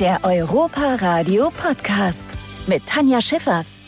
Der 0.00 0.20
Europa 0.24 0.96
Radio 0.96 1.50
Podcast 1.50 2.28
mit 2.66 2.84
Tanja 2.86 3.22
Schiffers. 3.22 3.82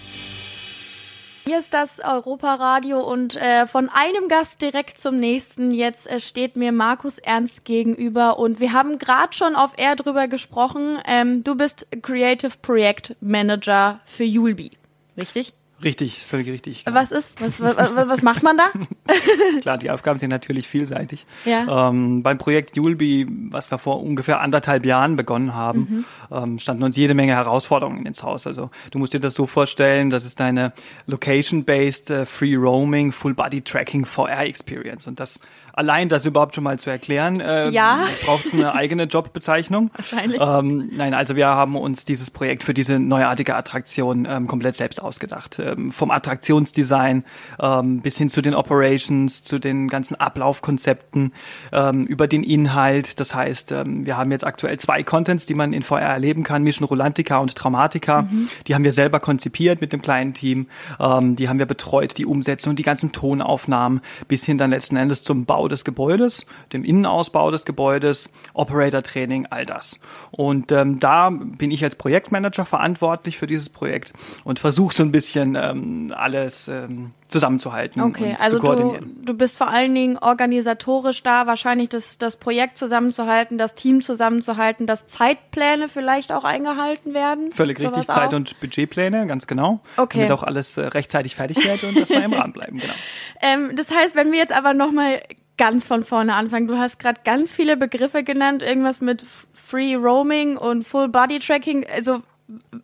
Hier 1.44 1.58
ist 1.58 1.74
das 1.74 2.00
Europa-Radio 2.00 3.00
und 3.00 3.36
äh, 3.36 3.66
von 3.66 3.90
einem 3.90 4.28
Gast 4.28 4.62
direkt 4.62 4.98
zum 4.98 5.18
nächsten. 5.18 5.70
Jetzt 5.70 6.06
äh, 6.06 6.18
steht 6.20 6.56
mir 6.56 6.72
Markus 6.72 7.18
Ernst 7.18 7.66
gegenüber 7.66 8.38
und 8.38 8.58
wir 8.58 8.72
haben 8.72 8.96
gerade 8.96 9.34
schon 9.34 9.54
auf 9.54 9.72
Air 9.76 9.96
drüber 9.96 10.28
gesprochen. 10.28 10.98
Ähm, 11.04 11.44
du 11.44 11.54
bist 11.56 11.86
Creative 12.00 12.52
Projekt 12.62 13.14
Manager 13.20 14.00
für 14.06 14.24
Julbi, 14.24 14.78
richtig? 15.18 15.52
Richtig, 15.82 16.26
völlig 16.26 16.48
richtig. 16.48 16.84
Genau. 16.84 16.98
Was 16.98 17.12
ist, 17.12 17.40
was, 17.40 17.60
was, 17.60 17.76
was 17.76 18.22
macht 18.22 18.42
man 18.42 18.56
da? 18.56 18.70
Klar, 19.60 19.78
die 19.78 19.90
Aufgaben 19.90 20.18
sind 20.18 20.30
natürlich 20.30 20.66
vielseitig. 20.66 21.24
Ja. 21.44 21.88
Ähm, 21.88 22.22
beim 22.22 22.36
Projekt 22.36 22.76
Julbi, 22.76 23.26
was 23.50 23.70
wir 23.70 23.78
vor 23.78 24.02
ungefähr 24.02 24.40
anderthalb 24.40 24.84
Jahren 24.84 25.14
begonnen 25.14 25.54
haben, 25.54 26.04
mhm. 26.30 26.36
ähm, 26.36 26.58
standen 26.58 26.82
uns 26.82 26.96
jede 26.96 27.14
Menge 27.14 27.32
Herausforderungen 27.32 28.06
ins 28.06 28.24
Haus. 28.24 28.46
Also 28.46 28.70
du 28.90 28.98
musst 28.98 29.12
dir 29.14 29.20
das 29.20 29.34
so 29.34 29.46
vorstellen, 29.46 30.10
das 30.10 30.24
ist 30.24 30.40
eine 30.40 30.72
Location-based 31.06 32.10
uh, 32.10 32.24
Free 32.26 32.56
Roaming 32.56 33.12
Full 33.12 33.34
Body 33.34 33.62
Tracking 33.62 34.04
VR 34.04 34.46
Experience 34.46 35.06
und 35.06 35.20
das 35.20 35.40
allein 35.78 36.08
das 36.08 36.24
überhaupt 36.24 36.56
schon 36.56 36.64
mal 36.64 36.78
zu 36.78 36.90
erklären, 36.90 37.40
äh, 37.40 37.70
ja. 37.70 38.00
braucht 38.24 38.46
es 38.46 38.52
eine 38.52 38.74
eigene 38.74 39.04
Jobbezeichnung. 39.04 39.90
Wahrscheinlich. 39.94 40.40
Ähm, 40.42 40.90
nein, 40.92 41.14
also 41.14 41.36
wir 41.36 41.46
haben 41.46 41.76
uns 41.76 42.04
dieses 42.04 42.30
Projekt 42.30 42.64
für 42.64 42.74
diese 42.74 42.98
neuartige 42.98 43.54
Attraktion 43.54 44.26
ähm, 44.28 44.48
komplett 44.48 44.76
selbst 44.76 45.00
ausgedacht. 45.00 45.58
Ähm, 45.60 45.92
vom 45.92 46.10
Attraktionsdesign 46.10 47.24
ähm, 47.60 48.00
bis 48.00 48.18
hin 48.18 48.28
zu 48.28 48.42
den 48.42 48.54
Operations, 48.54 49.44
zu 49.44 49.60
den 49.60 49.88
ganzen 49.88 50.16
Ablaufkonzepten, 50.16 51.32
ähm, 51.72 52.04
über 52.06 52.26
den 52.26 52.42
Inhalt. 52.42 53.20
Das 53.20 53.34
heißt, 53.34 53.70
ähm, 53.70 54.04
wir 54.04 54.16
haben 54.16 54.32
jetzt 54.32 54.44
aktuell 54.44 54.78
zwei 54.80 55.04
Contents, 55.04 55.46
die 55.46 55.54
man 55.54 55.72
in 55.72 55.84
VR 55.84 56.00
erleben 56.00 56.42
kann, 56.42 56.64
Mission 56.64 56.88
Rolantica 56.88 57.38
und 57.38 57.54
Traumatica. 57.54 58.22
Mhm. 58.22 58.48
Die 58.66 58.74
haben 58.74 58.82
wir 58.82 58.92
selber 58.92 59.20
konzipiert 59.20 59.80
mit 59.80 59.92
dem 59.92 60.02
kleinen 60.02 60.34
Team. 60.34 60.66
Ähm, 60.98 61.36
die 61.36 61.48
haben 61.48 61.60
wir 61.60 61.66
betreut, 61.66 62.18
die 62.18 62.26
Umsetzung, 62.26 62.74
die 62.74 62.82
ganzen 62.82 63.12
Tonaufnahmen 63.12 64.00
bis 64.26 64.44
hin 64.44 64.58
dann 64.58 64.70
letzten 64.70 64.96
Endes 64.96 65.22
zum 65.22 65.46
Bau 65.46 65.67
des 65.68 65.84
Gebäudes, 65.84 66.46
dem 66.72 66.84
Innenausbau 66.84 67.50
des 67.50 67.64
Gebäudes, 67.64 68.30
Operator-Training, 68.54 69.46
all 69.50 69.64
das. 69.64 69.98
Und 70.30 70.72
ähm, 70.72 71.00
da 71.00 71.30
bin 71.30 71.70
ich 71.70 71.84
als 71.84 71.94
Projektmanager 71.94 72.64
verantwortlich 72.64 73.38
für 73.38 73.46
dieses 73.46 73.68
Projekt 73.68 74.12
und 74.44 74.58
versuche 74.58 74.94
so 74.94 75.02
ein 75.02 75.12
bisschen 75.12 75.56
ähm, 75.56 76.12
alles 76.16 76.68
ähm, 76.68 77.12
zusammenzuhalten 77.28 78.02
okay, 78.02 78.30
und 78.30 78.40
also 78.40 78.56
zu 78.56 78.62
koordinieren. 78.62 79.16
Du, 79.18 79.32
du 79.32 79.34
bist 79.34 79.58
vor 79.58 79.68
allen 79.68 79.94
Dingen 79.94 80.18
organisatorisch 80.18 81.22
da, 81.22 81.46
wahrscheinlich 81.46 81.90
das, 81.90 82.18
das 82.18 82.36
Projekt 82.36 82.78
zusammenzuhalten, 82.78 83.58
das 83.58 83.74
Team 83.74 84.02
zusammenzuhalten, 84.02 84.86
dass 84.86 85.06
Zeitpläne 85.06 85.88
vielleicht 85.88 86.32
auch 86.32 86.44
eingehalten 86.44 87.14
werden. 87.14 87.52
Völlig 87.52 87.78
richtig, 87.80 88.06
Zeit- 88.06 88.34
und 88.34 88.58
Budgetpläne, 88.60 89.26
ganz 89.26 89.46
genau. 89.46 89.80
Okay. 89.96 90.18
Damit 90.18 90.32
auch 90.32 90.42
alles 90.42 90.76
äh, 90.76 90.86
rechtzeitig 90.86 91.36
fertig 91.36 91.62
wird 91.64 91.84
und 91.84 91.98
dass 91.98 92.08
wir 92.08 92.24
im 92.24 92.32
Rahmen 92.32 92.52
bleiben, 92.52 92.78
genau. 92.78 92.94
Ähm, 93.40 93.76
das 93.76 93.94
heißt, 93.94 94.16
wenn 94.16 94.32
wir 94.32 94.38
jetzt 94.38 94.52
aber 94.52 94.74
nochmal 94.74 95.20
ganz 95.58 95.86
von 95.86 96.02
vorne 96.02 96.34
anfangen. 96.34 96.66
Du 96.66 96.78
hast 96.78 96.98
gerade 96.98 97.20
ganz 97.24 97.52
viele 97.52 97.76
Begriffe 97.76 98.24
genannt, 98.24 98.62
irgendwas 98.62 99.00
mit 99.00 99.22
Free 99.52 99.94
Roaming 99.94 100.56
und 100.56 100.84
Full 100.84 101.08
Body 101.08 101.40
Tracking. 101.40 101.86
Also 101.94 102.22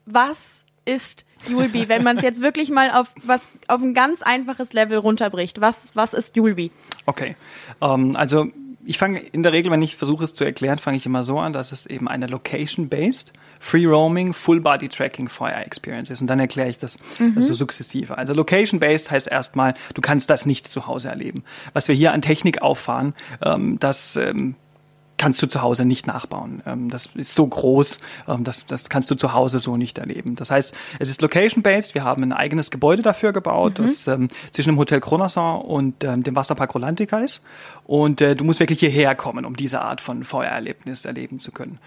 was 0.05 0.65
ist 0.85 1.25
Julbi, 1.49 1.89
wenn 1.89 2.03
man 2.03 2.19
es 2.19 2.23
jetzt 2.23 2.41
wirklich 2.43 2.71
mal 2.71 2.91
auf 2.91 3.09
was 3.23 3.49
auf 3.69 3.83
ein 3.83 3.95
ganz 3.95 4.23
einfaches 4.23 4.73
Level 4.73 4.99
runterbricht? 4.99 5.61
Was 5.61 5.95
was 5.95 6.15
ist 6.15 6.37
Julbi? 6.37 6.71
Okay, 7.07 7.37
ähm, 7.81 8.17
also 8.17 8.47
ich 8.87 8.99
fange 8.99 9.19
in 9.19 9.43
der 9.43 9.53
Regel, 9.53 9.73
wenn 9.73 9.83
ich 9.83 9.97
versuche 9.97 10.25
es 10.25 10.35
zu 10.35 10.45
erklären, 10.45 10.79
fange 10.79 10.97
ich 10.97 11.07
immer 11.07 11.25
so 11.25 11.39
an, 11.39 11.53
dass 11.53 11.73
es 11.73 11.87
eben 11.87 12.09
eine 12.09 12.27
Location-based, 12.27 13.33
Free 13.59 13.87
Roaming, 13.87 14.35
Full 14.35 14.61
Body 14.61 14.89
Tracking 14.89 15.29
VR 15.29 15.65
Experience 15.65 16.11
ist. 16.11 16.21
Und 16.21 16.27
dann 16.27 16.39
erkläre 16.39 16.69
ich 16.69 16.79
das 16.79 16.99
mhm. 17.19 17.35
also 17.37 17.55
sukzessive. 17.55 18.19
Also 18.19 18.35
Location-based 18.35 19.11
heißt 19.11 19.29
erstmal, 19.29 19.75
du 19.95 20.03
kannst 20.03 20.29
das 20.29 20.45
nicht 20.45 20.67
zu 20.67 20.87
Hause 20.87 21.09
erleben. 21.09 21.45
Was 21.73 21.89
wir 21.89 21.95
hier 21.95 22.13
an 22.13 22.23
Technik 22.23 22.63
auffahren, 22.63 23.15
ähm, 23.43 23.79
das 23.81 24.17
ähm, 24.17 24.57
kannst 25.17 25.41
du 25.43 25.47
zu 25.47 25.63
Hause 25.63 25.85
nicht 25.85 26.07
nachbauen. 26.07 26.63
Ähm, 26.67 26.91
das 26.91 27.11
ist 27.15 27.35
so 27.35 27.47
groß, 27.47 28.01
ähm, 28.29 28.45
das, 28.45 28.67
das 28.67 28.89
kannst 28.89 29.11
du 29.11 29.15
zu 29.15 29.33
Hause 29.33 29.59
so 29.59 29.77
nicht 29.77 29.99
erleben. 29.99 30.37
Das 30.37 30.51
heißt, 30.51 30.75
es 30.99 31.11
ist 31.11 31.23
location-based. 31.23 31.95
Wir 31.95 32.05
haben 32.05 32.23
ein 32.23 32.33
eigenes 32.33 32.71
Gebäude 32.71 33.03
dafür 33.03 33.33
gebaut, 33.33 33.79
mhm. 33.79 33.83
das 33.83 34.07
ähm, 34.07 34.29
zwischen 34.51 34.71
dem 34.71 34.79
Hotel 34.79 35.01
Kronasson 35.01 35.61
und 35.63 36.05
ähm, 36.05 36.23
dem 36.23 36.37
Wasserpark 36.37 36.75
Rolantica 36.75 37.19
ist. 37.19 37.43
Und 37.85 38.21
äh, 38.21 38.35
du 38.35 38.45
musst 38.45 38.61
wirklich 38.61 38.81
hierher 38.81 39.15
kommen, 39.15 39.45
um 39.45 39.57
diese 39.57 39.81
Art 39.81 40.01
von 40.01 40.25
VR-Erlebnis 40.25 41.05
erleben 41.05 41.39
zu 41.39 41.53
können. 41.53 41.79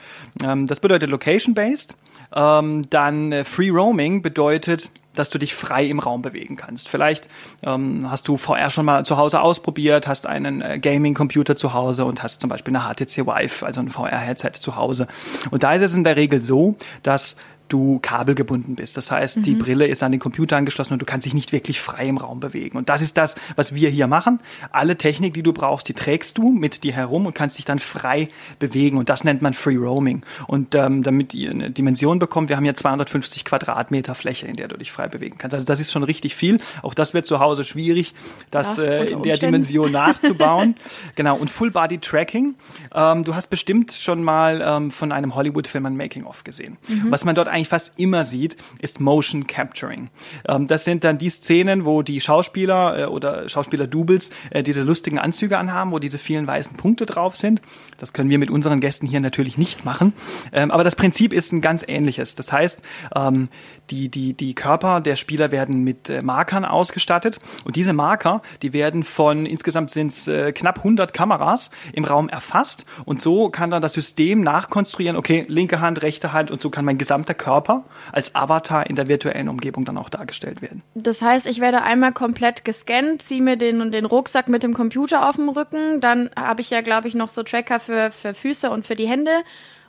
Ähm, 0.43 0.67
das 0.67 0.79
bedeutet 0.79 1.09
location-based. 1.09 1.95
Ähm, 2.35 2.89
dann 2.89 3.31
äh, 3.31 3.43
Free 3.43 3.69
Roaming 3.69 4.21
bedeutet, 4.21 4.91
dass 5.19 5.29
du 5.29 5.37
dich 5.37 5.55
frei 5.55 5.85
im 5.85 5.99
Raum 5.99 6.21
bewegen 6.21 6.55
kannst. 6.55 6.89
Vielleicht 6.89 7.27
ähm, 7.63 8.09
hast 8.09 8.27
du 8.27 8.37
VR 8.37 8.69
schon 8.71 8.85
mal 8.85 9.05
zu 9.05 9.17
Hause 9.17 9.41
ausprobiert, 9.41 10.07
hast 10.07 10.27
einen 10.27 10.61
äh, 10.61 10.79
Gaming-Computer 10.79 11.55
zu 11.55 11.73
Hause 11.73 12.05
und 12.05 12.23
hast 12.23 12.41
zum 12.41 12.49
Beispiel 12.49 12.75
eine 12.75 12.85
HTC 12.85 13.25
Vive, 13.25 13.65
also 13.65 13.79
ein 13.81 13.89
VR-Headset 13.89 14.51
zu 14.53 14.75
Hause. 14.75 15.07
Und 15.51 15.63
da 15.63 15.73
ist 15.73 15.81
es 15.81 15.93
in 15.93 16.03
der 16.03 16.15
Regel 16.15 16.41
so, 16.41 16.75
dass 17.03 17.35
du 17.69 17.99
kabelgebunden 17.99 18.75
bist. 18.75 18.97
Das 18.97 19.11
heißt, 19.11 19.37
mhm. 19.37 19.41
die 19.43 19.53
Brille 19.53 19.87
ist 19.87 20.03
an 20.03 20.11
den 20.11 20.19
Computer 20.19 20.57
angeschlossen 20.57 20.93
und 20.93 21.01
du 21.01 21.05
kannst 21.05 21.25
dich 21.25 21.33
nicht 21.33 21.51
wirklich 21.51 21.79
frei 21.79 22.05
im 22.05 22.17
Raum 22.17 22.39
bewegen. 22.39 22.77
Und 22.77 22.89
das 22.89 23.01
ist 23.01 23.17
das, 23.17 23.35
was 23.55 23.73
wir 23.73 23.89
hier 23.89 24.07
machen. 24.07 24.39
Alle 24.71 24.97
Technik, 24.97 25.33
die 25.33 25.43
du 25.43 25.53
brauchst, 25.53 25.87
die 25.87 25.93
trägst 25.93 26.37
du 26.37 26.51
mit 26.51 26.83
dir 26.83 26.93
herum 26.93 27.25
und 27.25 27.33
kannst 27.33 27.57
dich 27.57 27.65
dann 27.65 27.79
frei 27.79 28.29
bewegen. 28.59 28.97
Und 28.97 29.09
das 29.09 29.23
nennt 29.23 29.41
man 29.41 29.53
Free 29.53 29.75
Roaming. 29.75 30.23
Und 30.47 30.75
ähm, 30.75 31.03
damit 31.03 31.33
ihr 31.33 31.51
eine 31.51 31.71
Dimension 31.71 32.19
bekommt, 32.19 32.49
wir 32.49 32.57
haben 32.57 32.65
ja 32.65 32.73
250 32.73 33.45
Quadratmeter 33.45 34.15
Fläche, 34.15 34.47
in 34.47 34.55
der 34.55 34.67
du 34.67 34.77
dich 34.77 34.91
frei 34.91 35.07
bewegen 35.07 35.37
kannst. 35.37 35.53
Also 35.53 35.65
das 35.65 35.79
ist 35.79 35.91
schon 35.91 36.03
richtig 36.03 36.35
viel. 36.35 36.59
Auch 36.81 36.93
das 36.93 37.13
wird 37.13 37.25
zu 37.25 37.39
Hause 37.39 37.63
schwierig, 37.63 38.13
das 38.51 38.77
ja, 38.77 38.83
äh, 38.83 39.11
in 39.11 39.23
der 39.23 39.37
Dimension 39.37 39.91
nachzubauen. 39.91 40.75
genau. 41.15 41.35
Und 41.37 41.49
Full 41.49 41.71
Body 41.71 41.97
Tracking. 41.99 42.55
Ähm, 42.93 43.23
du 43.23 43.35
hast 43.35 43.49
bestimmt 43.49 43.91
schon 43.91 44.23
mal 44.23 44.61
ähm, 44.63 44.91
von 44.91 45.11
einem 45.11 45.35
Hollywood-Film 45.35 45.85
ein 45.85 45.97
Making-of 45.97 46.43
gesehen. 46.43 46.77
Mhm. 46.87 47.07
Was 47.09 47.25
man 47.25 47.35
dort 47.35 47.47
eigentlich 47.57 47.67
fast 47.69 47.93
immer 47.97 48.23
sieht, 48.23 48.55
ist 48.81 48.99
Motion 48.99 49.47
Capturing. 49.47 50.09
Ähm, 50.47 50.67
das 50.67 50.83
sind 50.83 51.03
dann 51.03 51.17
die 51.17 51.29
Szenen, 51.29 51.85
wo 51.85 52.01
die 52.01 52.21
Schauspieler 52.21 52.99
äh, 52.99 53.05
oder 53.05 53.49
Schauspieler-Doubles 53.49 54.31
äh, 54.51 54.63
diese 54.63 54.83
lustigen 54.83 55.19
Anzüge 55.19 55.57
anhaben, 55.57 55.91
wo 55.91 55.99
diese 55.99 56.19
vielen 56.19 56.47
weißen 56.47 56.77
Punkte 56.77 57.05
drauf 57.05 57.35
sind. 57.35 57.61
Das 57.97 58.13
können 58.13 58.29
wir 58.29 58.37
mit 58.37 58.51
unseren 58.51 58.79
Gästen 58.79 59.07
hier 59.07 59.19
natürlich 59.19 59.57
nicht 59.57 59.83
machen. 59.85 60.13
Ähm, 60.53 60.71
aber 60.71 60.83
das 60.83 60.95
Prinzip 60.95 61.33
ist 61.33 61.51
ein 61.51 61.61
ganz 61.61 61.83
ähnliches. 61.87 62.35
Das 62.35 62.51
heißt, 62.51 62.81
ähm, 63.15 63.49
die, 63.89 64.09
die, 64.09 64.33
die 64.33 64.53
Körper 64.53 65.01
der 65.01 65.15
Spieler 65.15 65.51
werden 65.51 65.83
mit 65.83 66.09
äh, 66.09 66.21
Markern 66.21 66.65
ausgestattet. 66.65 67.39
Und 67.63 67.75
diese 67.75 67.93
Marker, 67.93 68.41
die 68.61 68.73
werden 68.73 69.03
von, 69.03 69.45
insgesamt 69.45 69.91
sind 69.91 70.11
es 70.11 70.27
äh, 70.27 70.51
knapp 70.51 70.77
100 70.77 71.13
Kameras 71.13 71.71
im 71.93 72.05
Raum 72.05 72.29
erfasst. 72.29 72.85
Und 73.05 73.21
so 73.21 73.49
kann 73.49 73.69
dann 73.69 73.81
das 73.81 73.93
System 73.93 74.41
nachkonstruieren, 74.41 75.15
okay, 75.17 75.45
linke 75.47 75.81
Hand, 75.81 76.01
rechte 76.01 76.33
Hand. 76.33 76.51
Und 76.51 76.61
so 76.61 76.69
kann 76.69 76.85
mein 76.85 76.97
gesamter 76.97 77.33
Körper 77.33 77.85
als 78.11 78.35
Avatar 78.35 78.87
in 78.87 78.95
der 78.95 79.07
virtuellen 79.07 79.49
Umgebung 79.49 79.85
dann 79.85 79.97
auch 79.97 80.09
dargestellt 80.09 80.61
werden. 80.61 80.83
Das 80.95 81.21
heißt, 81.21 81.47
ich 81.47 81.59
werde 81.59 81.83
einmal 81.83 82.11
komplett 82.11 82.65
gescannt, 82.65 83.21
ziehe 83.21 83.41
mir 83.41 83.57
den, 83.57 83.91
den 83.91 84.05
Rucksack 84.05 84.47
mit 84.47 84.63
dem 84.63 84.73
Computer 84.73 85.27
auf 85.27 85.35
dem 85.35 85.49
Rücken, 85.49 86.01
dann 86.01 86.29
habe 86.35 86.61
ich 86.61 86.69
ja, 86.69 86.81
glaube 86.81 87.07
ich, 87.07 87.15
noch 87.15 87.29
so 87.29 87.43
Tracker 87.43 87.79
für, 87.79 88.11
für 88.11 88.33
Füße 88.33 88.69
und 88.69 88.85
für 88.85 88.95
die 88.95 89.07
Hände 89.07 89.31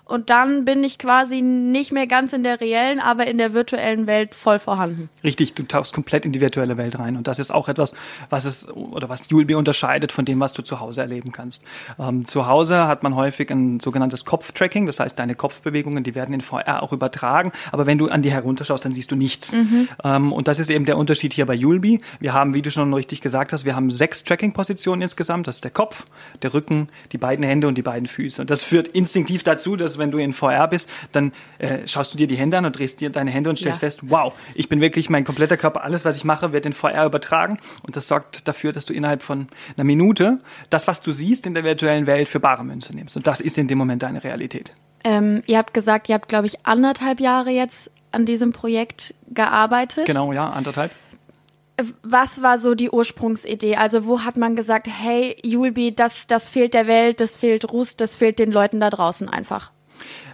und 0.08 0.30
dann 0.30 0.64
bin 0.64 0.82
ich 0.82 0.98
quasi 0.98 1.42
nicht 1.42 1.92
mehr 1.92 2.06
ganz 2.06 2.32
in 2.32 2.42
der 2.42 2.60
reellen, 2.60 2.98
aber 2.98 3.26
in 3.26 3.38
der 3.38 3.52
virtuellen 3.52 4.06
Welt 4.06 4.34
voll 4.34 4.58
vorhanden. 4.58 5.08
Richtig, 5.22 5.54
du 5.54 5.62
tauchst 5.64 5.92
komplett 5.92 6.24
in 6.24 6.32
die 6.32 6.40
virtuelle 6.40 6.76
Welt 6.76 6.98
rein 6.98 7.16
und 7.16 7.28
das 7.28 7.38
ist 7.38 7.52
auch 7.52 7.68
etwas, 7.68 7.94
was 8.30 8.44
es 8.44 8.68
oder 8.74 9.08
was 9.08 9.28
Julbi 9.28 9.54
unterscheidet 9.54 10.10
von 10.10 10.24
dem, 10.24 10.40
was 10.40 10.52
du 10.52 10.62
zu 10.62 10.80
Hause 10.80 11.02
erleben 11.02 11.30
kannst. 11.30 11.62
Ähm, 11.98 12.24
zu 12.24 12.46
Hause 12.46 12.88
hat 12.88 13.02
man 13.02 13.14
häufig 13.14 13.50
ein 13.50 13.80
sogenanntes 13.80 14.24
Kopftracking, 14.24 14.86
das 14.86 14.98
heißt, 14.98 15.18
deine 15.18 15.34
Kopfbewegungen, 15.34 16.04
die 16.04 16.14
werden 16.14 16.34
in 16.34 16.40
VR 16.40 16.82
auch 16.82 16.92
übertragen, 16.92 17.52
aber 17.70 17.86
wenn 17.86 17.98
du 17.98 18.08
an 18.08 18.22
die 18.22 18.32
herunterschaust, 18.32 18.84
dann 18.84 18.94
siehst 18.94 19.10
du 19.10 19.16
nichts. 19.16 19.52
Mhm. 19.52 19.88
Ähm, 20.02 20.32
und 20.32 20.48
das 20.48 20.58
ist 20.58 20.70
eben 20.70 20.86
der 20.86 20.96
Unterschied 20.96 21.34
hier 21.34 21.44
bei 21.44 21.54
Julbi. 21.54 22.00
Wir 22.18 22.32
haben, 22.32 22.54
wie 22.54 22.62
du 22.62 22.70
schon 22.70 22.94
richtig 22.94 23.20
gesagt 23.20 23.52
hast, 23.52 23.64
wir 23.66 23.76
haben 23.76 23.90
sechs 23.90 24.24
Tracking-Positionen 24.24 25.02
insgesamt. 25.02 25.46
Das 25.46 25.56
ist 25.56 25.64
der 25.64 25.70
Kopf, 25.70 26.06
der 26.42 26.54
Rücken, 26.54 26.88
die 27.12 27.18
beiden 27.18 27.44
Hände 27.44 27.68
und 27.68 27.76
die 27.76 27.82
beiden 27.82 28.06
Füße. 28.08 28.40
Und 28.40 28.50
das 28.50 28.62
führt 28.62 28.88
instinktiv 28.88 29.42
dazu, 29.42 29.76
dass 29.76 29.97
wenn 29.98 30.10
du 30.10 30.18
in 30.18 30.32
VR 30.32 30.68
bist, 30.68 30.88
dann 31.12 31.32
äh, 31.58 31.86
schaust 31.86 32.12
du 32.12 32.16
dir 32.16 32.26
die 32.26 32.36
Hände 32.36 32.58
an 32.58 32.64
und 32.64 32.78
drehst 32.78 33.00
dir 33.00 33.10
deine 33.10 33.30
Hände 33.30 33.50
und 33.50 33.56
stellst 33.56 33.76
ja. 33.76 33.86
fest, 33.86 34.00
wow, 34.02 34.32
ich 34.54 34.68
bin 34.68 34.80
wirklich, 34.80 35.10
mein 35.10 35.24
kompletter 35.24 35.56
Körper, 35.56 35.82
alles, 35.84 36.04
was 36.04 36.16
ich 36.16 36.24
mache, 36.24 36.52
wird 36.52 36.66
in 36.66 36.72
VR 36.72 37.06
übertragen. 37.06 37.58
Und 37.82 37.96
das 37.96 38.08
sorgt 38.08 38.46
dafür, 38.48 38.72
dass 38.72 38.86
du 38.86 38.92
innerhalb 38.92 39.22
von 39.22 39.48
einer 39.76 39.84
Minute 39.84 40.40
das, 40.70 40.86
was 40.86 41.00
du 41.00 41.12
siehst 41.12 41.46
in 41.46 41.54
der 41.54 41.64
virtuellen 41.64 42.06
Welt, 42.06 42.28
für 42.28 42.40
bare 42.40 42.64
Münze 42.64 42.94
nimmst. 42.94 43.16
Und 43.16 43.26
das 43.26 43.40
ist 43.40 43.58
in 43.58 43.68
dem 43.68 43.78
Moment 43.78 44.02
deine 44.02 44.22
Realität. 44.22 44.74
Ähm, 45.04 45.42
ihr 45.46 45.58
habt 45.58 45.74
gesagt, 45.74 46.08
ihr 46.08 46.14
habt, 46.14 46.28
glaube 46.28 46.46
ich, 46.46 46.66
anderthalb 46.66 47.20
Jahre 47.20 47.50
jetzt 47.50 47.90
an 48.12 48.26
diesem 48.26 48.52
Projekt 48.52 49.14
gearbeitet. 49.28 50.06
Genau, 50.06 50.32
ja, 50.32 50.50
anderthalb. 50.50 50.90
Was 52.02 52.42
war 52.42 52.58
so 52.58 52.74
die 52.74 52.90
Ursprungsidee? 52.90 53.76
Also 53.76 54.04
wo 54.04 54.24
hat 54.24 54.36
man 54.36 54.56
gesagt, 54.56 54.88
hey, 54.88 55.36
Julbi, 55.44 55.94
das, 55.94 56.26
das 56.26 56.48
fehlt 56.48 56.74
der 56.74 56.88
Welt, 56.88 57.20
das 57.20 57.36
fehlt 57.36 57.70
Rust, 57.72 58.00
das 58.00 58.16
fehlt 58.16 58.40
den 58.40 58.50
Leuten 58.50 58.80
da 58.80 58.90
draußen 58.90 59.28
einfach? 59.28 59.70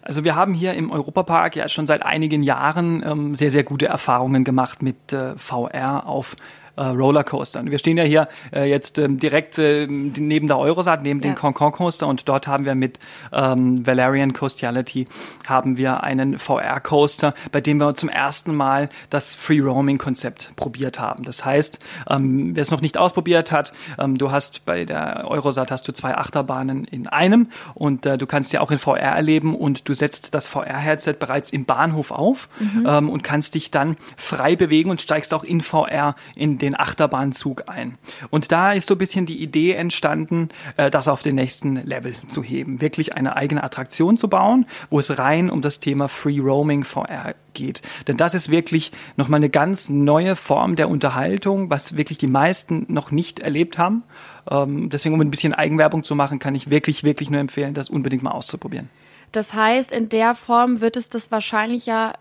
Also 0.02 0.24
wir 0.24 0.34
haben 0.34 0.54
hier 0.54 0.74
im 0.74 0.90
Europapark 0.90 1.56
ja 1.56 1.68
schon 1.68 1.86
seit 1.86 2.02
einigen 2.02 2.42
Jahren 2.42 3.02
ähm, 3.04 3.34
sehr, 3.34 3.50
sehr 3.50 3.64
gute 3.64 3.86
Erfahrungen 3.86 4.44
gemacht 4.44 4.82
mit 4.82 5.12
äh, 5.12 5.36
VR 5.36 6.06
auf 6.06 6.36
äh, 6.76 6.82
Rollercoastern. 6.82 7.70
Wir 7.70 7.78
stehen 7.78 7.96
ja 7.96 8.04
hier 8.04 8.28
äh, 8.52 8.68
jetzt 8.68 8.98
ähm, 8.98 9.18
direkt 9.18 9.58
äh, 9.58 9.86
neben 9.86 10.48
der 10.48 10.58
Eurosat, 10.58 11.02
neben 11.02 11.20
ja. 11.20 11.30
den 11.30 11.34
Concon 11.34 11.72
Coaster 11.72 12.06
und 12.06 12.28
dort 12.28 12.46
haben 12.46 12.64
wir 12.64 12.74
mit 12.74 12.98
ähm, 13.32 13.86
Valerian 13.86 14.32
Coastiality 14.32 15.06
haben 15.46 15.76
wir 15.76 16.02
einen 16.02 16.38
VR 16.38 16.80
Coaster, 16.80 17.34
bei 17.52 17.60
dem 17.60 17.78
wir 17.78 17.94
zum 17.94 18.08
ersten 18.08 18.54
Mal 18.54 18.88
das 19.10 19.34
Free 19.34 19.60
Roaming 19.60 19.98
Konzept 19.98 20.52
probiert 20.56 20.98
haben. 20.98 21.24
Das 21.24 21.44
heißt, 21.44 21.78
ähm, 22.08 22.54
wer 22.54 22.62
es 22.62 22.70
noch 22.70 22.80
nicht 22.80 22.98
ausprobiert 22.98 23.52
hat, 23.52 23.72
ähm, 23.98 24.18
du 24.18 24.30
hast 24.30 24.64
bei 24.64 24.84
der 24.84 25.24
Eurosat 25.28 25.70
hast 25.70 25.86
du 25.88 25.92
zwei 25.92 26.16
Achterbahnen 26.16 26.84
in 26.84 27.06
einem 27.06 27.48
und 27.74 28.06
äh, 28.06 28.18
du 28.18 28.26
kannst 28.26 28.52
ja 28.52 28.60
auch 28.60 28.70
in 28.70 28.78
VR 28.78 28.98
erleben 28.98 29.54
und 29.54 29.88
du 29.88 29.94
setzt 29.94 30.34
das 30.34 30.46
VR 30.46 30.78
Headset 30.78 31.14
bereits 31.18 31.50
im 31.50 31.64
Bahnhof 31.64 32.10
auf 32.10 32.48
mhm. 32.58 32.86
ähm, 32.88 33.08
und 33.10 33.22
kannst 33.22 33.54
dich 33.54 33.70
dann 33.70 33.96
frei 34.16 34.56
bewegen 34.56 34.90
und 34.90 35.00
steigst 35.00 35.34
auch 35.34 35.44
in 35.44 35.60
VR 35.60 36.14
in 36.34 36.58
den 36.64 36.78
Achterbahnzug 36.78 37.68
ein. 37.68 37.98
Und 38.30 38.52
da 38.52 38.72
ist 38.72 38.88
so 38.88 38.94
ein 38.94 38.98
bisschen 38.98 39.26
die 39.26 39.42
Idee 39.42 39.72
entstanden, 39.72 40.48
äh, 40.76 40.90
das 40.90 41.08
auf 41.08 41.22
den 41.22 41.34
nächsten 41.34 41.76
Level 41.76 42.14
zu 42.28 42.42
heben. 42.42 42.80
Wirklich 42.80 43.14
eine 43.14 43.36
eigene 43.36 43.62
Attraktion 43.62 44.16
zu 44.16 44.28
bauen, 44.28 44.66
wo 44.90 44.98
es 44.98 45.18
rein 45.18 45.50
um 45.50 45.62
das 45.62 45.80
Thema 45.80 46.08
Free 46.08 46.40
Roaming 46.40 46.84
VR 46.84 47.34
geht. 47.52 47.82
Denn 48.08 48.16
das 48.16 48.34
ist 48.34 48.50
wirklich 48.50 48.92
nochmal 49.16 49.38
eine 49.38 49.50
ganz 49.50 49.88
neue 49.88 50.36
Form 50.36 50.76
der 50.76 50.88
Unterhaltung, 50.88 51.70
was 51.70 51.96
wirklich 51.96 52.18
die 52.18 52.26
meisten 52.26 52.86
noch 52.88 53.10
nicht 53.10 53.40
erlebt 53.40 53.78
haben. 53.78 54.02
Ähm, 54.50 54.90
deswegen, 54.90 55.14
um 55.14 55.20
ein 55.20 55.30
bisschen 55.30 55.54
Eigenwerbung 55.54 56.02
zu 56.02 56.14
machen, 56.14 56.38
kann 56.38 56.54
ich 56.54 56.70
wirklich, 56.70 57.04
wirklich 57.04 57.30
nur 57.30 57.40
empfehlen, 57.40 57.74
das 57.74 57.88
unbedingt 57.88 58.22
mal 58.22 58.32
auszuprobieren. 58.32 58.88
Das 59.32 59.52
heißt, 59.52 59.92
in 59.92 60.08
der 60.08 60.34
Form 60.34 60.80
wird 60.80 60.96
es 60.96 61.08
das 61.08 61.30
wahrscheinlich 61.32 61.86
ja 61.86 62.12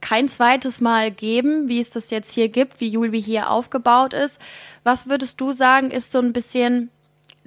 kein 0.00 0.28
zweites 0.28 0.80
Mal 0.80 1.10
geben, 1.10 1.68
wie 1.68 1.80
es 1.80 1.90
das 1.90 2.10
jetzt 2.10 2.32
hier 2.32 2.48
gibt, 2.48 2.80
wie 2.80 2.88
Julbi 2.88 3.22
hier 3.22 3.50
aufgebaut 3.50 4.12
ist. 4.12 4.38
Was 4.82 5.08
würdest 5.08 5.40
du 5.40 5.52
sagen, 5.52 5.90
ist 5.90 6.12
so 6.12 6.18
ein 6.18 6.32
bisschen 6.32 6.90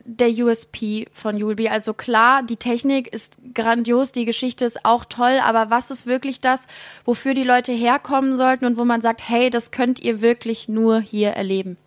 der 0.03 0.29
USP 0.29 1.07
von 1.11 1.37
Julbi? 1.37 1.69
Also 1.69 1.93
klar, 1.93 2.41
die 2.43 2.57
Technik 2.57 3.07
ist 3.13 3.37
grandios, 3.53 4.11
die 4.11 4.25
Geschichte 4.25 4.65
ist 4.65 4.83
auch 4.83 5.05
toll, 5.05 5.39
aber 5.43 5.69
was 5.69 5.91
ist 5.91 6.07
wirklich 6.07 6.41
das, 6.41 6.65
wofür 7.05 7.33
die 7.33 7.43
Leute 7.43 7.71
herkommen 7.71 8.35
sollten 8.35 8.65
und 8.65 8.77
wo 8.77 8.85
man 8.85 9.01
sagt, 9.01 9.21
hey, 9.27 9.49
das 9.49 9.71
könnt 9.71 9.99
ihr 9.99 10.21
wirklich 10.21 10.67
nur 10.67 10.99
hier 10.99 11.29
erleben? 11.29 11.77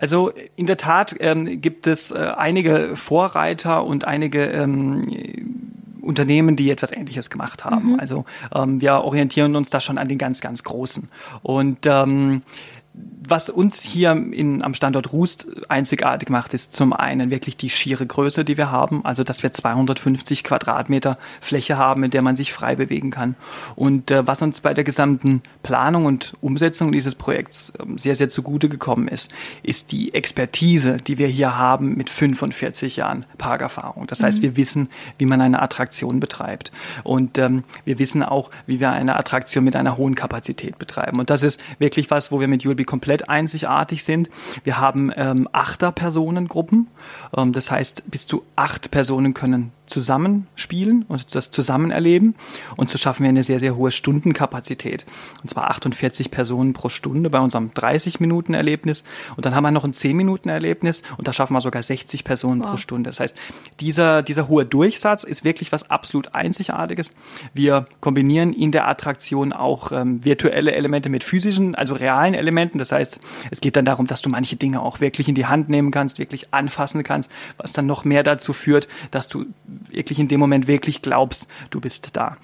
Also 0.00 0.32
in 0.56 0.66
der 0.66 0.78
Tat 0.78 1.14
ähm, 1.20 1.60
gibt 1.60 1.86
es 1.86 2.10
äh, 2.10 2.16
einige 2.16 2.96
Vorreiter 2.96 3.84
und 3.84 4.06
einige 4.06 4.46
ähm, 4.46 5.06
Unternehmen, 6.02 6.56
die 6.56 6.70
etwas 6.70 6.92
Ähnliches 6.92 7.30
gemacht 7.30 7.64
haben. 7.64 7.92
Mhm. 7.92 8.00
Also 8.00 8.24
ähm, 8.54 8.80
wir 8.80 8.94
orientieren 8.94 9.56
uns 9.56 9.70
da 9.70 9.80
schon 9.80 9.98
an 9.98 10.08
den 10.08 10.18
ganz, 10.18 10.40
ganz 10.40 10.64
Großen. 10.64 11.08
Und 11.42 11.86
ähm, 11.86 12.42
was 13.30 13.48
uns 13.48 13.82
hier 13.82 14.10
in, 14.10 14.62
am 14.62 14.74
Standort 14.74 15.12
Rust 15.12 15.46
einzigartig 15.68 16.28
macht, 16.30 16.52
ist 16.52 16.72
zum 16.72 16.92
einen 16.92 17.30
wirklich 17.30 17.56
die 17.56 17.70
schiere 17.70 18.04
Größe, 18.04 18.44
die 18.44 18.56
wir 18.56 18.70
haben, 18.70 19.04
also 19.04 19.24
dass 19.24 19.42
wir 19.42 19.52
250 19.52 20.42
Quadratmeter 20.42 21.16
Fläche 21.40 21.78
haben, 21.78 22.02
in 22.04 22.10
der 22.10 22.22
man 22.22 22.36
sich 22.36 22.52
frei 22.52 22.74
bewegen 22.74 23.10
kann. 23.10 23.36
Und 23.76 24.10
äh, 24.10 24.26
was 24.26 24.42
uns 24.42 24.60
bei 24.60 24.74
der 24.74 24.84
gesamten 24.84 25.42
Planung 25.62 26.06
und 26.06 26.34
Umsetzung 26.40 26.92
dieses 26.92 27.14
Projekts 27.14 27.72
äh, 27.78 27.84
sehr, 27.96 28.16
sehr 28.16 28.28
zugute 28.28 28.68
gekommen 28.68 29.06
ist, 29.06 29.30
ist 29.62 29.92
die 29.92 30.12
Expertise, 30.12 30.96
die 30.96 31.18
wir 31.18 31.28
hier 31.28 31.56
haben 31.56 31.96
mit 31.96 32.10
45 32.10 32.96
Jahren 32.96 33.26
Parkerfahrung. 33.38 34.08
Das 34.08 34.22
heißt, 34.22 34.38
mhm. 34.38 34.42
wir 34.42 34.56
wissen, 34.56 34.88
wie 35.18 35.26
man 35.26 35.40
eine 35.40 35.62
Attraktion 35.62 36.18
betreibt. 36.18 36.72
Und 37.04 37.38
ähm, 37.38 37.62
wir 37.84 37.98
wissen 38.00 38.24
auch, 38.24 38.50
wie 38.66 38.80
wir 38.80 38.90
eine 38.90 39.16
Attraktion 39.16 39.62
mit 39.64 39.76
einer 39.76 39.96
hohen 39.96 40.16
Kapazität 40.16 40.78
betreiben. 40.78 41.20
Und 41.20 41.30
das 41.30 41.44
ist 41.44 41.62
wirklich 41.78 42.10
was, 42.10 42.32
wo 42.32 42.40
wir 42.40 42.48
mit 42.48 42.62
Julbi 42.62 42.84
komplett 42.90 43.28
einzigartig 43.28 44.02
sind. 44.02 44.28
Wir 44.64 44.80
haben 44.80 45.12
ähm, 45.14 45.48
Achter-Personengruppen. 45.52 46.88
Ähm, 47.36 47.52
das 47.52 47.70
heißt, 47.70 48.10
bis 48.10 48.26
zu 48.26 48.42
acht 48.56 48.90
Personen 48.90 49.32
können 49.32 49.72
zusammenspielen 49.90 51.04
und 51.08 51.34
das 51.34 51.50
zusammen 51.50 51.90
erleben. 51.90 52.34
Und 52.76 52.88
so 52.88 52.98
schaffen 52.98 53.24
wir 53.24 53.28
eine 53.28 53.44
sehr, 53.44 53.58
sehr 53.58 53.76
hohe 53.76 53.90
Stundenkapazität. 53.90 55.04
Und 55.42 55.48
zwar 55.48 55.70
48 55.70 56.30
Personen 56.30 56.72
pro 56.72 56.88
Stunde 56.88 57.28
bei 57.28 57.38
unserem 57.38 57.70
30-Minuten-Erlebnis. 57.70 59.04
Und 59.36 59.44
dann 59.44 59.54
haben 59.54 59.64
wir 59.64 59.70
noch 59.70 59.84
ein 59.84 59.92
10-Minuten-Erlebnis 59.92 61.02
und 61.18 61.28
da 61.28 61.32
schaffen 61.32 61.54
wir 61.54 61.60
sogar 61.60 61.82
60 61.82 62.24
Personen 62.24 62.62
wow. 62.62 62.70
pro 62.70 62.76
Stunde. 62.76 63.10
Das 63.10 63.20
heißt, 63.20 63.36
dieser, 63.80 64.22
dieser 64.22 64.48
hohe 64.48 64.64
Durchsatz 64.64 65.24
ist 65.24 65.44
wirklich 65.44 65.72
was 65.72 65.90
absolut 65.90 66.34
Einzigartiges. 66.34 67.12
Wir 67.52 67.86
kombinieren 68.00 68.52
in 68.52 68.72
der 68.72 68.88
Attraktion 68.88 69.52
auch 69.52 69.92
ähm, 69.92 70.24
virtuelle 70.24 70.72
Elemente 70.72 71.08
mit 71.08 71.24
physischen, 71.24 71.74
also 71.74 71.94
realen 71.94 72.34
Elementen. 72.34 72.78
Das 72.78 72.92
heißt, 72.92 73.20
es 73.50 73.60
geht 73.60 73.76
dann 73.76 73.84
darum, 73.84 74.06
dass 74.06 74.22
du 74.22 74.30
manche 74.30 74.56
Dinge 74.56 74.80
auch 74.80 75.00
wirklich 75.00 75.28
in 75.28 75.34
die 75.34 75.46
Hand 75.46 75.68
nehmen 75.68 75.90
kannst, 75.90 76.18
wirklich 76.18 76.52
anfassen 76.52 77.02
kannst, 77.02 77.30
was 77.56 77.72
dann 77.72 77.86
noch 77.86 78.04
mehr 78.04 78.22
dazu 78.22 78.52
führt, 78.52 78.88
dass 79.10 79.28
du 79.28 79.46
wirklich 79.88 80.18
in 80.18 80.28
dem 80.28 80.40
Moment 80.40 80.66
wirklich 80.66 81.02
glaubst, 81.02 81.48
du 81.70 81.80
bist 81.80 82.16
da. 82.16 82.36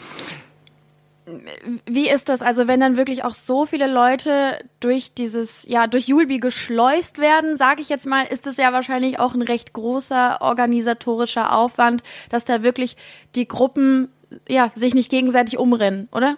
Wie 1.86 2.08
ist 2.08 2.28
das? 2.28 2.40
Also 2.40 2.68
wenn 2.68 2.78
dann 2.78 2.96
wirklich 2.96 3.24
auch 3.24 3.34
so 3.34 3.66
viele 3.66 3.92
Leute 3.92 4.58
durch 4.78 5.12
dieses, 5.12 5.66
ja, 5.66 5.88
durch 5.88 6.06
Julbi 6.06 6.38
geschleust 6.38 7.18
werden, 7.18 7.56
sage 7.56 7.82
ich 7.82 7.88
jetzt 7.88 8.06
mal, 8.06 8.22
ist 8.22 8.46
es 8.46 8.56
ja 8.58 8.72
wahrscheinlich 8.72 9.18
auch 9.18 9.34
ein 9.34 9.42
recht 9.42 9.72
großer 9.72 10.40
organisatorischer 10.40 11.56
Aufwand, 11.56 12.04
dass 12.28 12.44
da 12.44 12.62
wirklich 12.62 12.96
die 13.34 13.48
Gruppen, 13.48 14.08
ja, 14.48 14.70
sich 14.76 14.94
nicht 14.94 15.10
gegenseitig 15.10 15.58
umrennen, 15.58 16.08
oder? 16.12 16.36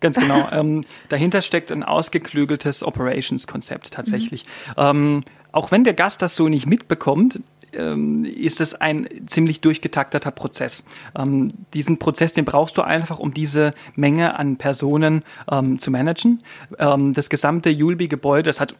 Ganz 0.00 0.18
genau. 0.18 0.48
ähm, 0.52 0.84
dahinter 1.10 1.42
steckt 1.42 1.70
ein 1.70 1.84
ausgeklügeltes 1.84 2.82
Operations-Konzept 2.82 3.92
tatsächlich. 3.92 4.44
Mhm. 4.44 4.72
Ähm, 4.78 5.24
auch 5.52 5.70
wenn 5.70 5.84
der 5.84 5.94
Gast 5.94 6.22
das 6.22 6.34
so 6.34 6.48
nicht 6.48 6.66
mitbekommt, 6.66 7.40
ähm, 7.72 8.24
ist 8.24 8.60
es 8.60 8.74
ein 8.74 9.08
ziemlich 9.26 9.60
durchgetakteter 9.60 10.30
Prozess. 10.30 10.84
Ähm, 11.16 11.52
diesen 11.74 11.98
Prozess, 11.98 12.32
den 12.32 12.44
brauchst 12.44 12.76
du 12.76 12.82
einfach, 12.82 13.18
um 13.18 13.34
diese 13.34 13.74
Menge 13.94 14.38
an 14.38 14.56
Personen 14.56 15.22
ähm, 15.50 15.78
zu 15.78 15.90
managen. 15.90 16.38
Ähm, 16.78 17.12
das 17.12 17.30
gesamte 17.30 17.70
Julbi-Gebäude, 17.70 18.44
das 18.44 18.60
hat 18.60 18.74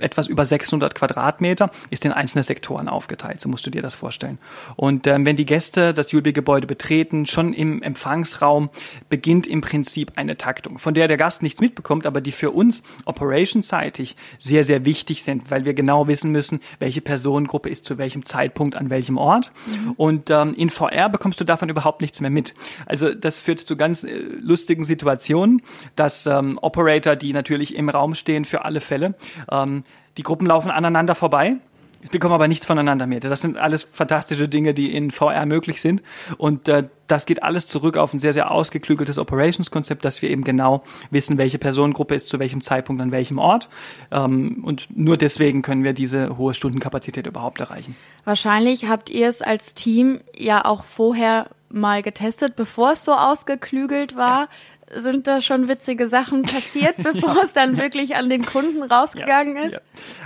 etwas 0.00 0.26
über 0.26 0.44
600 0.44 0.94
Quadratmeter, 0.94 1.70
ist 1.90 2.04
in 2.04 2.12
einzelne 2.12 2.42
Sektoren 2.42 2.88
aufgeteilt. 2.88 3.40
So 3.40 3.48
musst 3.48 3.66
du 3.66 3.70
dir 3.70 3.82
das 3.82 3.94
vorstellen. 3.94 4.38
Und 4.76 5.06
ähm, 5.06 5.24
wenn 5.24 5.36
die 5.36 5.46
Gäste 5.46 5.94
das 5.94 6.12
Julbi-Gebäude 6.12 6.66
betreten, 6.66 7.26
schon 7.26 7.52
im 7.52 7.82
Empfangsraum 7.82 8.70
beginnt 9.08 9.46
im 9.46 9.60
Prinzip 9.60 10.12
eine 10.16 10.36
Taktung, 10.36 10.78
von 10.78 10.94
der 10.94 11.08
der 11.08 11.16
Gast 11.16 11.42
nichts 11.42 11.60
mitbekommt, 11.60 12.06
aber 12.06 12.20
die 12.20 12.32
für 12.32 12.50
uns 12.50 12.82
operationsseitig 13.04 14.16
sehr, 14.38 14.64
sehr 14.64 14.84
wichtig 14.84 15.22
sind, 15.22 15.50
weil 15.50 15.64
wir 15.64 15.74
genau 15.74 16.06
wissen 16.08 16.30
müssen, 16.30 16.60
welche 16.78 17.00
Personengruppe 17.00 17.68
ist 17.68 17.84
zu 17.84 17.98
welchem 17.98 18.24
Zeitpunkt 18.24 18.76
an 18.76 18.90
welchem 18.90 19.16
Ort. 19.16 19.52
Mhm. 19.66 19.92
Und 19.92 20.30
ähm, 20.30 20.54
in 20.54 20.70
VR 20.70 21.08
bekommst 21.08 21.40
du 21.40 21.44
davon 21.44 21.68
überhaupt 21.68 22.00
nichts 22.00 22.20
mehr 22.20 22.30
mit. 22.30 22.54
Also 22.86 23.14
das 23.14 23.40
führt 23.40 23.60
zu 23.60 23.76
ganz 23.76 24.04
äh, 24.04 24.10
lustigen 24.40 24.84
Situationen, 24.84 25.62
dass 25.96 26.26
ähm, 26.26 26.58
Operator, 26.62 27.16
die 27.16 27.32
natürlich 27.32 27.74
im 27.74 27.88
Raum 27.88 28.14
stehen 28.14 28.44
für 28.44 28.64
alle 28.64 28.80
Fälle, 28.80 29.14
ähm, 29.50 29.84
die 30.18 30.22
Gruppen 30.22 30.46
laufen 30.46 30.70
aneinander 30.70 31.14
vorbei. 31.14 31.56
Ich 32.00 32.10
bekomme 32.10 32.34
aber 32.34 32.46
nichts 32.46 32.64
voneinander 32.64 33.06
mit. 33.06 33.24
Das 33.24 33.40
sind 33.40 33.56
alles 33.56 33.88
fantastische 33.90 34.48
Dinge, 34.48 34.72
die 34.72 34.94
in 34.94 35.10
VR 35.10 35.46
möglich 35.46 35.80
sind. 35.80 36.02
Und 36.36 36.68
äh, 36.68 36.84
das 37.08 37.26
geht 37.26 37.42
alles 37.42 37.66
zurück 37.66 37.96
auf 37.96 38.14
ein 38.14 38.20
sehr, 38.20 38.32
sehr 38.32 38.52
ausgeklügeltes 38.52 39.18
Operations-Konzept, 39.18 40.04
dass 40.04 40.22
wir 40.22 40.30
eben 40.30 40.44
genau 40.44 40.84
wissen, 41.10 41.38
welche 41.38 41.58
Personengruppe 41.58 42.14
ist 42.14 42.28
zu 42.28 42.38
welchem 42.38 42.60
Zeitpunkt 42.60 43.02
an 43.02 43.10
welchem 43.10 43.38
Ort. 43.38 43.68
Ähm, 44.12 44.62
und 44.64 44.86
nur 44.96 45.16
deswegen 45.16 45.62
können 45.62 45.82
wir 45.82 45.92
diese 45.92 46.36
hohe 46.38 46.54
Stundenkapazität 46.54 47.26
überhaupt 47.26 47.58
erreichen. 47.58 47.96
Wahrscheinlich 48.24 48.88
habt 48.88 49.10
ihr 49.10 49.28
es 49.28 49.42
als 49.42 49.74
Team 49.74 50.20
ja 50.36 50.64
auch 50.64 50.84
vorher 50.84 51.48
mal 51.68 52.02
getestet, 52.02 52.54
bevor 52.54 52.92
es 52.92 53.04
so 53.04 53.12
ausgeklügelt 53.12 54.16
war. 54.16 54.42
Ja 54.42 54.48
sind 54.96 55.26
da 55.26 55.40
schon 55.40 55.68
witzige 55.68 56.08
Sachen 56.08 56.42
passiert, 56.42 56.96
bevor 57.02 57.36
ja, 57.36 57.42
es 57.44 57.52
dann 57.52 57.76
ja. 57.76 57.82
wirklich 57.82 58.16
an 58.16 58.28
den 58.28 58.44
Kunden 58.44 58.82
rausgegangen 58.82 59.56
ja, 59.56 59.62
ist? 59.62 59.80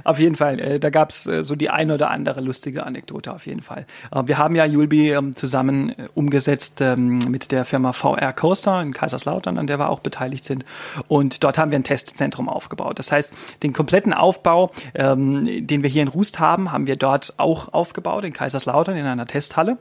Auf 0.04 0.18
jeden 0.18 0.36
Fall. 0.36 0.60
Äh, 0.60 0.80
da 0.80 0.90
gab 0.90 1.10
es 1.10 1.26
äh, 1.26 1.42
so 1.42 1.56
die 1.56 1.70
eine 1.70 1.94
oder 1.94 2.10
andere 2.10 2.40
lustige 2.40 2.84
Anekdote 2.84 3.32
auf 3.32 3.46
jeden 3.46 3.62
Fall. 3.62 3.86
Äh, 4.12 4.22
wir 4.26 4.38
haben 4.38 4.54
ja 4.54 4.64
Julbi 4.64 5.10
ähm, 5.10 5.34
zusammen 5.34 5.94
umgesetzt 6.14 6.80
ähm, 6.80 7.18
mit 7.28 7.52
der 7.52 7.64
Firma 7.64 7.92
VR 7.92 8.32
Coaster 8.32 8.80
in 8.82 8.92
Kaiserslautern, 8.92 9.58
an 9.58 9.66
der 9.66 9.78
wir 9.78 9.90
auch 9.90 10.00
beteiligt 10.00 10.44
sind. 10.44 10.64
Und 11.08 11.42
dort 11.44 11.58
haben 11.58 11.70
wir 11.70 11.78
ein 11.78 11.84
Testzentrum 11.84 12.48
aufgebaut. 12.48 12.98
Das 12.98 13.10
heißt, 13.10 13.32
den 13.62 13.72
kompletten 13.72 14.12
Aufbau, 14.12 14.70
ähm, 14.94 15.66
den 15.66 15.82
wir 15.82 15.90
hier 15.90 16.02
in 16.02 16.08
Rust 16.08 16.38
haben, 16.38 16.72
haben 16.72 16.86
wir 16.86 16.96
dort 16.96 17.34
auch 17.38 17.72
aufgebaut, 17.72 18.24
in 18.24 18.32
Kaiserslautern, 18.32 18.96
in 18.96 19.06
einer 19.06 19.26
Testhalle. 19.26 19.78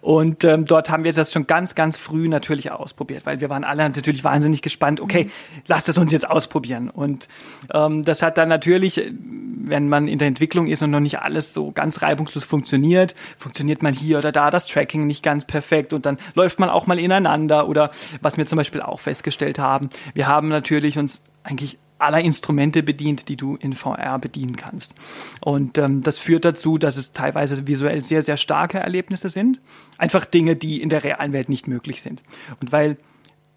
Und 0.00 0.44
dort 0.44 0.90
haben 0.90 1.04
wir 1.04 1.12
das 1.12 1.32
schon 1.32 1.46
ganz, 1.46 1.74
ganz 1.74 1.96
früh 1.96 2.28
natürlich 2.28 2.70
ausprobiert, 2.70 3.26
weil 3.26 3.40
wir 3.40 3.50
waren 3.50 3.64
alle 3.64 3.82
natürlich 3.82 4.23
wahnsinnig 4.24 4.62
gespannt, 4.62 5.00
okay, 5.00 5.24
mhm. 5.24 5.30
lasst 5.66 5.88
es 5.88 5.98
uns 5.98 6.12
jetzt 6.12 6.28
ausprobieren. 6.28 6.90
Und 6.90 7.28
ähm, 7.72 8.04
das 8.04 8.22
hat 8.22 8.38
dann 8.38 8.48
natürlich, 8.48 9.00
wenn 9.10 9.88
man 9.88 10.08
in 10.08 10.18
der 10.18 10.28
Entwicklung 10.28 10.66
ist 10.66 10.82
und 10.82 10.90
noch 10.90 11.00
nicht 11.00 11.20
alles 11.20 11.52
so 11.54 11.72
ganz 11.72 12.02
reibungslos 12.02 12.44
funktioniert, 12.44 13.14
funktioniert 13.36 13.82
man 13.82 13.94
hier 13.94 14.18
oder 14.18 14.32
da 14.32 14.50
das 14.50 14.66
Tracking 14.66 15.06
nicht 15.06 15.22
ganz 15.22 15.44
perfekt 15.44 15.92
und 15.92 16.06
dann 16.06 16.18
läuft 16.34 16.58
man 16.58 16.70
auch 16.70 16.86
mal 16.86 16.98
ineinander 16.98 17.68
oder 17.68 17.90
was 18.20 18.36
wir 18.36 18.46
zum 18.46 18.56
Beispiel 18.56 18.82
auch 18.82 19.00
festgestellt 19.00 19.58
haben, 19.58 19.90
wir 20.14 20.26
haben 20.26 20.48
natürlich 20.48 20.98
uns 20.98 21.22
eigentlich 21.42 21.78
aller 21.98 22.20
Instrumente 22.20 22.82
bedient, 22.82 23.28
die 23.28 23.36
du 23.36 23.56
in 23.56 23.72
VR 23.72 24.18
bedienen 24.18 24.56
kannst. 24.56 24.94
Und 25.40 25.78
ähm, 25.78 26.02
das 26.02 26.18
führt 26.18 26.44
dazu, 26.44 26.78
dass 26.78 26.96
es 26.96 27.12
teilweise 27.12 27.66
visuell 27.66 28.02
sehr, 28.02 28.22
sehr 28.22 28.36
starke 28.36 28.78
Erlebnisse 28.78 29.30
sind. 29.30 29.60
Einfach 29.96 30.24
Dinge, 30.24 30.56
die 30.56 30.82
in 30.82 30.88
der 30.88 31.04
realen 31.04 31.32
Welt 31.32 31.48
nicht 31.48 31.68
möglich 31.68 32.02
sind. 32.02 32.22
Und 32.60 32.72
weil 32.72 32.96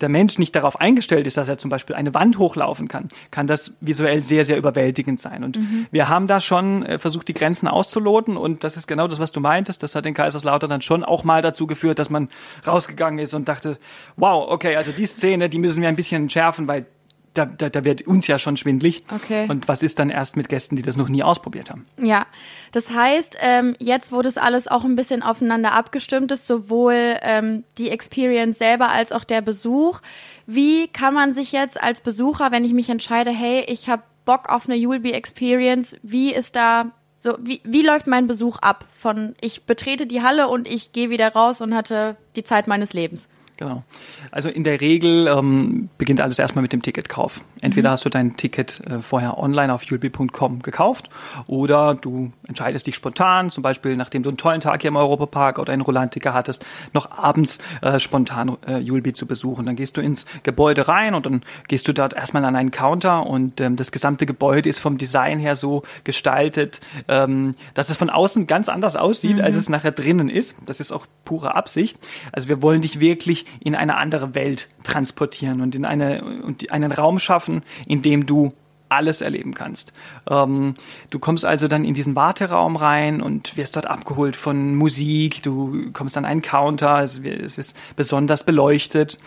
der 0.01 0.09
Mensch 0.09 0.37
nicht 0.37 0.55
darauf 0.55 0.79
eingestellt 0.79 1.25
ist, 1.27 1.37
dass 1.37 1.47
er 1.47 1.57
zum 1.57 1.69
Beispiel 1.69 1.95
eine 1.95 2.13
Wand 2.13 2.37
hochlaufen 2.37 2.87
kann, 2.87 3.09
kann 3.31 3.47
das 3.47 3.75
visuell 3.81 4.23
sehr, 4.23 4.45
sehr 4.45 4.57
überwältigend 4.57 5.19
sein. 5.19 5.43
Und 5.43 5.57
mhm. 5.57 5.87
wir 5.91 6.09
haben 6.09 6.27
da 6.27 6.39
schon 6.39 6.83
äh, 6.85 6.99
versucht, 6.99 7.27
die 7.27 7.33
Grenzen 7.33 7.67
auszuloten. 7.67 8.37
Und 8.37 8.63
das 8.63 8.77
ist 8.77 8.87
genau 8.87 9.07
das, 9.07 9.19
was 9.19 9.31
du 9.31 9.39
meintest. 9.39 9.81
Das 9.81 9.95
hat 9.95 10.05
den 10.05 10.13
Kaiserslautern 10.13 10.69
dann 10.69 10.81
schon 10.81 11.03
auch 11.03 11.23
mal 11.23 11.41
dazu 11.41 11.67
geführt, 11.67 11.99
dass 11.99 12.09
man 12.09 12.29
rausgegangen 12.65 13.19
ist 13.19 13.33
und 13.33 13.47
dachte, 13.47 13.79
wow, 14.15 14.47
okay, 14.49 14.75
also 14.75 14.91
die 14.91 15.05
Szene, 15.05 15.49
die 15.49 15.59
müssen 15.59 15.81
wir 15.81 15.89
ein 15.89 15.95
bisschen 15.95 16.29
schärfen, 16.29 16.67
weil 16.67 16.85
da, 17.37 17.45
da, 17.45 17.69
da 17.69 17.83
wird 17.83 18.07
uns 18.07 18.27
ja 18.27 18.39
schon 18.39 18.57
schwindlig. 18.57 19.03
Okay. 19.13 19.47
Und 19.49 19.67
was 19.67 19.83
ist 19.83 19.99
dann 19.99 20.09
erst 20.09 20.35
mit 20.35 20.49
Gästen, 20.49 20.75
die 20.75 20.81
das 20.81 20.97
noch 20.97 21.09
nie 21.09 21.23
ausprobiert 21.23 21.69
haben? 21.69 21.85
Ja, 22.01 22.25
das 22.71 22.91
heißt, 22.91 23.37
ähm, 23.41 23.75
jetzt, 23.79 24.11
wo 24.11 24.21
das 24.21 24.37
alles 24.37 24.67
auch 24.67 24.83
ein 24.83 24.95
bisschen 24.95 25.23
aufeinander 25.23 25.73
abgestimmt 25.73 26.31
ist, 26.31 26.47
sowohl 26.47 27.17
ähm, 27.21 27.63
die 27.77 27.89
Experience 27.89 28.57
selber 28.57 28.89
als 28.89 29.11
auch 29.11 29.23
der 29.23 29.41
Besuch, 29.41 30.01
wie 30.45 30.87
kann 30.87 31.13
man 31.13 31.33
sich 31.33 31.51
jetzt 31.51 31.81
als 31.81 32.01
Besucher, 32.01 32.51
wenn 32.51 32.65
ich 32.65 32.73
mich 32.73 32.89
entscheide, 32.89 33.31
hey, 33.31 33.65
ich 33.67 33.89
habe 33.89 34.03
Bock 34.25 34.49
auf 34.49 34.67
eine 34.67 34.77
Ulb 34.87 35.05
Experience, 35.05 35.95
wie 36.03 36.33
ist 36.33 36.55
da 36.55 36.91
so, 37.19 37.35
wie, 37.41 37.61
wie 37.63 37.81
läuft 37.81 38.07
mein 38.07 38.27
Besuch 38.27 38.59
ab? 38.59 38.85
Von 38.95 39.35
ich 39.41 39.63
betrete 39.63 40.05
die 40.05 40.21
Halle 40.21 40.47
und 40.47 40.67
ich 40.67 40.91
gehe 40.91 41.09
wieder 41.09 41.33
raus 41.33 41.61
und 41.61 41.75
hatte 41.75 42.15
die 42.35 42.43
Zeit 42.43 42.67
meines 42.67 42.93
Lebens. 42.93 43.27
Genau. 43.57 43.83
Also 44.29 44.49
in 44.49 44.63
der 44.63 44.81
Regel 44.81 45.27
ähm, 45.27 45.89
beginnt 45.97 46.21
alles 46.21 46.37
erstmal 46.37 46.61
mit 46.61 46.73
dem 46.73 46.83
Ticketkauf. 46.83 47.41
Entweder 47.59 47.89
mhm. 47.89 47.93
hast 47.93 48.05
du 48.05 48.09
dein 48.09 48.37
Ticket 48.37 48.81
äh, 48.85 48.99
vorher 48.99 49.39
online 49.39 49.73
auf 49.73 49.83
ulb.com 49.89 50.61
gekauft 50.61 51.09
oder 51.47 51.95
du 51.95 52.31
entscheidest 52.47 52.85
dich 52.85 52.93
spontan, 52.93 53.49
zum 53.49 53.63
Beispiel 53.63 53.97
nachdem 53.97 54.21
du 54.21 54.29
einen 54.29 54.37
tollen 54.37 54.61
Tag 54.61 54.81
hier 54.81 54.89
im 54.89 54.95
Europapark 54.95 55.57
oder 55.57 55.73
einen 55.73 55.81
Rolantiker 55.81 56.35
hattest, 56.35 56.63
noch 56.93 57.09
abends 57.09 57.57
äh, 57.81 57.99
spontan 57.99 58.57
äh, 58.67 58.77
Julbi 58.77 59.13
zu 59.13 59.25
besuchen. 59.25 59.65
Dann 59.65 59.75
gehst 59.75 59.97
du 59.97 60.01
ins 60.01 60.27
Gebäude 60.43 60.87
rein 60.87 61.15
und 61.15 61.25
dann 61.25 61.41
gehst 61.67 61.87
du 61.87 61.93
dort 61.93 62.13
erstmal 62.13 62.45
an 62.45 62.55
einen 62.55 62.69
Counter 62.69 63.25
und 63.25 63.59
ähm, 63.59 63.75
das 63.75 63.91
gesamte 63.91 64.27
Gebäude 64.27 64.69
ist 64.69 64.77
vom 64.77 64.99
Design 64.99 65.39
her 65.39 65.55
so 65.55 65.81
gestaltet, 66.03 66.79
ähm, 67.07 67.55
dass 67.73 67.89
es 67.89 67.97
von 67.97 68.11
außen 68.11 68.45
ganz 68.45 68.69
anders 68.69 68.95
aussieht, 68.95 69.37
mhm. 69.37 69.43
als 69.43 69.55
es 69.55 69.67
nachher 69.67 69.91
drinnen 69.91 70.29
ist. 70.29 70.55
Das 70.67 70.79
ist 70.79 70.91
auch 70.91 71.07
pure 71.25 71.55
Absicht. 71.55 71.99
Also 72.31 72.49
wir 72.49 72.61
wollen 72.61 72.81
dich 72.81 72.99
wirklich 72.99 73.46
in 73.59 73.75
eine 73.75 73.97
andere 73.97 74.35
Welt 74.35 74.67
transportieren 74.83 75.61
und 75.61 75.75
in 75.75 75.85
eine, 75.85 76.23
und 76.23 76.71
einen 76.71 76.91
Raum 76.91 77.19
schaffen, 77.19 77.63
in 77.85 78.01
dem 78.01 78.25
du 78.25 78.53
alles 78.89 79.21
erleben 79.21 79.53
kannst. 79.53 79.93
Ähm, 80.29 80.73
du 81.09 81.19
kommst 81.19 81.45
also 81.45 81.67
dann 81.67 81.83
in 81.83 81.93
diesen 81.93 82.15
Warteraum 82.15 82.75
rein 82.75 83.21
und 83.21 83.57
wirst 83.57 83.75
dort 83.75 83.87
abgeholt 83.87 84.35
von 84.35 84.75
Musik. 84.75 85.43
Du 85.43 85.91
kommst 85.93 86.17
an 86.17 86.25
einen 86.25 86.41
Counter, 86.41 87.01
es, 87.01 87.19
es 87.19 87.57
ist 87.57 87.77
besonders 87.95 88.43
beleuchtet 88.43 89.19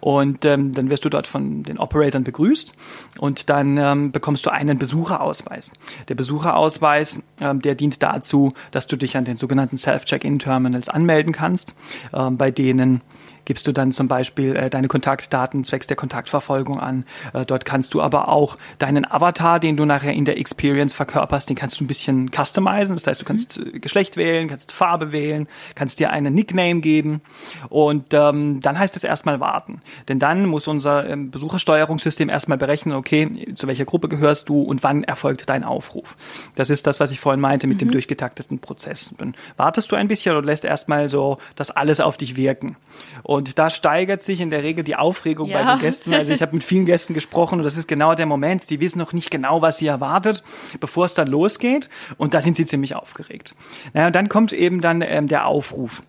und 0.00 0.44
ähm, 0.44 0.72
dann 0.74 0.90
wirst 0.90 1.04
du 1.04 1.08
dort 1.08 1.26
von 1.26 1.62
den 1.62 1.78
Operatoren 1.78 2.24
begrüßt 2.24 2.74
und 3.18 3.48
dann 3.48 3.78
ähm, 3.78 4.12
bekommst 4.12 4.44
du 4.46 4.50
einen 4.50 4.78
Besucherausweis. 4.78 5.72
Der 6.08 6.14
Besucherausweis, 6.14 7.22
ähm, 7.40 7.62
der 7.62 7.74
dient 7.74 8.02
dazu, 8.02 8.52
dass 8.70 8.86
du 8.86 8.96
dich 8.96 9.16
an 9.16 9.24
den 9.24 9.36
sogenannten 9.36 9.78
Self-Check-In-Terminals 9.78 10.88
anmelden 10.88 11.32
kannst, 11.32 11.74
ähm, 12.12 12.36
bei 12.36 12.50
denen 12.50 13.00
gibst 13.46 13.66
du 13.66 13.72
dann 13.72 13.92
zum 13.92 14.08
Beispiel 14.08 14.54
äh, 14.54 14.68
deine 14.68 14.88
Kontaktdaten 14.88 15.64
zwecks 15.64 15.86
der 15.86 15.96
Kontaktverfolgung 15.96 16.78
an. 16.78 17.06
Äh, 17.32 17.46
dort 17.46 17.64
kannst 17.64 17.94
du 17.94 18.02
aber 18.02 18.28
auch 18.28 18.58
deinen 18.78 19.10
Avatar, 19.10 19.58
den 19.58 19.78
du 19.78 19.86
nachher 19.86 20.12
in 20.12 20.26
der 20.26 20.38
Experience 20.38 20.92
verkörperst, 20.92 21.48
den 21.48 21.56
kannst 21.56 21.80
du 21.80 21.84
ein 21.84 21.86
bisschen 21.86 22.30
customizen. 22.30 22.96
Das 22.96 23.06
heißt, 23.06 23.20
du 23.20 23.24
kannst 23.24 23.58
mhm. 23.58 23.80
Geschlecht 23.80 24.18
wählen, 24.18 24.48
kannst 24.48 24.72
Farbe 24.72 25.12
wählen, 25.12 25.48
kannst 25.74 26.00
dir 26.00 26.10
einen 26.10 26.34
Nickname 26.34 26.80
geben 26.80 27.22
und 27.70 28.12
ähm, 28.12 28.60
dann 28.60 28.78
heißt 28.78 28.96
es 28.96 29.04
erstmal 29.04 29.40
warten. 29.40 29.80
Denn 30.08 30.18
dann 30.18 30.46
muss 30.46 30.66
unser 30.66 31.08
ähm, 31.08 31.30
Besuchersteuerungssystem 31.30 32.28
erstmal 32.28 32.58
berechnen, 32.58 32.94
okay, 32.94 33.54
zu 33.54 33.66
welcher 33.68 33.84
Gruppe 33.84 34.08
gehörst 34.08 34.48
du 34.48 34.60
und 34.60 34.82
wann 34.82 35.04
erfolgt 35.04 35.48
dein 35.48 35.64
Aufruf. 35.64 36.16
Das 36.56 36.68
ist 36.68 36.86
das, 36.86 37.00
was 37.00 37.12
ich 37.12 37.20
vorhin 37.20 37.40
meinte 37.40 37.68
mit 37.68 37.76
mhm. 37.76 37.80
dem 37.80 37.90
durchgetakteten 37.92 38.58
Prozess. 38.58 39.14
Dann 39.18 39.34
wartest 39.56 39.92
du 39.92 39.96
ein 39.96 40.08
bisschen 40.08 40.36
und 40.36 40.44
lässt 40.44 40.64
erstmal 40.64 41.08
so 41.08 41.38
das 41.54 41.70
alles 41.70 42.00
auf 42.00 42.16
dich 42.16 42.36
wirken. 42.36 42.76
Und 43.22 43.35
und 43.36 43.58
da 43.58 43.70
steigert 43.70 44.22
sich 44.22 44.40
in 44.40 44.50
der 44.50 44.62
Regel 44.62 44.82
die 44.82 44.96
Aufregung 44.96 45.48
ja. 45.48 45.62
bei 45.62 45.72
den 45.72 45.80
Gästen. 45.80 46.14
Also 46.14 46.32
ich 46.32 46.42
habe 46.42 46.54
mit 46.54 46.64
vielen 46.64 46.86
Gästen 46.86 47.14
gesprochen 47.14 47.58
und 47.58 47.64
das 47.64 47.76
ist 47.76 47.86
genau 47.86 48.14
der 48.14 48.26
Moment. 48.26 48.68
Die 48.70 48.80
wissen 48.80 48.98
noch 48.98 49.12
nicht 49.12 49.30
genau, 49.30 49.62
was 49.62 49.78
sie 49.78 49.86
erwartet, 49.86 50.42
bevor 50.80 51.04
es 51.04 51.14
dann 51.14 51.28
losgeht. 51.28 51.88
Und 52.16 52.34
da 52.34 52.40
sind 52.40 52.56
sie 52.56 52.66
ziemlich 52.66 52.96
aufgeregt. 52.96 53.54
Naja, 53.92 54.08
und 54.08 54.16
dann 54.16 54.28
kommt 54.28 54.52
eben 54.52 54.80
dann 54.80 55.02
ähm, 55.02 55.28
der 55.28 55.46
Aufruf. 55.46 56.02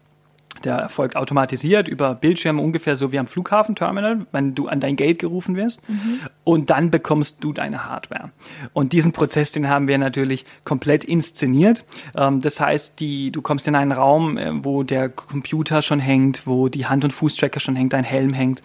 Der 0.64 0.76
erfolgt 0.76 1.16
automatisiert 1.16 1.88
über 1.88 2.16
Bildschirme 2.16 2.62
ungefähr 2.62 2.96
so 2.96 3.12
wie 3.12 3.20
am 3.20 3.28
Flughafenterminal, 3.28 4.26
wenn 4.32 4.56
du 4.56 4.68
an 4.68 4.80
dein 4.80 4.96
Gate 4.96 5.20
gerufen 5.20 5.56
wirst. 5.56 5.88
Mhm. 5.90 6.20
Und 6.44 6.70
dann 6.70 6.92
bekommst 6.92 7.44
du 7.44 7.54
deine 7.54 7.90
Hardware. 7.90 8.32
Und 8.74 8.94
diesen 8.94 9.12
Prozess, 9.12 9.52
den 9.52 9.70
haben 9.70 9.88
wir 9.88 9.98
natürlich 9.98 10.46
komplett 10.64 11.04
inszeniert. 11.04 11.84
Ähm, 12.16 12.42
das 12.42 12.60
heißt, 12.60 13.00
die, 13.00 13.32
du 13.32 13.42
kommst 13.42 13.68
in 13.68 13.76
einen 13.76 13.92
Raum, 13.92 14.38
äh, 14.38 14.64
wo 14.64 14.84
der 14.84 15.10
Computer 15.10 15.82
schon 15.82 16.00
hängt, 16.00 16.48
wo 16.48 16.70
die 16.70 16.86
Hand- 16.86 17.04
und 17.04 17.12
Fußtracker 17.12 17.60
schon 17.60 17.76
hängt, 17.76 17.94
ein 17.94 18.04
Helm 18.04 18.34
hängt. 18.34 18.64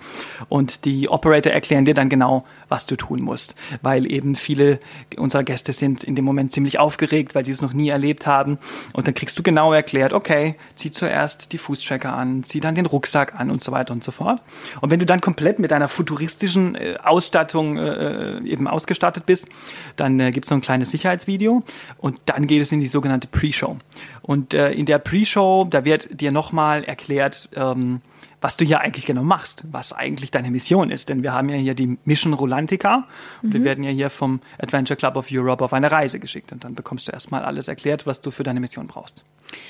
Und 0.48 0.84
die 0.84 1.08
Operator 1.08 1.52
erklären 1.52 1.84
dir 1.84 1.94
dann 1.94 2.08
genau, 2.08 2.44
was 2.68 2.86
du 2.86 2.96
tun 2.96 3.22
musst. 3.22 3.54
Weil 3.82 4.10
eben 4.10 4.36
viele 4.36 4.80
unserer 5.16 5.44
Gäste 5.44 5.72
sind 5.72 6.04
in 6.04 6.14
dem 6.14 6.24
Moment 6.24 6.52
ziemlich 6.52 6.78
aufgeregt, 6.78 7.34
weil 7.34 7.44
sie 7.44 7.52
es 7.52 7.60
noch 7.60 7.72
nie 7.72 7.88
erlebt 7.88 8.26
haben. 8.26 8.58
Und 8.92 9.06
dann 9.06 9.14
kriegst 9.14 9.38
du 9.38 9.42
genau 9.42 9.72
erklärt, 9.72 10.12
okay, 10.12 10.56
zieh 10.74 10.90
zuerst 10.90 11.52
die 11.52 11.58
Fuß 11.58 11.81
Fußtracker 11.82 12.14
an, 12.14 12.44
zieh 12.44 12.60
dann 12.60 12.74
den 12.74 12.86
Rucksack 12.86 13.38
an 13.38 13.50
und 13.50 13.62
so 13.62 13.72
weiter 13.72 13.92
und 13.92 14.04
so 14.04 14.12
fort. 14.12 14.40
Und 14.80 14.90
wenn 14.90 15.00
du 15.00 15.06
dann 15.06 15.20
komplett 15.20 15.58
mit 15.58 15.70
deiner 15.70 15.88
futuristischen 15.88 16.74
äh, 16.74 16.96
Ausstattung 17.02 17.76
äh, 17.76 18.38
eben 18.44 18.68
ausgestattet 18.68 19.26
bist, 19.26 19.48
dann 19.96 20.18
äh, 20.20 20.30
gibt 20.30 20.46
es 20.46 20.50
noch 20.50 20.58
ein 20.58 20.62
kleines 20.62 20.90
Sicherheitsvideo 20.90 21.62
und 21.98 22.20
dann 22.26 22.46
geht 22.46 22.62
es 22.62 22.72
in 22.72 22.80
die 22.80 22.86
sogenannte 22.86 23.26
Pre-Show. 23.26 23.76
Und 24.22 24.54
äh, 24.54 24.70
in 24.70 24.86
der 24.86 24.98
Pre-Show, 24.98 25.66
da 25.68 25.84
wird 25.84 26.08
dir 26.20 26.32
nochmal 26.32 26.84
erklärt, 26.84 27.48
ähm, 27.54 28.00
was 28.42 28.56
du 28.56 28.64
hier 28.64 28.80
eigentlich 28.80 29.06
genau 29.06 29.22
machst, 29.22 29.64
was 29.70 29.92
eigentlich 29.92 30.30
deine 30.32 30.50
Mission 30.50 30.90
ist. 30.90 31.08
Denn 31.08 31.22
wir 31.22 31.32
haben 31.32 31.48
ja 31.48 31.56
hier 31.56 31.74
die 31.74 31.96
Mission 32.04 32.34
Rolantica 32.34 33.06
und 33.42 33.50
mhm. 33.50 33.52
wir 33.54 33.64
werden 33.64 33.84
ja 33.84 33.90
hier 33.90 34.10
vom 34.10 34.40
Adventure 34.58 34.96
Club 34.96 35.16
of 35.16 35.28
Europe 35.30 35.64
auf 35.64 35.72
eine 35.72 35.90
Reise 35.90 36.18
geschickt. 36.18 36.52
Und 36.52 36.64
dann 36.64 36.74
bekommst 36.74 37.08
du 37.08 37.12
erstmal 37.12 37.44
alles 37.44 37.68
erklärt, 37.68 38.04
was 38.04 38.20
du 38.20 38.32
für 38.32 38.42
deine 38.42 38.60
Mission 38.60 38.88
brauchst. 38.88 39.24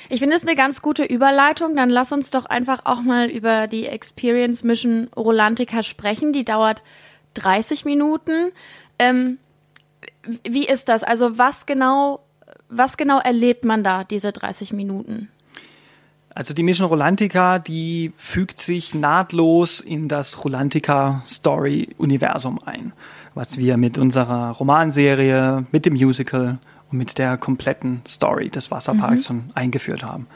Ich 0.08 0.20
finde 0.20 0.36
es 0.36 0.42
eine 0.42 0.56
ganz 0.56 0.80
gute 0.80 1.04
Überleitung. 1.04 1.76
Dann 1.76 1.90
lass 1.90 2.12
uns 2.12 2.30
doch 2.30 2.46
einfach 2.46 2.80
auch 2.84 3.02
mal 3.02 3.28
über 3.28 3.66
die 3.66 3.86
Experience 3.86 4.64
Mission 4.64 5.08
Rolantica 5.14 5.82
sprechen. 5.82 6.32
Die 6.32 6.44
dauert 6.44 6.82
30 7.34 7.84
Minuten. 7.84 8.52
Ähm, 8.98 9.38
wie 10.44 10.66
ist 10.66 10.88
das? 10.88 11.04
Also 11.04 11.36
was 11.36 11.66
genau, 11.66 12.20
was 12.70 12.96
genau 12.96 13.18
erlebt 13.18 13.64
man 13.66 13.84
da, 13.84 14.04
diese 14.04 14.32
30 14.32 14.72
Minuten? 14.72 15.28
Also 16.34 16.54
die 16.54 16.62
Mission 16.62 16.88
Rolantica, 16.88 17.58
die 17.58 18.12
fügt 18.16 18.58
sich 18.58 18.94
nahtlos 18.94 19.80
in 19.80 20.08
das 20.08 20.44
Rolantica 20.44 21.20
Story 21.24 21.90
Universum 21.98 22.58
ein, 22.64 22.92
was 23.34 23.58
wir 23.58 23.76
mit 23.76 23.98
unserer 23.98 24.50
Romanserie, 24.52 25.66
mit 25.72 25.84
dem 25.84 25.94
Musical 25.94 26.58
und 26.90 26.98
mit 26.98 27.18
der 27.18 27.36
kompletten 27.36 28.02
Story 28.06 28.50
des 28.50 28.70
Wasserparks 28.70 29.20
mhm. 29.20 29.24
schon 29.24 29.44
eingeführt 29.54 30.02
haben. 30.02 30.26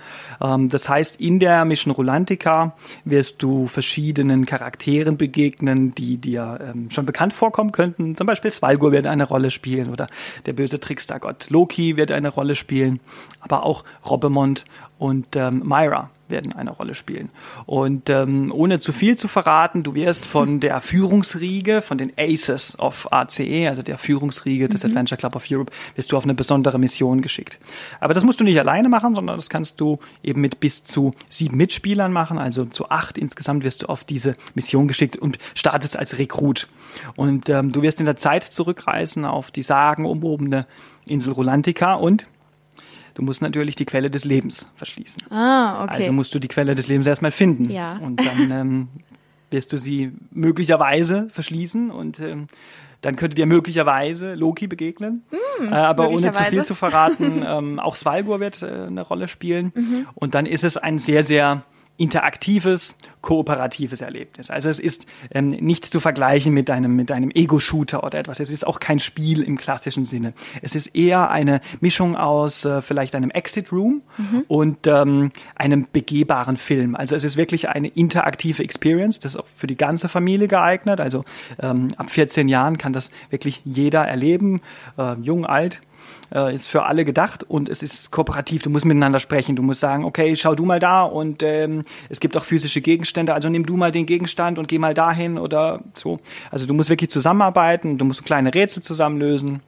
Ähm, 0.41 0.69
das 0.69 0.89
heißt, 0.89 1.21
in 1.21 1.39
der 1.39 1.65
Mission 1.65 1.95
Rolantica 1.95 2.75
wirst 3.05 3.43
du 3.43 3.67
verschiedenen 3.67 4.47
Charakteren 4.47 5.17
begegnen, 5.17 5.95
die 5.95 6.19
dir 6.19 6.59
ähm, 6.75 6.91
schon 6.91 7.07
bekannt 7.07 7.33
vorkommen 7.33 7.73
könnten. 7.73 8.17
Zum 8.17 8.27
Beispiel 8.27 8.51
Svalgur 8.51 8.93
wird 8.93 9.07
eine 9.07 9.25
Rolle 9.25 9.51
spielen 9.51 9.91
oder 9.91 10.09
der 10.47 10.53
böse 10.53 10.81
Trickstergott 10.81 11.49
Loki 11.51 11.97
wird 11.97 12.13
eine 12.13 12.29
Rolle 12.29 12.55
spielen, 12.55 13.01
aber 13.41 13.65
auch 13.65 13.85
Robbemont 14.09 14.65
und 14.99 15.37
ähm, 15.37 15.63
Myra 15.65 16.11
werden 16.29 16.53
eine 16.53 16.71
Rolle 16.71 16.95
spielen. 16.95 17.29
Und 17.67 18.11
ähm, 18.11 18.53
ohne 18.55 18.79
zu 18.79 18.93
viel 18.93 19.17
zu 19.17 19.29
verraten, 19.29 19.83
du 19.83 19.95
wirst 19.95 20.27
von 20.27 20.61
der 20.61 20.81
Führungsriege, 20.81 21.83
von 21.83 21.99
den 21.99 22.13
Aces 22.17 22.79
of 22.79 23.09
ACE, 23.13 23.69
also 23.69 23.83
der 23.83 23.99
Führungsriege 23.99 24.69
des 24.69 24.83
mhm. 24.83 24.91
Adventure 24.91 25.19
Club 25.19 25.37
of 25.37 25.47
Europe, 25.51 25.73
wirst 25.95 26.13
du 26.13 26.17
auf 26.17 26.25
eine 26.25 26.35
besondere 26.35 26.79
Mission 26.79 27.21
geschickt. 27.21 27.59
Aber 28.01 28.15
das 28.15 28.25
musst 28.25 28.41
du 28.41 28.45
nicht 28.45 28.59
alleine 28.59 28.89
machen, 28.89 29.15
sondern 29.15 29.37
das 29.37 29.51
kannst 29.51 29.81
du 29.81 29.99
eben 30.23 30.41
mit 30.41 30.61
bis 30.61 30.83
zu 30.83 31.15
sieben 31.29 31.57
Mitspielern 31.57 32.13
machen, 32.13 32.39
also 32.39 32.65
zu 32.65 32.89
acht 32.91 33.19
insgesamt 33.19 33.65
wirst 33.65 33.83
du 33.83 33.87
auf 33.87 34.05
diese 34.05 34.35
Mission 34.55 34.89
geschickt 34.89 35.17
und 35.17 35.39
startest 35.55 35.97
als 35.97 36.19
Rekrut. 36.19 36.69
Und 37.15 37.49
ähm, 37.49 37.73
du 37.73 37.83
wirst 37.83 38.01
in 38.01 38.07
der 38.07 38.17
Zeit 38.17 38.45
zurückreisen 38.45 39.25
auf 39.25 39.51
die 39.51 39.63
sagenumwobene 39.63 40.67
Insel 41.07 41.33
Rolantica 41.33 41.95
und 41.95 42.27
Du 43.17 43.23
musst 43.23 43.41
natürlich 43.41 43.77
die 43.77 43.87
Quelle 43.87 44.11
des 44.11 44.27
Lebens 44.27 44.69
verschließen. 44.75 45.31
Ah, 45.31 45.85
okay. 45.85 45.95
Also 45.95 46.13
musst 46.13 46.35
du 46.35 46.39
die 46.39 46.49
Quelle 46.49 46.75
des 46.75 46.87
Lebens 46.87 47.07
erstmal 47.07 47.31
finden. 47.31 47.71
Ja. 47.71 47.97
Und 47.97 48.21
dann 48.21 48.51
ähm, 48.51 48.89
wirst 49.51 49.73
du 49.73 49.79
sie 49.79 50.13
möglicherweise 50.33 51.31
verschließen 51.33 51.91
und 51.91 52.21
ähm, 52.21 52.49
dann 53.01 53.17
könnte 53.17 53.35
dir 53.35 53.47
möglicherweise 53.47 54.35
Loki 54.35 54.67
begegnen. 54.67 55.23
Mm, 55.31 55.73
äh, 55.73 55.77
aber 55.77 56.11
ohne 56.11 56.31
zu 56.31 56.43
viel 56.43 56.63
zu 56.67 56.75
verraten, 56.75 57.43
ähm, 57.47 57.79
auch 57.79 57.97
Svalgur 57.97 58.39
wird 58.39 58.63
äh, 58.63 58.85
eine 58.87 59.01
Rolle 59.01 59.29
spielen. 59.29 59.73
Mhm. 59.75 60.07
Und 60.15 60.35
dann 60.35 60.45
ist 60.45 60.63
es 60.63 60.77
ein 60.77 60.99
sehr, 60.99 61.23
sehr 61.23 61.63
interaktives, 61.97 62.97
kooperatives 63.23 64.01
Erlebnis. 64.01 64.51
Also 64.51 64.69
es 64.69 64.79
ist 64.79 65.07
ähm, 65.33 65.49
nicht 65.49 65.85
zu 65.85 65.99
vergleichen 65.99 66.53
mit 66.53 66.71
einem, 66.71 66.95
mit 66.95 67.11
einem 67.11 67.31
Ego-Shooter 67.31 68.05
oder 68.05 68.19
etwas. 68.19 68.39
Es 68.39 68.51
ist 68.51 68.67
auch 68.67 68.81
kein 68.81 69.01
Spiel 69.01 69.43
im 69.43 69.57
klassischen 69.57 70.05
Sinne. 70.05 70.33
Es 70.63 70.75
ist 70.75 70.89
eher 70.95 71.31
eine 71.31 71.61
Mischung 71.81 72.17
aus 72.17 72.65
äh, 72.65 72.83
vielleicht 72.83 73.15
einem 73.15 73.31
Exit 73.31 73.73
Room 73.73 74.03
mhm. 74.19 74.45
und 74.47 74.87
ähm, 74.87 75.33
einem 75.55 75.87
begehbaren 75.93 76.57
Film. 76.57 76.95
Also 76.95 77.17
es 77.17 77.25
ist 77.25 77.37
wirklich 77.37 77.69
eine 77.69 77.89
interaktive 77.89 78.63
Experience. 78.63 79.19
Das 79.19 79.35
ist 79.35 79.41
auch 79.41 79.49
für 79.55 79.67
die 79.67 79.77
ganze 79.77 80.09
Familie 80.09 80.49
geeignet. 80.49 81.01
Also 81.01 81.25
ähm, 81.61 81.95
ab 81.97 82.11
14 82.11 82.49
Jahren 82.49 82.79
kann 82.79 82.93
das 82.93 83.11
wirklich 83.31 83.63
jeder 83.65 84.07
erleben, 84.07 84.61
äh, 84.99 85.15
jung, 85.15 85.47
alt 85.47 85.81
äh, 86.35 86.55
ist 86.55 86.67
für 86.67 86.85
alle 86.85 87.05
gedacht 87.05 87.45
und 87.45 87.69
es 87.69 87.83
ist 87.83 88.11
kooperativ. 88.11 88.63
Du 88.63 88.71
musst 88.71 88.85
miteinander 88.85 89.19
sprechen. 89.19 89.57
Du 89.57 89.63
musst 89.63 89.81
sagen, 89.81 90.05
okay, 90.05 90.37
schau 90.37 90.55
du 90.55 90.65
mal 90.65 90.81
da 90.81 91.03
und 91.03 91.43
ähm, 91.43 91.83
es 92.09 92.21
gibt 92.21 92.37
auch 92.37 92.45
physische 92.45 92.81
Gegenstände. 92.81 93.35
Also 93.35 93.49
nimm 93.49 93.67
du 93.67 93.77
mal 93.77 93.93
den 93.93 94.07
Gegenstand 94.07 94.59
und 94.59 94.69
geh 94.69 94.79
mal 94.79 94.95
dahin 94.95 95.39
oder 95.39 95.81
so. 95.95 96.19
Also 96.51 96.67
du 96.67 96.75
musst 96.75 96.91
wirklich 96.91 97.11
zusammenarbeiten. 97.11 97.99
Du 97.99 98.05
musst 98.05 98.25
kleine 98.25 98.55
Rätsel 98.55 98.83
zusammenlösen 98.83 99.61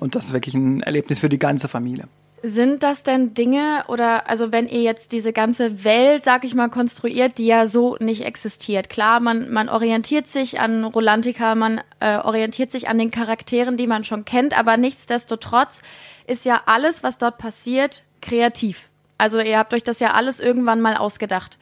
und 0.00 0.14
das 0.14 0.26
ist 0.26 0.32
wirklich 0.32 0.54
ein 0.54 0.82
Erlebnis 0.82 1.18
für 1.18 1.28
die 1.28 1.38
ganze 1.38 1.68
Familie. 1.68 2.08
Sind 2.48 2.84
das 2.84 3.02
denn 3.02 3.34
Dinge 3.34 3.82
oder 3.88 4.30
also 4.30 4.52
wenn 4.52 4.68
ihr 4.68 4.80
jetzt 4.80 5.10
diese 5.10 5.32
ganze 5.32 5.82
Welt, 5.82 6.22
sag 6.22 6.44
ich 6.44 6.54
mal, 6.54 6.68
konstruiert, 6.68 7.38
die 7.38 7.46
ja 7.46 7.66
so 7.66 7.96
nicht 7.98 8.24
existiert. 8.24 8.88
Klar, 8.88 9.18
man, 9.18 9.52
man 9.52 9.68
orientiert 9.68 10.28
sich 10.28 10.60
an 10.60 10.84
Rolantica, 10.84 11.56
man 11.56 11.80
äh, 11.98 12.18
orientiert 12.18 12.70
sich 12.70 12.88
an 12.88 12.98
den 12.98 13.10
Charakteren, 13.10 13.76
die 13.76 13.88
man 13.88 14.04
schon 14.04 14.24
kennt, 14.24 14.56
aber 14.56 14.76
nichtsdestotrotz 14.76 15.82
ist 16.28 16.44
ja 16.44 16.62
alles, 16.66 17.02
was 17.02 17.18
dort 17.18 17.36
passiert, 17.38 18.04
kreativ. 18.22 18.90
Also 19.18 19.40
ihr 19.40 19.58
habt 19.58 19.74
euch 19.74 19.82
das 19.82 19.98
ja 19.98 20.12
alles 20.12 20.38
irgendwann 20.38 20.80
mal 20.80 20.96
ausgedacht 20.96 21.58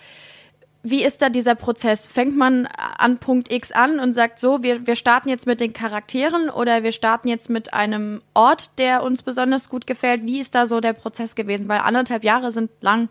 wie 0.84 1.02
ist 1.02 1.22
da 1.22 1.30
dieser 1.30 1.54
Prozess? 1.54 2.06
Fängt 2.06 2.36
man 2.36 2.66
an 2.66 3.18
Punkt 3.18 3.50
X 3.50 3.72
an 3.72 3.98
und 3.98 4.12
sagt 4.12 4.38
so, 4.38 4.62
wir, 4.62 4.86
wir 4.86 4.96
starten 4.96 5.30
jetzt 5.30 5.46
mit 5.46 5.58
den 5.58 5.72
Charakteren 5.72 6.50
oder 6.50 6.82
wir 6.82 6.92
starten 6.92 7.26
jetzt 7.26 7.48
mit 7.48 7.72
einem 7.72 8.20
Ort, 8.34 8.70
der 8.76 9.02
uns 9.02 9.22
besonders 9.22 9.70
gut 9.70 9.86
gefällt? 9.86 10.26
Wie 10.26 10.40
ist 10.40 10.54
da 10.54 10.66
so 10.66 10.80
der 10.80 10.92
Prozess 10.92 11.34
gewesen? 11.34 11.68
Weil 11.68 11.80
anderthalb 11.80 12.22
Jahre 12.22 12.52
sind 12.52 12.70
lang. 12.82 13.08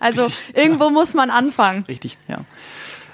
Also 0.00 0.24
Richtig, 0.24 0.56
irgendwo 0.56 0.84
ja. 0.84 0.90
muss 0.90 1.14
man 1.14 1.30
anfangen. 1.30 1.84
Richtig, 1.86 2.18
ja. 2.26 2.44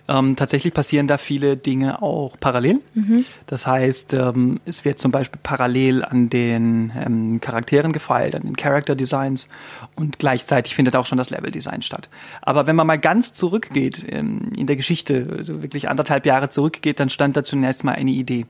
Ähm, 0.09 0.37
tatsächlich 0.37 0.73
passieren 0.73 1.07
da 1.07 1.19
viele 1.19 1.59
Dinge 1.59 2.01
auch 2.01 2.41
parallel. 2.41 2.81
Mhm. 2.95 3.27
Das 3.47 3.67
heißt, 3.67 4.15
ähm, 4.15 4.59
es 4.65 4.85
wird 4.87 4.99
zum 4.99 5.13
Beispiel 5.13 5.39
parallel 5.43 6.03
an 6.03 6.31
den 6.31 6.93
ähm, 6.97 7.41
Charakteren 7.43 7.93
gefeilt, 7.93 8.35
an 8.35 8.43
den 8.43 8.57
Character 8.57 8.97
Designs 8.97 9.49
und 9.97 10.19
gleichzeitig 10.19 10.75
findet 10.75 10.97
auch 10.97 11.05
schon 11.05 11.19
das 11.19 11.29
Level 11.29 11.51
Design 11.51 11.83
statt. 11.83 12.09
Aber 12.41 12.67
wenn 12.67 12.75
man 12.75 12.87
mal 12.87 12.99
ganz 12.99 13.35
zurückgeht 13.35 14.07
ähm, 14.09 14.51
in 14.57 14.67
der 14.67 14.77
Geschichte, 14.77 15.27
also 15.37 15.61
wirklich 15.63 15.91
anderthalb 15.91 16.25
Jahre 16.25 16.49
zurückgeht, 16.49 17.01
dann 17.01 17.11
stand 17.11 17.37
da 17.37 17.45
zunächst 17.45 17.85
mal 17.85 17.93
eine 17.93 18.11
Idee. 18.11 18.47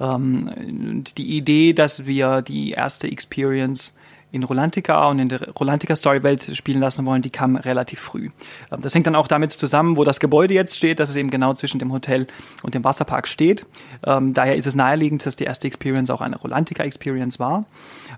Ähm, 0.00 1.02
die 1.16 1.36
Idee, 1.36 1.72
dass 1.72 2.06
wir 2.06 2.42
die 2.42 2.70
erste 2.70 3.10
Experience 3.10 3.92
in 4.32 4.42
Rolantica 4.44 5.08
und 5.08 5.18
in 5.18 5.28
der 5.28 5.50
Rolantica 5.50 5.94
Storywelt 5.94 6.56
spielen 6.56 6.80
lassen 6.80 7.04
wollen, 7.04 7.20
die 7.20 7.30
kam 7.30 7.56
relativ 7.56 8.00
früh. 8.00 8.30
Ähm, 8.72 8.80
das 8.80 8.94
hängt 8.94 9.06
dann 9.06 9.14
auch 9.14 9.28
damit 9.28 9.52
zusammen, 9.52 9.96
wo 9.96 10.04
das 10.04 10.20
Gebäude 10.20 10.54
jetzt 10.54 10.76
steht, 10.76 10.98
dass 11.00 11.10
es 11.10 11.16
eben 11.16 11.30
genau 11.30 11.52
zwischen 11.52 11.78
dem 11.78 11.92
Hotel 11.92 12.26
und 12.62 12.74
dem 12.74 12.82
Wasserpark 12.82 13.28
steht. 13.28 13.66
Ähm, 14.04 14.32
daher 14.32 14.56
ist 14.56 14.66
es 14.66 14.74
naheliegend, 14.74 15.24
dass 15.26 15.36
die 15.36 15.44
erste 15.44 15.66
Experience 15.66 16.10
auch 16.10 16.22
eine 16.22 16.36
Rolantica 16.36 16.82
Experience 16.82 17.38
war. 17.38 17.66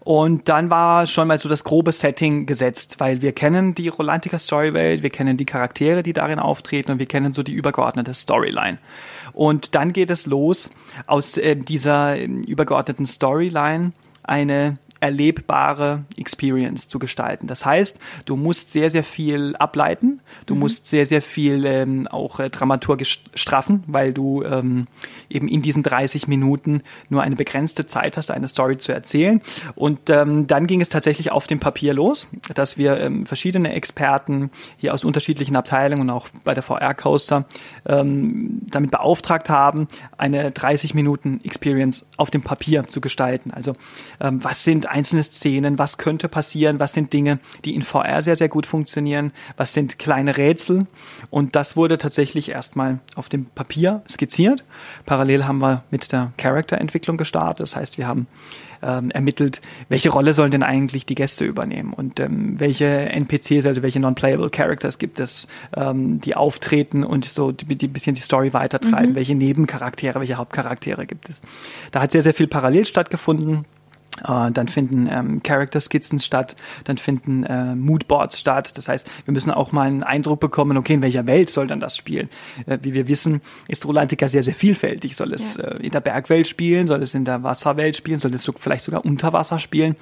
Und 0.00 0.48
dann 0.48 0.70
war 0.70 1.07
schon 1.07 1.27
mal 1.27 1.38
so 1.38 1.48
das 1.48 1.64
grobe 1.64 1.90
Setting 1.90 2.46
gesetzt, 2.46 2.96
weil 2.98 3.20
wir 3.20 3.33
kennen 3.33 3.74
die 3.74 3.88
Rolantica 3.88 4.38
Storywelt, 4.38 5.03
wir 5.03 5.11
kennen 5.11 5.37
die 5.37 5.46
Charaktere, 5.46 6.03
die 6.03 6.12
darin 6.12 6.38
auftreten 6.38 6.92
und 6.92 6.98
wir 6.98 7.07
kennen 7.07 7.33
so 7.33 7.42
die 7.42 7.53
übergeordnete 7.53 8.14
Storyline. 8.14 8.79
Und 9.33 9.74
dann 9.74 9.92
geht 9.92 10.11
es 10.11 10.27
los 10.27 10.70
aus 11.07 11.37
äh, 11.38 11.57
dieser 11.57 12.16
äh, 12.16 12.24
übergeordneten 12.24 13.07
Storyline 13.07 13.92
eine 14.22 14.79
erlebbare 15.04 16.04
Experience 16.16 16.88
zu 16.88 16.98
gestalten. 16.98 17.46
Das 17.46 17.66
heißt, 17.66 18.00
du 18.24 18.36
musst 18.36 18.72
sehr, 18.72 18.88
sehr 18.88 19.04
viel 19.04 19.54
ableiten, 19.56 20.20
du 20.46 20.54
mhm. 20.54 20.60
musst 20.60 20.86
sehr, 20.86 21.04
sehr 21.04 21.20
viel 21.20 21.66
ähm, 21.66 22.08
auch 22.08 22.40
äh, 22.40 22.48
dramaturgisch 22.48 23.22
straffen, 23.34 23.84
weil 23.86 24.14
du 24.14 24.42
ähm, 24.44 24.86
eben 25.28 25.46
in 25.46 25.60
diesen 25.60 25.82
30 25.82 26.26
Minuten 26.26 26.82
nur 27.10 27.22
eine 27.22 27.36
begrenzte 27.36 27.84
Zeit 27.84 28.16
hast, 28.16 28.30
eine 28.30 28.48
Story 28.48 28.78
zu 28.78 28.92
erzählen. 28.92 29.42
Und 29.74 30.08
ähm, 30.08 30.46
dann 30.46 30.66
ging 30.66 30.80
es 30.80 30.88
tatsächlich 30.88 31.30
auf 31.30 31.46
dem 31.46 31.60
Papier 31.60 31.92
los, 31.92 32.30
dass 32.54 32.78
wir 32.78 32.96
ähm, 32.98 33.26
verschiedene 33.26 33.74
Experten 33.74 34.50
hier 34.78 34.94
aus 34.94 35.04
unterschiedlichen 35.04 35.54
Abteilungen 35.54 36.08
und 36.08 36.10
auch 36.10 36.28
bei 36.44 36.54
der 36.54 36.62
VR 36.62 36.94
Coaster 36.94 37.44
ähm, 37.84 38.62
damit 38.70 38.90
beauftragt 38.90 39.50
haben, 39.50 39.86
eine 40.16 40.50
30 40.50 40.94
Minuten 40.94 41.42
Experience 41.44 42.06
auf 42.16 42.30
dem 42.30 42.40
Papier 42.40 42.84
zu 42.84 43.02
gestalten. 43.02 43.50
Also 43.50 43.74
ähm, 44.18 44.42
was 44.42 44.64
sind 44.64 44.93
einzelne 44.94 45.24
Szenen, 45.24 45.78
was 45.78 45.98
könnte 45.98 46.28
passieren, 46.28 46.78
was 46.78 46.92
sind 46.92 47.12
Dinge, 47.12 47.40
die 47.64 47.74
in 47.74 47.83
VR 47.83 48.22
sehr, 48.22 48.37
sehr 48.37 48.48
gut 48.48 48.64
funktionieren, 48.64 49.33
was 49.57 49.72
sind 49.72 49.98
kleine 49.98 50.37
Rätsel. 50.37 50.87
Und 51.30 51.57
das 51.57 51.76
wurde 51.76 51.98
tatsächlich 51.98 52.50
erstmal 52.50 53.00
auf 53.16 53.28
dem 53.28 53.46
Papier 53.46 54.02
skizziert. 54.09 54.64
Parallel 55.04 55.46
haben 55.46 55.59
wir 55.59 55.83
mit 55.90 56.12
der 56.12 56.33
Character-Entwicklung 56.37 57.16
gestartet. 57.16 57.61
Das 57.61 57.76
heißt, 57.76 57.98
wir 57.98 58.07
haben 58.07 58.28
ähm, 58.85 59.11
ermittelt, 59.11 59.61
welche 59.88 60.11
Rolle 60.11 60.35
sollen 60.35 60.50
denn 60.50 60.62
eigentlich 60.62 61.07
die 61.07 61.14
Gäste 61.14 61.44
übernehmen 61.44 61.92
und 61.92 62.20
ähm, 62.20 62.61
welche 62.61 62.87
NPCs, 62.87 63.66
also 63.66 63.83
welche 63.83 63.98
Non-Playable 63.98 64.50
Characters 64.50 64.98
gibt 64.98 65.18
es, 65.20 65.48
ähm, 65.76 66.20
die 66.20 66.37
auftreten 66.37 67.02
und 67.02 67.24
so 67.24 67.50
die, 67.50 67.76
die 67.76 67.88
bisschen 67.88 68.14
die 68.14 68.22
Story 68.22 68.52
weitertreiben, 68.52 69.11
mhm. 69.11 69.14
welche 69.14 69.35
Nebencharaktere, 69.35 70.20
welche 70.20 70.37
Hauptcharaktere 70.37 71.07
gibt 71.07 71.28
es. 71.30 71.42
Da 71.90 72.00
hat 72.00 72.12
sehr, 72.12 72.22
sehr 72.22 72.35
viel 72.35 72.46
parallel 72.46 72.85
stattgefunden. 72.85 73.64
Uh, 74.22 74.48
dann 74.50 74.68
finden 74.68 75.09
ähm, 75.11 75.42
Character-Skizzen 75.42 76.20
statt, 76.20 76.55
dann 76.85 76.98
finden 76.98 77.42
äh, 77.42 77.74
Moodboards 77.74 78.38
statt. 78.38 78.79
Das 78.79 78.87
heißt, 78.87 79.11
wir 79.24 79.33
müssen 79.35 79.50
auch 79.50 79.72
mal 79.72 79.88
einen 79.88 80.05
Eindruck 80.05 80.38
bekommen, 80.38 80.77
okay, 80.77 80.94
in 80.94 81.03
welcher 81.03 81.27
Welt 81.27 81.50
soll 81.50 81.66
dann 81.66 81.81
das 81.81 81.96
spielen? 81.96 82.29
Äh, 82.66 82.79
wie 82.83 82.94
wir 82.94 83.09
wissen, 83.09 83.42
ist 83.66 83.85
Rolantica 83.85 84.29
sehr, 84.29 84.44
sehr 84.44 84.55
vielfältig. 84.55 85.16
Soll 85.16 85.33
es 85.33 85.57
ja. 85.57 85.64
äh, 85.64 85.85
in 85.85 85.90
der 85.90 86.00
Bergwelt 86.00 86.46
spielen? 86.46 86.87
Soll 86.87 87.03
es 87.03 87.14
in 87.14 87.24
der 87.24 87.42
Wasserwelt 87.42 87.96
spielen? 87.96 88.20
Soll 88.20 88.33
es 88.35 88.44
so, 88.44 88.53
vielleicht 88.57 88.85
sogar 88.85 89.05
unter 89.05 89.33
Wasser 89.33 89.59
spielen? 89.59 89.96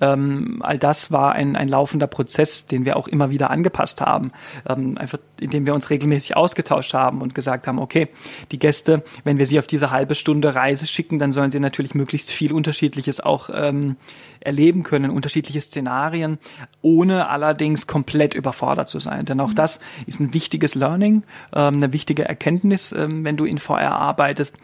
Ähm, 0.00 0.60
all 0.62 0.78
das 0.78 1.10
war 1.10 1.32
ein, 1.32 1.56
ein 1.56 1.66
laufender 1.66 2.06
Prozess, 2.06 2.66
den 2.66 2.84
wir 2.84 2.96
auch 2.96 3.08
immer 3.08 3.30
wieder 3.30 3.50
angepasst 3.50 4.00
haben. 4.00 4.30
Ähm, 4.68 4.96
einfach, 4.96 5.18
indem 5.40 5.66
wir 5.66 5.74
uns 5.74 5.90
regelmäßig 5.90 6.36
ausgetauscht 6.36 6.94
haben 6.94 7.20
und 7.20 7.34
gesagt 7.34 7.66
haben, 7.66 7.80
okay, 7.80 8.08
die 8.52 8.60
Gäste, 8.60 9.02
wenn 9.24 9.38
wir 9.38 9.46
sie 9.46 9.58
auf 9.58 9.66
diese 9.66 9.90
halbe 9.90 10.14
Stunde 10.14 10.54
Reise 10.54 10.86
schicken, 10.86 11.18
dann 11.18 11.32
sollen 11.32 11.50
sie 11.50 11.58
natürlich 11.58 11.96
möglichst 11.96 12.30
viel 12.30 12.52
Unterschiedliches 12.52 13.20
auch 13.20 13.50
ähm, 13.56 13.96
erleben 14.40 14.82
können, 14.82 15.10
unterschiedliche 15.10 15.60
Szenarien, 15.60 16.38
ohne 16.82 17.28
allerdings 17.28 17.86
komplett 17.86 18.34
überfordert 18.34 18.88
zu 18.88 19.00
sein. 19.00 19.24
Denn 19.24 19.40
auch 19.40 19.50
mhm. 19.50 19.56
das 19.56 19.80
ist 20.06 20.20
ein 20.20 20.32
wichtiges 20.32 20.74
Learning, 20.74 21.24
ähm, 21.54 21.76
eine 21.76 21.92
wichtige 21.92 22.24
Erkenntnis, 22.24 22.92
ähm, 22.92 23.24
wenn 23.24 23.36
du 23.36 23.44
in 23.44 23.58
VR 23.58 23.92
arbeitest 23.92 24.56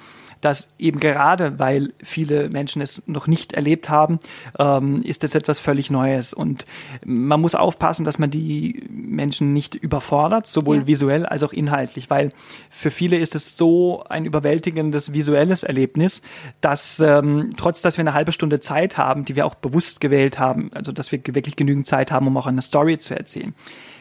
dass 0.42 0.68
eben 0.78 1.00
gerade, 1.00 1.58
weil 1.58 1.94
viele 2.02 2.50
Menschen 2.50 2.82
es 2.82 3.02
noch 3.06 3.26
nicht 3.28 3.54
erlebt 3.54 3.88
haben, 3.88 4.18
ähm, 4.58 5.00
ist 5.02 5.24
es 5.24 5.34
etwas 5.34 5.58
völlig 5.58 5.88
Neues. 5.88 6.34
Und 6.34 6.66
man 7.04 7.40
muss 7.40 7.54
aufpassen, 7.54 8.04
dass 8.04 8.18
man 8.18 8.30
die 8.30 8.84
Menschen 8.90 9.52
nicht 9.52 9.76
überfordert, 9.76 10.48
sowohl 10.48 10.78
ja. 10.78 10.86
visuell 10.88 11.24
als 11.24 11.44
auch 11.44 11.52
inhaltlich, 11.52 12.10
weil 12.10 12.32
für 12.70 12.90
viele 12.90 13.16
ist 13.16 13.34
es 13.34 13.56
so 13.56 14.02
ein 14.08 14.24
überwältigendes 14.24 15.12
visuelles 15.12 15.62
Erlebnis, 15.62 16.22
dass 16.60 16.98
ähm, 16.98 17.50
trotz, 17.56 17.80
dass 17.80 17.96
wir 17.96 18.02
eine 18.02 18.14
halbe 18.14 18.32
Stunde 18.32 18.58
Zeit 18.58 18.98
haben, 18.98 19.24
die 19.24 19.36
wir 19.36 19.46
auch 19.46 19.54
bewusst 19.54 20.00
gewählt 20.00 20.40
haben, 20.40 20.70
also 20.74 20.90
dass 20.90 21.12
wir 21.12 21.20
wirklich 21.24 21.54
genügend 21.54 21.86
Zeit 21.86 22.10
haben, 22.10 22.26
um 22.26 22.36
auch 22.36 22.46
eine 22.46 22.62
Story 22.62 22.98
zu 22.98 23.16
erzählen. 23.16 23.54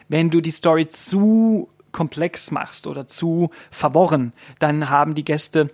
Wenn 0.08 0.30
du 0.30 0.40
die 0.40 0.50
Story 0.50 0.88
zu 0.88 1.68
komplex 1.92 2.50
machst 2.50 2.86
oder 2.86 3.06
zu 3.06 3.50
verworren, 3.70 4.32
dann 4.58 4.90
haben 4.90 5.14
die 5.14 5.24
Gäste 5.24 5.70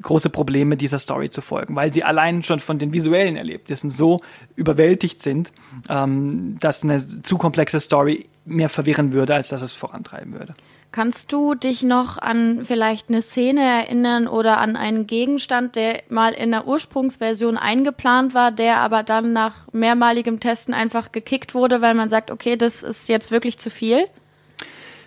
große 0.00 0.30
Probleme, 0.30 0.76
dieser 0.76 0.98
Story 0.98 1.28
zu 1.28 1.40
folgen, 1.40 1.76
weil 1.76 1.92
sie 1.92 2.04
allein 2.04 2.42
schon 2.42 2.60
von 2.60 2.78
den 2.78 2.92
visuellen 2.92 3.36
Erlebnissen 3.36 3.90
so 3.90 4.20
überwältigt 4.56 5.20
sind, 5.20 5.52
ähm, 5.88 6.56
dass 6.60 6.82
eine 6.82 6.98
zu 6.98 7.36
komplexe 7.36 7.80
Story 7.80 8.28
mehr 8.44 8.68
verwirren 8.68 9.12
würde, 9.12 9.34
als 9.34 9.48
dass 9.50 9.62
es 9.62 9.72
vorantreiben 9.72 10.32
würde. 10.32 10.54
Kannst 10.92 11.30
du 11.30 11.54
dich 11.54 11.84
noch 11.84 12.18
an 12.18 12.64
vielleicht 12.64 13.10
eine 13.10 13.22
Szene 13.22 13.60
erinnern 13.60 14.26
oder 14.26 14.58
an 14.58 14.74
einen 14.74 15.06
Gegenstand, 15.06 15.76
der 15.76 16.02
mal 16.08 16.32
in 16.32 16.50
der 16.50 16.66
Ursprungsversion 16.66 17.56
eingeplant 17.56 18.34
war, 18.34 18.50
der 18.50 18.78
aber 18.78 19.04
dann 19.04 19.32
nach 19.32 19.68
mehrmaligem 19.72 20.40
Testen 20.40 20.74
einfach 20.74 21.12
gekickt 21.12 21.54
wurde, 21.54 21.80
weil 21.80 21.94
man 21.94 22.08
sagt, 22.08 22.32
okay, 22.32 22.56
das 22.56 22.82
ist 22.82 23.08
jetzt 23.08 23.30
wirklich 23.30 23.56
zu 23.56 23.70
viel? 23.70 24.08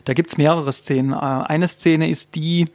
Da 0.05 0.13
gibt's 0.13 0.37
mehrere 0.37 0.71
Szenen. 0.71 1.13
Äh, 1.13 1.15
eine 1.15 1.67
Szene 1.67 2.09
ist 2.09 2.35
die, 2.35 2.65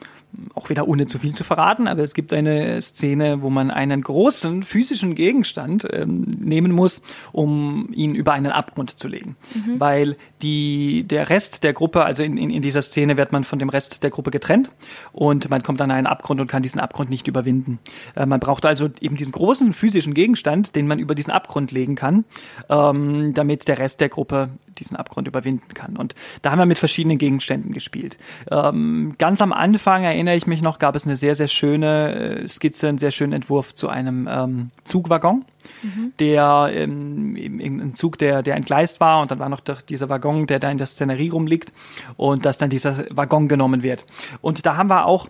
auch 0.54 0.68
wieder 0.68 0.86
ohne 0.86 1.06
zu 1.06 1.18
viel 1.18 1.34
zu 1.34 1.42
verraten, 1.42 1.88
aber 1.88 2.02
es 2.02 2.14
gibt 2.14 2.32
eine 2.32 2.80
Szene, 2.80 3.42
wo 3.42 3.50
man 3.50 3.70
einen 3.70 4.02
großen 4.02 4.62
physischen 4.62 5.14
Gegenstand 5.14 5.86
ähm, 5.90 6.22
nehmen 6.40 6.72
muss, 6.72 7.02
um 7.32 7.88
ihn 7.92 8.14
über 8.14 8.32
einen 8.32 8.52
Abgrund 8.52 8.98
zu 8.98 9.08
legen. 9.08 9.36
Mhm. 9.54 9.80
Weil 9.80 10.16
die, 10.42 11.04
der 11.04 11.30
Rest 11.30 11.64
der 11.64 11.72
Gruppe, 11.72 12.04
also 12.04 12.22
in, 12.22 12.36
in, 12.36 12.50
in 12.50 12.62
dieser 12.62 12.82
Szene 12.82 13.16
wird 13.16 13.32
man 13.32 13.44
von 13.44 13.58
dem 13.58 13.68
Rest 13.68 14.02
der 14.02 14.10
Gruppe 14.10 14.30
getrennt 14.30 14.70
und 15.12 15.48
man 15.50 15.62
kommt 15.62 15.80
an 15.80 15.90
einen 15.90 16.06
Abgrund 16.06 16.40
und 16.40 16.46
kann 16.46 16.62
diesen 16.62 16.80
Abgrund 16.80 17.10
nicht 17.10 17.26
überwinden. 17.26 17.78
Äh, 18.14 18.26
man 18.26 18.40
braucht 18.40 18.64
also 18.64 18.90
eben 19.00 19.16
diesen 19.16 19.32
großen 19.32 19.72
physischen 19.72 20.14
Gegenstand, 20.14 20.76
den 20.76 20.86
man 20.86 20.98
über 20.98 21.14
diesen 21.14 21.32
Abgrund 21.32 21.72
legen 21.72 21.94
kann, 21.94 22.24
ähm, 22.68 23.34
damit 23.34 23.66
der 23.66 23.78
Rest 23.78 24.00
der 24.00 24.08
Gruppe 24.08 24.50
diesen 24.78 24.96
Abgrund 24.96 25.26
überwinden 25.26 25.74
kann. 25.74 25.96
Und 25.96 26.14
da 26.42 26.52
haben 26.52 26.58
wir 26.58 26.66
mit 26.66 26.78
verschiedenen 26.78 27.18
Gegenständen 27.18 27.72
gespielt. 27.72 28.16
Ähm, 28.50 29.16
ganz 29.18 29.42
am 29.42 29.52
Anfang 29.52 30.04
erinnere 30.04 30.17
ich 30.26 30.46
mich 30.46 30.62
noch, 30.62 30.78
gab 30.78 30.96
es 30.96 31.06
eine 31.06 31.16
sehr, 31.16 31.34
sehr 31.34 31.48
schöne 31.48 32.42
äh, 32.42 32.48
Skizze, 32.48 32.88
einen 32.88 32.98
sehr 32.98 33.10
schönen 33.10 33.32
Entwurf 33.32 33.74
zu 33.74 33.88
einem 33.88 34.28
ähm, 34.30 34.70
Zugwaggon. 34.84 35.44
Mhm. 35.82 36.12
Der 36.18 36.70
ähm, 36.72 37.36
ein 37.36 37.94
Zug, 37.94 38.18
der, 38.18 38.42
der 38.42 38.56
entgleist 38.56 39.00
war 39.00 39.20
und 39.20 39.30
dann 39.30 39.38
war 39.38 39.48
noch 39.48 39.60
dieser 39.60 40.08
Waggon, 40.08 40.46
der 40.46 40.58
da 40.58 40.70
in 40.70 40.78
der 40.78 40.86
Szenerie 40.86 41.28
rumliegt 41.28 41.72
und 42.16 42.44
dass 42.44 42.58
dann 42.58 42.70
dieser 42.70 43.04
Waggon 43.10 43.48
genommen 43.48 43.82
wird. 43.82 44.06
Und 44.40 44.64
da 44.66 44.76
haben 44.76 44.88
wir 44.88 45.06
auch 45.06 45.28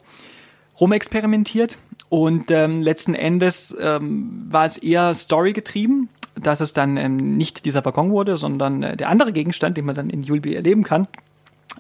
rumexperimentiert 0.81 1.79
und 2.09 2.51
ähm, 2.51 2.83
letzten 2.83 3.15
Endes 3.15 3.77
ähm, 3.81 4.47
war 4.49 4.65
es 4.65 4.79
eher 4.79 5.13
Story 5.15 5.53
getrieben 5.53 6.09
dass 6.41 6.61
es 6.61 6.73
dann 6.73 6.97
ähm, 6.97 7.37
nicht 7.37 7.65
dieser 7.65 7.85
Waggon 7.85 8.11
wurde, 8.11 8.37
sondern 8.37 8.83
äh, 8.83 8.97
der 8.97 9.09
andere 9.09 9.33
Gegenstand, 9.33 9.77
den 9.77 9.87
man 9.87 9.95
dann 9.95 10.11
in 10.11 10.23
Julbi 10.23 10.55
erleben 10.55 10.85
kann. 10.85 11.09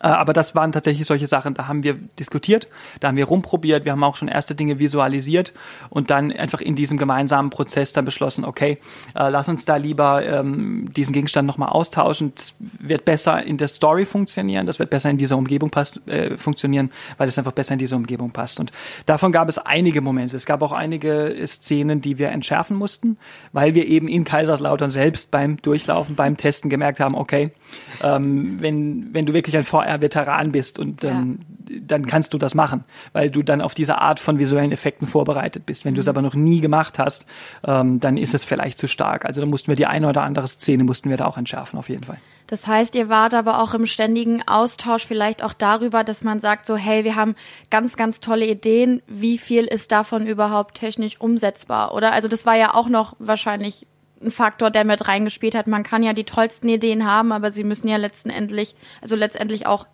Äh, 0.00 0.08
aber 0.08 0.32
das 0.32 0.54
waren 0.54 0.72
tatsächlich 0.72 1.06
solche 1.06 1.26
Sachen, 1.26 1.54
da 1.54 1.68
haben 1.68 1.82
wir 1.82 1.94
diskutiert, 2.18 2.68
da 3.00 3.08
haben 3.08 3.16
wir 3.16 3.26
rumprobiert, 3.26 3.84
wir 3.84 3.92
haben 3.92 4.04
auch 4.04 4.16
schon 4.16 4.28
erste 4.28 4.54
Dinge 4.54 4.78
visualisiert 4.78 5.52
und 5.90 6.10
dann 6.10 6.32
einfach 6.32 6.60
in 6.60 6.76
diesem 6.76 6.98
gemeinsamen 6.98 7.50
Prozess 7.50 7.92
dann 7.92 8.04
beschlossen, 8.04 8.44
okay, 8.44 8.78
äh, 9.14 9.28
lass 9.28 9.48
uns 9.48 9.64
da 9.64 9.76
lieber 9.76 10.24
ähm, 10.24 10.92
diesen 10.94 11.12
Gegenstand 11.12 11.46
nochmal 11.46 11.70
austauschen. 11.70 12.32
Das 12.34 12.54
wird 12.58 13.04
besser 13.04 13.42
in 13.42 13.56
der 13.56 13.68
Story 13.68 14.06
funktionieren, 14.06 14.66
das 14.66 14.78
wird 14.78 14.90
besser 14.90 15.10
in 15.10 15.18
dieser 15.18 15.36
Umgebung 15.36 15.70
pass 15.70 16.06
äh, 16.06 16.36
funktionieren, 16.36 16.90
weil 17.16 17.28
es 17.28 17.38
einfach 17.38 17.52
besser 17.52 17.72
in 17.72 17.78
dieser 17.78 17.96
Umgebung 17.96 18.30
passt. 18.30 18.60
Und 18.60 18.72
davon 19.06 19.32
gab 19.32 19.48
es 19.48 19.58
einige 19.58 20.00
Momente. 20.00 20.36
Es 20.36 20.46
gab 20.46 20.62
auch 20.62 20.72
einige 20.72 21.34
Szenen, 21.46 22.00
die 22.00 22.18
wir 22.18 22.28
entschärfen 22.28 22.76
mussten, 22.76 23.18
weil 23.52 23.74
wir 23.74 23.86
eben 23.86 24.08
in 24.08 24.24
Kaiserslautern 24.24 24.90
selbst 24.90 25.30
beim 25.30 25.56
Durchlaufen, 25.60 26.14
beim 26.14 26.36
Testen 26.36 26.70
gemerkt 26.70 27.00
haben, 27.00 27.14
okay, 27.14 27.50
ähm, 28.02 28.58
wenn, 28.60 29.12
wenn 29.12 29.26
du 29.26 29.32
wirklich 29.32 29.56
ein 29.56 29.64
VR 29.64 29.87
VR-Veteran 29.88 30.52
bist 30.52 30.78
und 30.78 31.04
ähm, 31.04 31.40
ja. 31.68 31.76
dann 31.86 32.06
kannst 32.06 32.34
du 32.34 32.38
das 32.38 32.54
machen, 32.54 32.84
weil 33.12 33.30
du 33.30 33.42
dann 33.42 33.60
auf 33.60 33.74
diese 33.74 33.98
Art 33.98 34.20
von 34.20 34.38
visuellen 34.38 34.72
Effekten 34.72 35.06
vorbereitet 35.06 35.66
bist. 35.66 35.84
Wenn 35.84 35.92
mhm. 35.92 35.96
du 35.96 36.00
es 36.00 36.06
mhm. 36.06 36.10
aber 36.10 36.22
noch 36.22 36.34
nie 36.34 36.60
gemacht 36.60 36.98
hast, 36.98 37.26
ähm, 37.64 38.00
dann 38.00 38.16
ist 38.16 38.34
es 38.34 38.44
vielleicht 38.44 38.78
zu 38.78 38.88
stark. 38.88 39.24
Also 39.24 39.40
da 39.40 39.46
mussten 39.46 39.68
wir 39.68 39.76
die 39.76 39.86
eine 39.86 40.08
oder 40.08 40.22
andere 40.22 40.48
Szene 40.48 40.84
mussten 40.84 41.10
wir 41.10 41.16
da 41.16 41.26
auch 41.26 41.38
entschärfen, 41.38 41.78
auf 41.78 41.88
jeden 41.88 42.04
Fall. 42.04 42.18
Das 42.48 42.66
heißt, 42.66 42.94
ihr 42.94 43.10
wart 43.10 43.34
aber 43.34 43.62
auch 43.62 43.74
im 43.74 43.86
ständigen 43.86 44.42
Austausch 44.48 45.04
vielleicht 45.04 45.42
auch 45.42 45.52
darüber, 45.52 46.02
dass 46.02 46.24
man 46.24 46.40
sagt 46.40 46.64
so, 46.64 46.76
hey, 46.76 47.04
wir 47.04 47.14
haben 47.14 47.36
ganz, 47.70 47.96
ganz 47.96 48.20
tolle 48.20 48.46
Ideen. 48.46 49.02
Wie 49.06 49.36
viel 49.36 49.64
ist 49.64 49.92
davon 49.92 50.26
überhaupt 50.26 50.76
technisch 50.76 51.20
umsetzbar? 51.20 51.94
Oder? 51.94 52.12
Also 52.12 52.26
das 52.26 52.46
war 52.46 52.56
ja 52.56 52.74
auch 52.74 52.88
noch 52.88 53.16
wahrscheinlich 53.18 53.86
ein 54.22 54.30
Faktor, 54.30 54.70
der 54.70 54.84
mit 54.84 55.06
reingespielt 55.06 55.54
hat. 55.54 55.66
Man 55.66 55.82
kann 55.82 56.02
ja 56.02 56.12
die 56.12 56.24
tollsten 56.24 56.68
Ideen 56.68 57.04
haben, 57.04 57.32
aber 57.32 57.52
sie 57.52 57.64
müssen 57.64 57.88
ja 57.88 57.96
letztendlich, 57.96 58.74
also 59.00 59.16
letztendlich 59.16 59.66
auch 59.66 59.86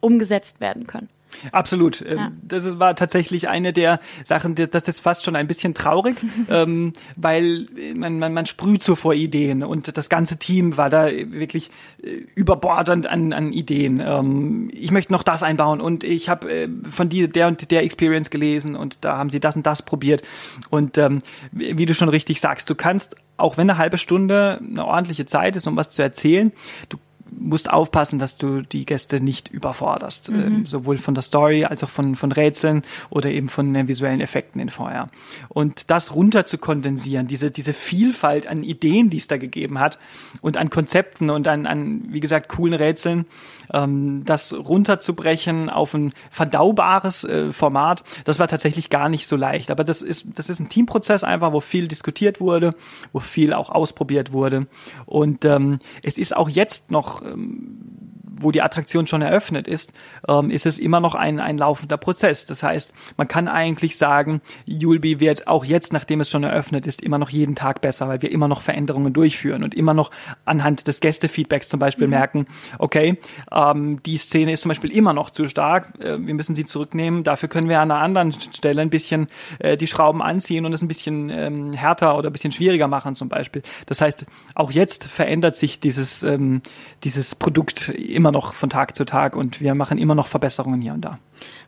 umgesetzt 0.00 0.60
werden 0.60 0.86
können. 0.86 1.08
Absolut. 1.52 2.04
Ähm, 2.06 2.18
ja. 2.18 2.32
Das 2.42 2.78
war 2.78 2.96
tatsächlich 2.96 3.48
eine 3.48 3.72
der 3.72 4.00
Sachen, 4.24 4.54
das 4.54 4.88
ist 4.88 5.00
fast 5.00 5.24
schon 5.24 5.36
ein 5.36 5.46
bisschen 5.46 5.74
traurig, 5.74 6.16
ähm, 6.50 6.92
weil 7.16 7.66
man, 7.94 8.18
man, 8.18 8.32
man 8.32 8.46
sprüht 8.46 8.82
so 8.82 8.96
vor 8.96 9.14
Ideen 9.14 9.62
und 9.62 9.96
das 9.96 10.08
ganze 10.08 10.38
Team 10.38 10.76
war 10.76 10.90
da 10.90 11.10
wirklich 11.10 11.70
äh, 12.02 12.08
überbordend 12.34 13.06
an, 13.06 13.32
an 13.32 13.52
Ideen. 13.52 14.00
Ähm, 14.00 14.70
ich 14.72 14.90
möchte 14.90 15.12
noch 15.12 15.22
das 15.22 15.42
einbauen 15.42 15.80
und 15.80 16.04
ich 16.04 16.28
habe 16.28 16.50
äh, 16.50 16.68
von 16.88 17.08
dir 17.08 17.28
der 17.28 17.48
und 17.48 17.70
der 17.70 17.82
Experience 17.82 18.30
gelesen 18.30 18.76
und 18.76 18.98
da 19.00 19.16
haben 19.16 19.30
sie 19.30 19.40
das 19.40 19.56
und 19.56 19.66
das 19.66 19.82
probiert. 19.82 20.22
Und 20.70 20.98
ähm, 20.98 21.20
wie 21.52 21.86
du 21.86 21.94
schon 21.94 22.08
richtig 22.08 22.40
sagst, 22.40 22.68
du 22.70 22.74
kannst, 22.74 23.16
auch 23.36 23.56
wenn 23.56 23.68
eine 23.68 23.78
halbe 23.78 23.98
Stunde 23.98 24.60
eine 24.60 24.84
ordentliche 24.84 25.26
Zeit 25.26 25.56
ist, 25.56 25.66
um 25.66 25.76
was 25.76 25.90
zu 25.90 26.02
erzählen, 26.02 26.52
du 26.88 26.98
musst 27.30 27.70
aufpassen, 27.70 28.18
dass 28.18 28.36
du 28.36 28.62
die 28.62 28.86
Gäste 28.86 29.20
nicht 29.20 29.48
überforderst, 29.48 30.30
mhm. 30.30 30.40
ähm, 30.40 30.66
sowohl 30.66 30.98
von 30.98 31.14
der 31.14 31.22
Story 31.22 31.64
als 31.64 31.82
auch 31.82 31.90
von, 31.90 32.16
von 32.16 32.32
Rätseln 32.32 32.82
oder 33.10 33.30
eben 33.30 33.48
von 33.48 33.74
äh, 33.74 33.88
visuellen 33.88 34.20
Effekten 34.20 34.60
in 34.60 34.68
VR. 34.70 35.08
Und 35.48 35.90
das 35.90 36.14
runter 36.14 36.46
zu 36.46 36.58
kondensieren, 36.58 37.26
diese, 37.26 37.50
diese 37.50 37.72
Vielfalt 37.72 38.46
an 38.46 38.62
Ideen, 38.62 39.10
die 39.10 39.16
es 39.16 39.26
da 39.26 39.36
gegeben 39.36 39.78
hat 39.78 39.98
und 40.40 40.56
an 40.56 40.70
Konzepten 40.70 41.30
und 41.30 41.48
an, 41.48 41.66
an 41.66 42.04
wie 42.08 42.20
gesagt, 42.20 42.48
coolen 42.48 42.74
Rätseln, 42.74 43.26
ähm, 43.72 44.22
das 44.24 44.52
runterzubrechen 44.52 45.70
auf 45.70 45.94
ein 45.94 46.12
verdaubares 46.30 47.24
äh, 47.24 47.52
Format, 47.52 48.04
das 48.24 48.38
war 48.38 48.48
tatsächlich 48.48 48.90
gar 48.90 49.08
nicht 49.08 49.26
so 49.26 49.36
leicht. 49.36 49.70
Aber 49.70 49.84
das 49.84 50.02
ist, 50.02 50.26
das 50.34 50.48
ist 50.48 50.60
ein 50.60 50.68
Teamprozess 50.68 51.24
einfach, 51.24 51.52
wo 51.52 51.60
viel 51.60 51.88
diskutiert 51.88 52.40
wurde, 52.40 52.74
wo 53.12 53.20
viel 53.20 53.52
auch 53.52 53.70
ausprobiert 53.70 54.32
wurde. 54.32 54.66
Und 55.06 55.44
ähm, 55.44 55.78
es 56.02 56.18
ist 56.18 56.36
auch 56.36 56.48
jetzt 56.48 56.90
noch 56.90 57.13
ähm, 57.22 58.13
wo 58.40 58.50
die 58.50 58.62
Attraktion 58.62 59.06
schon 59.06 59.22
eröffnet 59.22 59.68
ist, 59.68 59.92
ähm, 60.28 60.50
ist 60.50 60.66
es 60.66 60.78
immer 60.78 61.00
noch 61.00 61.14
ein, 61.14 61.40
ein 61.40 61.58
laufender 61.58 61.96
Prozess. 61.96 62.44
Das 62.44 62.62
heißt, 62.62 62.92
man 63.16 63.28
kann 63.28 63.48
eigentlich 63.48 63.96
sagen, 63.96 64.40
Julbi 64.64 65.20
wird 65.20 65.46
auch 65.46 65.64
jetzt, 65.64 65.92
nachdem 65.92 66.20
es 66.20 66.30
schon 66.30 66.44
eröffnet 66.44 66.86
ist, 66.86 67.02
immer 67.02 67.18
noch 67.18 67.30
jeden 67.30 67.54
Tag 67.54 67.80
besser, 67.80 68.08
weil 68.08 68.22
wir 68.22 68.30
immer 68.30 68.48
noch 68.48 68.62
Veränderungen 68.62 69.12
durchführen 69.12 69.62
und 69.62 69.74
immer 69.74 69.94
noch 69.94 70.10
anhand 70.44 70.86
des 70.86 71.00
Gästefeedbacks 71.00 71.68
zum 71.68 71.80
Beispiel 71.80 72.06
mhm. 72.06 72.10
merken, 72.10 72.46
okay, 72.78 73.18
ähm, 73.52 74.02
die 74.04 74.16
Szene 74.16 74.52
ist 74.52 74.62
zum 74.62 74.70
Beispiel 74.70 74.90
immer 74.90 75.12
noch 75.12 75.30
zu 75.30 75.48
stark, 75.48 75.92
äh, 76.00 76.18
wir 76.18 76.34
müssen 76.34 76.54
sie 76.54 76.64
zurücknehmen, 76.64 77.24
dafür 77.24 77.48
können 77.48 77.68
wir 77.68 77.80
an 77.80 77.90
einer 77.90 78.00
anderen 78.00 78.32
Stelle 78.32 78.82
ein 78.82 78.90
bisschen 78.90 79.26
äh, 79.58 79.76
die 79.76 79.86
Schrauben 79.86 80.22
anziehen 80.22 80.66
und 80.66 80.72
es 80.72 80.82
ein 80.82 80.88
bisschen 80.88 81.30
ähm, 81.30 81.72
härter 81.72 82.16
oder 82.16 82.30
ein 82.30 82.32
bisschen 82.32 82.52
schwieriger 82.52 82.88
machen 82.88 83.14
zum 83.14 83.28
Beispiel. 83.28 83.62
Das 83.86 84.00
heißt, 84.00 84.26
auch 84.54 84.70
jetzt 84.70 85.04
verändert 85.04 85.56
sich 85.56 85.80
dieses, 85.80 86.22
ähm, 86.22 86.62
dieses 87.04 87.34
Produkt 87.34 87.88
immer 87.88 88.23
noch 88.30 88.54
von 88.54 88.70
Tag 88.70 88.96
zu 88.96 89.04
Tag 89.04 89.36
und 89.36 89.60
wir 89.60 89.74
machen 89.74 89.98
immer 89.98 90.14
noch 90.14 90.28
Verbesserungen 90.28 90.80
hier 90.80 90.92
und 90.92 91.02
da. 91.02 91.18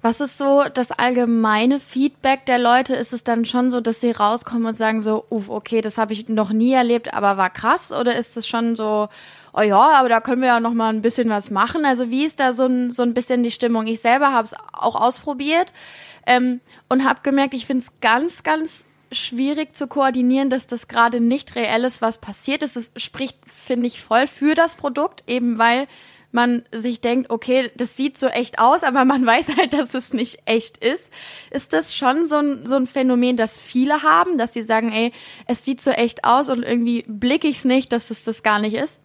Was 0.02 0.20
ist 0.20 0.38
so 0.38 0.64
das 0.72 0.92
allgemeine 0.92 1.80
Feedback 1.80 2.46
der 2.46 2.58
Leute? 2.58 2.94
Ist 2.94 3.12
es 3.12 3.24
dann 3.24 3.44
schon 3.44 3.70
so, 3.70 3.80
dass 3.80 4.00
sie 4.00 4.10
rauskommen 4.10 4.66
und 4.66 4.76
sagen 4.76 5.02
so, 5.02 5.24
uff, 5.30 5.48
okay, 5.48 5.80
das 5.80 5.98
habe 5.98 6.12
ich 6.12 6.28
noch 6.28 6.50
nie 6.50 6.72
erlebt, 6.72 7.12
aber 7.14 7.36
war 7.36 7.50
krass? 7.50 7.92
Oder 7.92 8.16
ist 8.16 8.36
es 8.36 8.46
schon 8.46 8.76
so, 8.76 9.08
oh 9.52 9.60
ja, 9.62 9.90
aber 9.98 10.08
da 10.08 10.20
können 10.20 10.42
wir 10.42 10.48
ja 10.48 10.60
noch 10.60 10.74
mal 10.74 10.90
ein 10.90 11.02
bisschen 11.02 11.28
was 11.28 11.50
machen? 11.50 11.84
Also 11.84 12.10
wie 12.10 12.24
ist 12.24 12.40
da 12.40 12.52
so 12.52 12.66
ein, 12.66 12.90
so 12.90 13.02
ein 13.02 13.14
bisschen 13.14 13.42
die 13.42 13.50
Stimmung? 13.50 13.86
Ich 13.86 14.00
selber 14.00 14.32
habe 14.32 14.44
es 14.44 14.54
auch 14.72 14.94
ausprobiert 14.94 15.72
ähm, 16.26 16.60
und 16.88 17.04
habe 17.04 17.20
gemerkt, 17.22 17.54
ich 17.54 17.66
finde 17.66 17.84
es 17.84 17.92
ganz, 18.00 18.42
ganz 18.42 18.84
schwierig 19.12 19.74
zu 19.74 19.86
koordinieren, 19.86 20.50
dass 20.50 20.66
das 20.66 20.88
gerade 20.88 21.20
nicht 21.20 21.54
reell 21.54 21.84
ist, 21.84 22.02
was 22.02 22.18
passiert 22.18 22.62
ist. 22.62 22.76
Es 22.76 22.92
spricht, 22.96 23.38
finde 23.46 23.86
ich, 23.86 24.02
voll 24.02 24.26
für 24.26 24.54
das 24.54 24.76
Produkt, 24.76 25.24
eben 25.26 25.58
weil 25.58 25.86
man 26.36 26.62
sich 26.70 27.00
denkt, 27.00 27.30
okay, 27.30 27.72
das 27.74 27.96
sieht 27.96 28.16
so 28.16 28.28
echt 28.28 28.60
aus, 28.60 28.84
aber 28.84 29.04
man 29.04 29.26
weiß 29.34 29.56
halt, 29.56 29.72
dass 29.72 29.94
es 29.94 30.12
nicht 30.12 30.38
echt 30.44 30.76
ist. 30.76 31.10
Ist 31.50 31.72
das 31.72 31.96
schon 31.96 32.28
so 32.28 32.36
ein, 32.36 32.64
so 32.64 32.76
ein 32.76 32.86
Phänomen, 32.86 33.36
das 33.36 33.58
viele 33.58 34.04
haben, 34.04 34.38
dass 34.38 34.52
sie 34.52 34.62
sagen, 34.62 34.92
ey, 34.92 35.12
es 35.48 35.64
sieht 35.64 35.80
so 35.80 35.90
echt 35.90 36.24
aus 36.24 36.48
und 36.48 36.62
irgendwie 36.62 37.04
blicke 37.08 37.48
ich 37.48 37.56
es 37.56 37.64
nicht, 37.64 37.90
dass 37.90 38.10
es 38.12 38.22
das 38.22 38.44
gar 38.44 38.60
nicht 38.60 38.74
ist? 38.74 39.00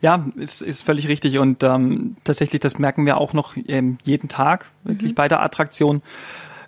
Ja, 0.00 0.26
ist, 0.36 0.62
ist 0.62 0.82
völlig 0.82 1.08
richtig. 1.08 1.38
Und 1.38 1.62
ähm, 1.62 2.16
tatsächlich, 2.24 2.60
das 2.60 2.78
merken 2.78 3.04
wir 3.04 3.18
auch 3.18 3.34
noch 3.34 3.56
ähm, 3.66 3.98
jeden 4.04 4.28
Tag, 4.28 4.66
wirklich 4.84 5.12
mhm. 5.12 5.16
bei 5.16 5.28
der 5.28 5.42
Attraktion. 5.42 6.00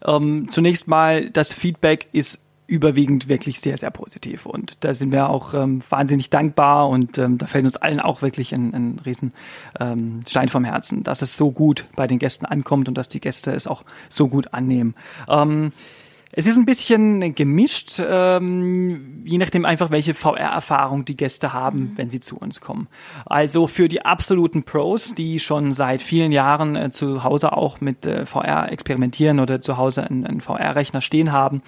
Ähm, 0.05 0.49
zunächst 0.51 0.89
mal, 0.89 1.31
das 1.31 1.55
Feedback 1.55 2.09
ist 2.13 2.41
überwiegend 2.71 3.29
wirklich 3.29 3.61
sehr, 3.61 3.77
sehr 3.77 3.91
positiv. 3.91 4.47
Und 4.47 4.77
da 4.81 4.95
sind 4.95 5.11
wir 5.11 5.29
auch 5.29 5.55
ähm, 5.55 5.83
wahnsinnig 5.91 6.31
dankbar 6.31 6.89
und 6.89 7.19
ähm, 7.19 7.37
da 7.37 7.47
fällt 7.47 7.65
uns 7.65 7.77
allen 7.77 8.01
auch 8.01 8.23
wirklich 8.23 8.55
ein, 8.55 8.73
ein 8.73 9.01
riesen 9.05 9.33
ähm, 9.79 10.23
vom 10.47 10.65
Herzen, 10.65 11.03
dass 11.03 11.21
es 11.21 11.37
so 11.37 11.51
gut 11.51 11.85
bei 11.97 12.07
den 12.07 12.19
Gästen 12.19 12.47
ankommt 12.47 12.89
und 12.89 12.97
dass 12.97 13.09
die 13.09 13.21
Gäste 13.21 13.53
es 13.53 13.67
auch 13.67 13.83
so 14.09 14.29
gut 14.29 14.55
annehmen. 14.55 14.95
Ähm, 15.29 15.73
es 16.33 16.47
ist 16.47 16.57
ein 16.57 16.65
bisschen 16.65 17.35
gemischt, 17.35 18.01
ähm, 18.01 19.23
je 19.25 19.39
nachdem 19.39 19.65
einfach, 19.65 19.91
welche 19.91 20.15
VR-Erfahrung 20.15 21.05
die 21.05 21.17
Gäste 21.17 21.53
haben, 21.53 21.79
mhm. 21.79 21.93
wenn 21.97 22.11
sie 22.11 22.21
zu 22.21 22.37
uns 22.37 22.61
kommen. 22.61 22.89
Also 23.27 23.67
für 23.67 23.89
die 23.89 24.05
absoluten 24.05 24.63
Pros, 24.63 25.15
die 25.15 25.41
schon 25.41 25.73
seit 25.73 26.01
vielen 26.01 26.31
Jahren 26.31 26.77
äh, 26.77 26.91
zu 26.91 27.25
Hause 27.25 27.53
auch 27.53 27.81
mit 27.81 28.07
äh, 28.07 28.27
VR 28.27 28.71
experimentieren 28.71 29.41
oder 29.41 29.61
zu 29.61 29.77
Hause 29.77 30.09
einen, 30.09 30.25
einen 30.25 30.41
VR-Rechner 30.41 31.01
stehen 31.01 31.33
haben, 31.33 31.63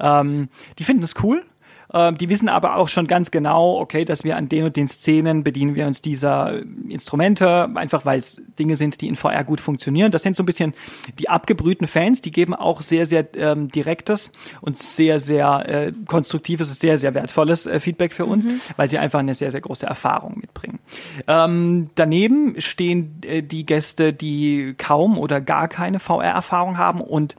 ähm, 0.00 0.48
die 0.78 0.84
finden 0.84 1.04
es 1.04 1.14
cool 1.22 1.44
ähm, 1.92 2.18
die 2.18 2.28
wissen 2.28 2.48
aber 2.48 2.76
auch 2.76 2.88
schon 2.88 3.06
ganz 3.06 3.30
genau, 3.30 3.78
okay, 3.78 4.04
dass 4.04 4.24
wir 4.24 4.36
an 4.36 4.48
den 4.48 4.64
und 4.64 4.76
den 4.76 4.88
Szenen 4.88 5.44
bedienen 5.44 5.74
wir 5.74 5.86
uns 5.86 6.02
dieser 6.02 6.60
Instrumente, 6.88 7.68
einfach 7.74 8.04
weil 8.04 8.20
es 8.20 8.40
Dinge 8.58 8.76
sind, 8.76 9.00
die 9.00 9.08
in 9.08 9.16
VR 9.16 9.44
gut 9.44 9.60
funktionieren. 9.60 10.10
Das 10.10 10.22
sind 10.22 10.36
so 10.36 10.42
ein 10.42 10.46
bisschen 10.46 10.74
die 11.18 11.28
abgebrühten 11.28 11.86
Fans, 11.86 12.20
die 12.20 12.30
geben 12.30 12.54
auch 12.54 12.82
sehr, 12.82 13.06
sehr 13.06 13.26
ähm, 13.36 13.68
direktes 13.68 14.32
und 14.60 14.76
sehr, 14.76 15.18
sehr 15.18 15.68
äh, 15.68 15.92
konstruktives, 16.06 16.78
sehr, 16.78 16.98
sehr 16.98 17.14
wertvolles 17.14 17.66
äh, 17.66 17.80
Feedback 17.80 18.12
für 18.12 18.26
uns, 18.26 18.46
mhm. 18.46 18.60
weil 18.76 18.90
sie 18.90 18.98
einfach 18.98 19.20
eine 19.20 19.34
sehr, 19.34 19.50
sehr 19.50 19.60
große 19.60 19.86
Erfahrung 19.86 20.38
mitbringen. 20.40 20.78
Ähm, 21.26 21.90
daneben 21.94 22.60
stehen 22.60 23.20
äh, 23.22 23.42
die 23.42 23.66
Gäste, 23.66 24.12
die 24.12 24.74
kaum 24.76 25.18
oder 25.18 25.40
gar 25.40 25.68
keine 25.68 25.98
VR-Erfahrung 25.98 26.78
haben 26.78 27.00
und 27.00 27.36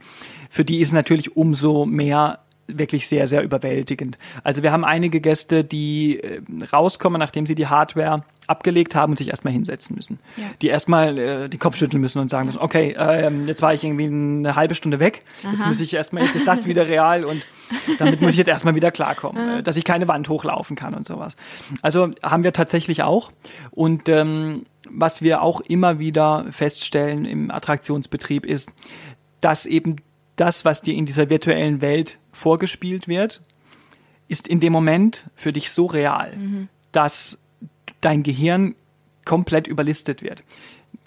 für 0.50 0.64
die 0.64 0.80
ist 0.80 0.92
natürlich 0.92 1.36
umso 1.36 1.84
mehr 1.84 2.40
wirklich 2.68 3.08
sehr, 3.08 3.26
sehr 3.26 3.42
überwältigend. 3.42 4.18
Also 4.44 4.62
wir 4.62 4.72
haben 4.72 4.84
einige 4.84 5.20
Gäste, 5.20 5.64
die 5.64 6.20
äh, 6.20 6.40
rauskommen, 6.72 7.18
nachdem 7.18 7.46
sie 7.46 7.54
die 7.54 7.66
Hardware 7.66 8.22
abgelegt 8.46 8.94
haben 8.94 9.12
und 9.12 9.16
sich 9.16 9.28
erstmal 9.28 9.52
hinsetzen 9.52 9.94
müssen. 9.94 10.18
Ja. 10.36 10.44
Die 10.62 10.68
erstmal 10.68 11.18
äh, 11.18 11.48
den 11.48 11.60
Kopf 11.60 11.76
schütteln 11.76 12.00
müssen 12.00 12.18
und 12.18 12.30
sagen 12.30 12.46
müssen, 12.46 12.60
okay, 12.60 12.94
äh, 12.98 13.30
jetzt 13.46 13.62
war 13.62 13.74
ich 13.74 13.84
irgendwie 13.84 14.06
eine 14.06 14.56
halbe 14.56 14.74
Stunde 14.74 15.00
weg, 15.00 15.24
Aha. 15.42 15.52
jetzt 15.52 15.66
muss 15.66 15.80
ich 15.80 15.92
erstmal, 15.92 16.24
jetzt 16.24 16.34
ist 16.34 16.48
das 16.48 16.66
wieder 16.66 16.88
real 16.88 17.24
und 17.24 17.46
damit 17.98 18.20
muss 18.20 18.32
ich 18.32 18.38
jetzt 18.38 18.48
erstmal 18.48 18.74
wieder 18.74 18.90
klarkommen, 18.90 19.58
äh, 19.58 19.62
dass 19.62 19.76
ich 19.76 19.84
keine 19.84 20.08
Wand 20.08 20.28
hochlaufen 20.28 20.76
kann 20.76 20.94
und 20.94 21.06
sowas. 21.06 21.36
Also 21.82 22.10
haben 22.22 22.42
wir 22.42 22.52
tatsächlich 22.52 23.02
auch. 23.02 23.30
Und 23.70 24.08
ähm, 24.08 24.64
was 24.90 25.20
wir 25.20 25.42
auch 25.42 25.60
immer 25.60 25.98
wieder 25.98 26.46
feststellen 26.50 27.26
im 27.26 27.50
Attraktionsbetrieb 27.50 28.46
ist, 28.46 28.72
dass 29.40 29.66
eben 29.66 29.96
das, 30.40 30.64
was 30.64 30.82
dir 30.82 30.94
in 30.94 31.06
dieser 31.06 31.30
virtuellen 31.30 31.80
Welt 31.80 32.18
vorgespielt 32.32 33.08
wird, 33.08 33.42
ist 34.28 34.46
in 34.46 34.60
dem 34.60 34.72
Moment 34.72 35.24
für 35.34 35.52
dich 35.52 35.70
so 35.70 35.86
real, 35.86 36.36
mhm. 36.36 36.68
dass 36.92 37.38
dein 38.00 38.22
Gehirn 38.22 38.74
komplett 39.24 39.66
überlistet 39.66 40.22
wird. 40.22 40.44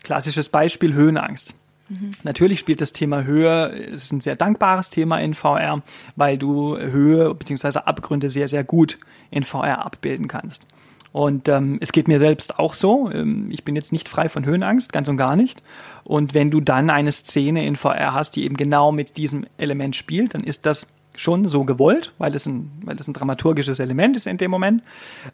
Klassisches 0.03 0.49
Beispiel 0.49 0.93
Höhenangst. 0.93 1.53
Mhm. 1.89 2.13
Natürlich 2.23 2.59
spielt 2.59 2.81
das 2.81 2.93
Thema 2.93 3.23
Höhe, 3.23 3.67
ist 3.67 4.11
ein 4.11 4.21
sehr 4.21 4.35
dankbares 4.35 4.89
Thema 4.89 5.19
in 5.19 5.33
VR, 5.33 5.81
weil 6.15 6.37
du 6.37 6.77
Höhe 6.77 7.33
bzw. 7.33 7.79
Abgründe 7.79 8.29
sehr, 8.29 8.47
sehr 8.47 8.63
gut 8.63 8.99
in 9.29 9.43
VR 9.43 9.85
abbilden 9.85 10.27
kannst. 10.27 10.67
Und 11.11 11.49
ähm, 11.49 11.77
es 11.81 11.91
geht 11.91 12.07
mir 12.07 12.19
selbst 12.19 12.57
auch 12.57 12.73
so. 12.73 13.11
Ähm, 13.11 13.47
ich 13.51 13.63
bin 13.63 13.75
jetzt 13.75 13.91
nicht 13.91 14.07
frei 14.07 14.29
von 14.29 14.45
Höhenangst, 14.45 14.93
ganz 14.93 15.07
und 15.07 15.17
gar 15.17 15.35
nicht. 15.35 15.61
Und 16.03 16.33
wenn 16.33 16.51
du 16.51 16.61
dann 16.61 16.89
eine 16.89 17.11
Szene 17.11 17.65
in 17.65 17.75
VR 17.75 18.13
hast, 18.13 18.35
die 18.35 18.45
eben 18.45 18.57
genau 18.57 18.91
mit 18.91 19.17
diesem 19.17 19.45
Element 19.57 19.95
spielt, 19.95 20.33
dann 20.33 20.43
ist 20.43 20.65
das 20.65 20.87
schon 21.13 21.45
so 21.45 21.65
gewollt, 21.65 22.13
weil 22.17 22.35
es 22.35 22.45
ein, 22.45 22.71
weil 22.83 22.95
es 22.95 23.07
ein 23.07 23.13
dramaturgisches 23.13 23.79
Element 23.79 24.15
ist 24.15 24.27
in 24.27 24.37
dem 24.37 24.49
Moment. 24.49 24.81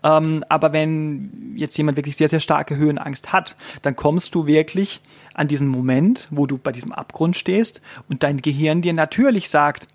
Ähm, 0.03 0.43
aber 0.49 0.73
wenn 0.73 1.53
jetzt 1.55 1.77
jemand 1.77 1.97
wirklich 1.97 2.17
sehr, 2.17 2.27
sehr 2.27 2.39
starke 2.39 2.77
Höhenangst 2.77 3.31
hat, 3.31 3.55
dann 3.83 3.95
kommst 3.95 4.33
du 4.33 4.47
wirklich 4.47 5.01
an 5.35 5.47
diesen 5.47 5.67
Moment, 5.67 6.27
wo 6.31 6.47
du 6.47 6.57
bei 6.57 6.71
diesem 6.71 6.91
Abgrund 6.91 7.37
stehst 7.37 7.81
und 8.09 8.23
dein 8.23 8.37
Gehirn 8.37 8.81
dir 8.81 8.93
natürlich 8.93 9.49
sagt, 9.49 9.87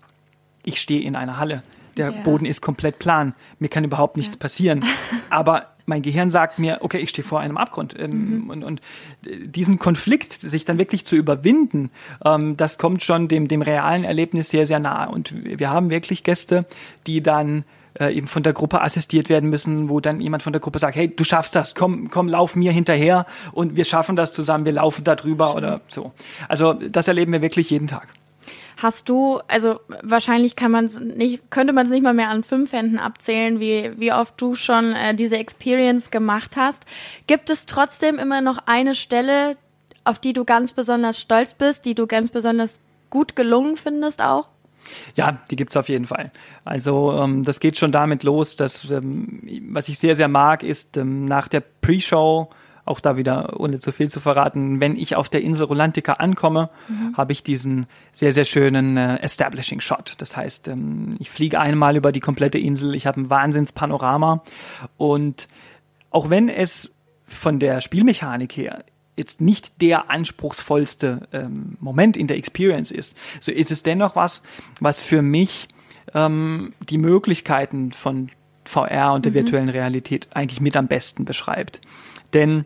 ich 0.63 0.79
stehe 0.79 1.01
in 1.01 1.17
einer 1.17 1.37
Halle. 1.37 1.63
Der 1.97 2.11
yeah. 2.11 2.21
Boden 2.23 2.45
ist 2.45 2.61
komplett 2.61 2.97
plan. 2.97 3.35
Mir 3.59 3.67
kann 3.67 3.83
überhaupt 3.83 4.17
nichts 4.17 4.35
ja. 4.35 4.39
passieren. 4.39 4.85
Aber 5.29 5.72
mein 5.85 6.01
Gehirn 6.01 6.31
sagt 6.31 6.59
mir, 6.59 6.79
okay, 6.81 6.99
ich 6.99 7.09
stehe 7.09 7.27
vor 7.27 7.39
einem 7.39 7.57
Abgrund. 7.57 7.95
Ähm, 7.97 8.43
mhm. 8.43 8.49
Und, 8.49 8.63
und, 8.63 8.81
diesen 9.25 9.79
Konflikt, 9.79 10.33
sich 10.33 10.65
dann 10.65 10.77
wirklich 10.77 11.05
zu 11.05 11.15
überwinden, 11.15 11.91
ähm, 12.25 12.57
das 12.57 12.77
kommt 12.77 13.03
schon 13.03 13.27
dem, 13.27 13.47
dem 13.47 13.61
realen 13.61 14.03
Erlebnis 14.03 14.49
sehr, 14.49 14.65
sehr 14.65 14.79
nahe. 14.79 15.09
Und 15.09 15.33
wir 15.43 15.69
haben 15.69 15.89
wirklich 15.89 16.23
Gäste, 16.23 16.65
die 17.07 17.21
dann 17.21 17.65
äh, 17.99 18.15
eben 18.15 18.27
von 18.27 18.43
der 18.43 18.53
Gruppe 18.53 18.81
assistiert 18.81 19.29
werden 19.29 19.49
müssen, 19.49 19.89
wo 19.89 19.99
dann 19.99 20.19
jemand 20.19 20.43
von 20.43 20.53
der 20.53 20.59
Gruppe 20.59 20.79
sagt, 20.79 20.95
hey, 20.95 21.13
du 21.13 21.23
schaffst 21.23 21.55
das, 21.55 21.75
komm, 21.75 22.09
komm, 22.09 22.27
lauf 22.27 22.55
mir 22.55 22.71
hinterher 22.71 23.25
und 23.51 23.75
wir 23.75 23.85
schaffen 23.85 24.15
das 24.15 24.33
zusammen, 24.33 24.65
wir 24.65 24.71
laufen 24.71 25.03
da 25.03 25.15
drüber 25.15 25.55
oder 25.55 25.81
so. 25.87 26.11
Also 26.47 26.73
das 26.73 27.07
erleben 27.07 27.31
wir 27.31 27.41
wirklich 27.41 27.69
jeden 27.69 27.87
Tag. 27.87 28.07
Hast 28.77 29.09
du, 29.09 29.39
also 29.47 29.79
wahrscheinlich 30.01 30.55
kann 30.55 30.71
man 30.71 30.85
nicht, 31.15 31.49
könnte 31.51 31.73
man 31.73 31.85
es 31.85 31.91
nicht 31.91 32.03
mal 32.03 32.13
mehr 32.13 32.29
an 32.29 32.43
fünf 32.43 32.73
Händen 32.73 32.99
abzählen, 32.99 33.59
wie, 33.59 33.91
wie 33.97 34.13
oft 34.13 34.39
du 34.39 34.55
schon 34.55 34.93
äh, 34.93 35.15
diese 35.15 35.37
Experience 35.37 36.11
gemacht 36.11 36.57
hast. 36.57 36.85
Gibt 37.27 37.49
es 37.49 37.65
trotzdem 37.65 38.19
immer 38.19 38.41
noch 38.41 38.59
eine 38.65 38.95
Stelle, 38.95 39.57
auf 40.03 40.19
die 40.19 40.33
du 40.33 40.43
ganz 40.43 40.73
besonders 40.73 41.19
stolz 41.19 41.53
bist, 41.53 41.85
die 41.85 41.95
du 41.95 42.07
ganz 42.07 42.29
besonders 42.29 42.79
gut 43.09 43.35
gelungen 43.35 43.77
findest 43.77 44.21
auch? 44.21 44.47
Ja, 45.15 45.39
die 45.49 45.55
gibt's 45.55 45.77
auf 45.77 45.89
jeden 45.89 46.05
Fall. 46.05 46.31
Also 46.65 47.13
ähm, 47.13 47.43
das 47.43 47.59
geht 47.59 47.77
schon 47.77 47.91
damit 47.91 48.23
los, 48.23 48.55
dass 48.55 48.89
ähm, 48.91 49.41
was 49.69 49.87
ich 49.87 49.99
sehr, 49.99 50.15
sehr 50.15 50.27
mag, 50.27 50.63
ist 50.63 50.97
ähm, 50.97 51.25
nach 51.25 51.47
der 51.47 51.61
Pre-Show 51.61 52.49
auch 52.85 52.99
da 52.99 53.15
wieder, 53.15 53.59
ohne 53.59 53.79
zu 53.79 53.91
viel 53.91 54.09
zu 54.09 54.19
verraten, 54.19 54.79
wenn 54.79 54.95
ich 54.95 55.15
auf 55.15 55.29
der 55.29 55.41
Insel 55.41 55.65
Rolantica 55.65 56.13
ankomme, 56.13 56.69
mhm. 56.87 57.15
habe 57.15 57.31
ich 57.31 57.43
diesen 57.43 57.87
sehr, 58.11 58.33
sehr 58.33 58.45
schönen 58.45 58.97
äh, 58.97 59.17
Establishing 59.21 59.79
Shot. 59.79 60.15
Das 60.17 60.35
heißt, 60.35 60.67
ähm, 60.67 61.15
ich 61.19 61.29
fliege 61.29 61.59
einmal 61.59 61.95
über 61.95 62.11
die 62.11 62.19
komplette 62.19 62.57
Insel, 62.57 62.93
ich 62.95 63.07
habe 63.07 63.21
ein 63.21 63.29
Wahnsinnspanorama 63.29 64.43
und 64.97 65.47
auch 66.09 66.29
wenn 66.29 66.49
es 66.49 66.93
von 67.25 67.59
der 67.59 67.81
Spielmechanik 67.81 68.55
her 68.55 68.83
jetzt 69.15 69.41
nicht 69.41 69.81
der 69.81 70.09
anspruchsvollste 70.09 71.27
ähm, 71.31 71.77
Moment 71.79 72.17
in 72.17 72.27
der 72.27 72.37
Experience 72.37 72.91
ist, 72.91 73.15
so 73.39 73.51
ist 73.51 73.71
es 73.71 73.83
dennoch 73.83 74.15
was, 74.15 74.43
was 74.79 75.01
für 75.01 75.21
mich 75.21 75.67
ähm, 76.13 76.73
die 76.89 76.97
Möglichkeiten 76.97 77.91
von 77.91 78.29
VR 78.65 79.13
und 79.13 79.25
der 79.25 79.31
mhm. 79.31 79.35
virtuellen 79.35 79.69
Realität 79.69 80.27
eigentlich 80.33 80.61
mit 80.61 80.75
am 80.75 80.87
besten 80.87 81.25
beschreibt. 81.25 81.81
Denn 82.33 82.65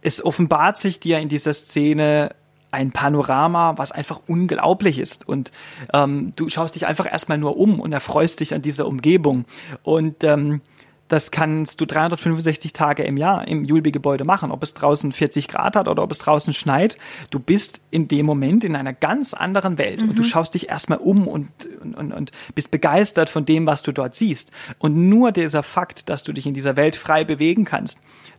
es 0.00 0.24
offenbart 0.24 0.78
sich 0.78 1.00
dir 1.00 1.18
in 1.18 1.28
dieser 1.28 1.54
Szene 1.54 2.34
ein 2.70 2.92
Panorama, 2.92 3.74
was 3.78 3.92
einfach 3.92 4.20
unglaublich 4.26 4.98
ist. 4.98 5.26
Und 5.26 5.52
ähm, 5.92 6.32
du 6.36 6.48
schaust 6.48 6.74
dich 6.74 6.86
einfach 6.86 7.10
erstmal 7.10 7.38
nur 7.38 7.56
um 7.56 7.80
und 7.80 7.92
erfreust 7.92 8.40
dich 8.40 8.54
an 8.54 8.62
dieser 8.62 8.86
Umgebung. 8.86 9.46
Und 9.82 10.22
ähm, 10.22 10.60
das 11.08 11.30
kannst 11.30 11.80
du 11.80 11.86
365 11.86 12.74
Tage 12.74 13.02
im 13.02 13.16
Jahr 13.16 13.48
im 13.48 13.64
Julbi-Gebäude 13.64 14.24
machen, 14.24 14.50
ob 14.50 14.62
es 14.62 14.74
draußen 14.74 15.10
40 15.10 15.48
Grad 15.48 15.74
hat 15.74 15.88
oder 15.88 16.02
ob 16.02 16.12
es 16.12 16.18
draußen 16.18 16.52
schneit. 16.52 16.98
Du 17.30 17.38
bist 17.38 17.80
in 17.90 18.08
dem 18.08 18.26
Moment 18.26 18.62
in 18.62 18.76
einer 18.76 18.92
ganz 18.92 19.32
anderen 19.32 19.78
Welt 19.78 20.02
mhm. 20.02 20.10
und 20.10 20.18
du 20.18 20.22
mhm. 20.22 20.26
schaust 20.26 20.52
dich 20.52 20.68
erstmal 20.68 20.98
um 20.98 21.26
und, 21.26 21.48
und, 21.82 22.12
und 22.12 22.30
bist 22.54 22.70
begeistert 22.70 23.30
von 23.30 23.46
dem, 23.46 23.64
was 23.64 23.82
du 23.82 23.92
dort 23.92 24.14
siehst. 24.14 24.50
Und 24.78 25.08
nur 25.08 25.32
dieser 25.32 25.62
Fakt, 25.62 26.10
dass 26.10 26.24
du 26.24 26.34
dich 26.34 26.46
in 26.46 26.52
dieser 26.52 26.76
Welt 26.76 26.96
frei 26.96 27.24
bewegen 27.24 27.64
kannst, 27.64 27.98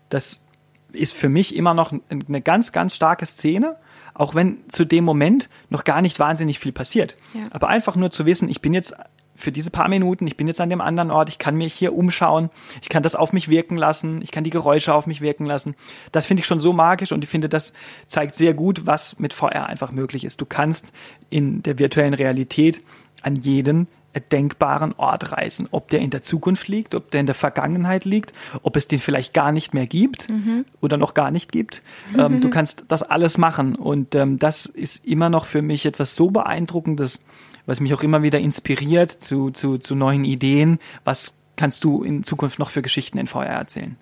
das 0.09 0.39
ist 0.91 1.13
für 1.13 1.29
mich 1.29 1.55
immer 1.55 1.73
noch 1.73 1.93
eine 2.09 2.41
ganz, 2.41 2.71
ganz 2.71 2.95
starke 2.95 3.25
Szene, 3.25 3.75
auch 4.13 4.35
wenn 4.35 4.57
zu 4.67 4.85
dem 4.85 5.03
Moment 5.03 5.49
noch 5.69 5.83
gar 5.83 6.01
nicht 6.01 6.19
wahnsinnig 6.19 6.59
viel 6.59 6.71
passiert. 6.71 7.15
Ja. 7.33 7.41
Aber 7.51 7.69
einfach 7.69 7.95
nur 7.95 8.11
zu 8.11 8.25
wissen, 8.25 8.49
ich 8.49 8.61
bin 8.61 8.73
jetzt 8.73 8.95
für 9.39 9.51
diese 9.53 9.71
paar 9.71 9.87
Minuten, 9.87 10.27
ich 10.27 10.35
bin 10.35 10.47
jetzt 10.47 10.59
an 10.59 10.69
dem 10.69 10.81
anderen 10.81 11.11
Ort, 11.11 11.29
ich 11.29 11.37
kann 11.37 11.55
mich 11.55 11.73
hier 11.73 11.95
umschauen, 11.95 12.49
ich 12.81 12.89
kann 12.89 13.03
das 13.03 13.15
auf 13.15 13.31
mich 13.31 13.47
wirken 13.47 13.77
lassen, 13.77 14.21
ich 14.21 14.31
kann 14.31 14.43
die 14.43 14.49
Geräusche 14.49 14.93
auf 14.93 15.07
mich 15.07 15.21
wirken 15.21 15.45
lassen. 15.45 15.75
Das 16.11 16.25
finde 16.25 16.41
ich 16.41 16.47
schon 16.47 16.59
so 16.59 16.73
magisch 16.73 17.13
und 17.13 17.23
ich 17.23 17.29
finde, 17.29 17.47
das 17.47 17.73
zeigt 18.07 18.35
sehr 18.35 18.53
gut, 18.53 18.85
was 18.85 19.17
mit 19.17 19.33
VR 19.33 19.67
einfach 19.67 19.91
möglich 19.91 20.25
ist. 20.25 20.41
Du 20.41 20.45
kannst 20.45 20.87
in 21.29 21.63
der 21.63 21.79
virtuellen 21.79 22.13
Realität 22.13 22.81
an 23.21 23.37
jeden 23.37 23.87
denkbaren 24.31 24.93
Ort 24.97 25.31
reisen. 25.31 25.67
Ob 25.71 25.89
der 25.89 25.99
in 25.99 26.09
der 26.09 26.23
Zukunft 26.23 26.67
liegt, 26.67 26.95
ob 26.95 27.11
der 27.11 27.19
in 27.21 27.25
der 27.25 27.35
Vergangenheit 27.35 28.05
liegt, 28.05 28.33
ob 28.63 28.75
es 28.75 28.87
den 28.87 28.99
vielleicht 28.99 29.33
gar 29.33 29.51
nicht 29.51 29.73
mehr 29.73 29.87
gibt 29.87 30.29
mhm. 30.29 30.65
oder 30.81 30.97
noch 30.97 31.13
gar 31.13 31.31
nicht 31.31 31.51
gibt. 31.51 31.81
Ähm, 32.17 32.41
du 32.41 32.49
kannst 32.49 32.85
das 32.87 33.03
alles 33.03 33.37
machen. 33.37 33.75
Und 33.75 34.15
ähm, 34.15 34.39
das 34.39 34.65
ist 34.65 35.05
immer 35.05 35.29
noch 35.29 35.45
für 35.45 35.61
mich 35.61 35.85
etwas 35.85 36.15
so 36.15 36.31
beeindruckendes, 36.31 37.19
was 37.65 37.79
mich 37.79 37.93
auch 37.93 38.03
immer 38.03 38.23
wieder 38.23 38.39
inspiriert 38.39 39.11
zu, 39.11 39.51
zu, 39.51 39.77
zu 39.77 39.95
neuen 39.95 40.25
Ideen. 40.25 40.79
Was 41.03 41.33
kannst 41.55 41.83
du 41.83 42.03
in 42.03 42.23
Zukunft 42.23 42.57
noch 42.57 42.71
für 42.71 42.81
Geschichten 42.81 43.17
in 43.17 43.27
VR 43.27 43.45
erzählen? 43.45 43.97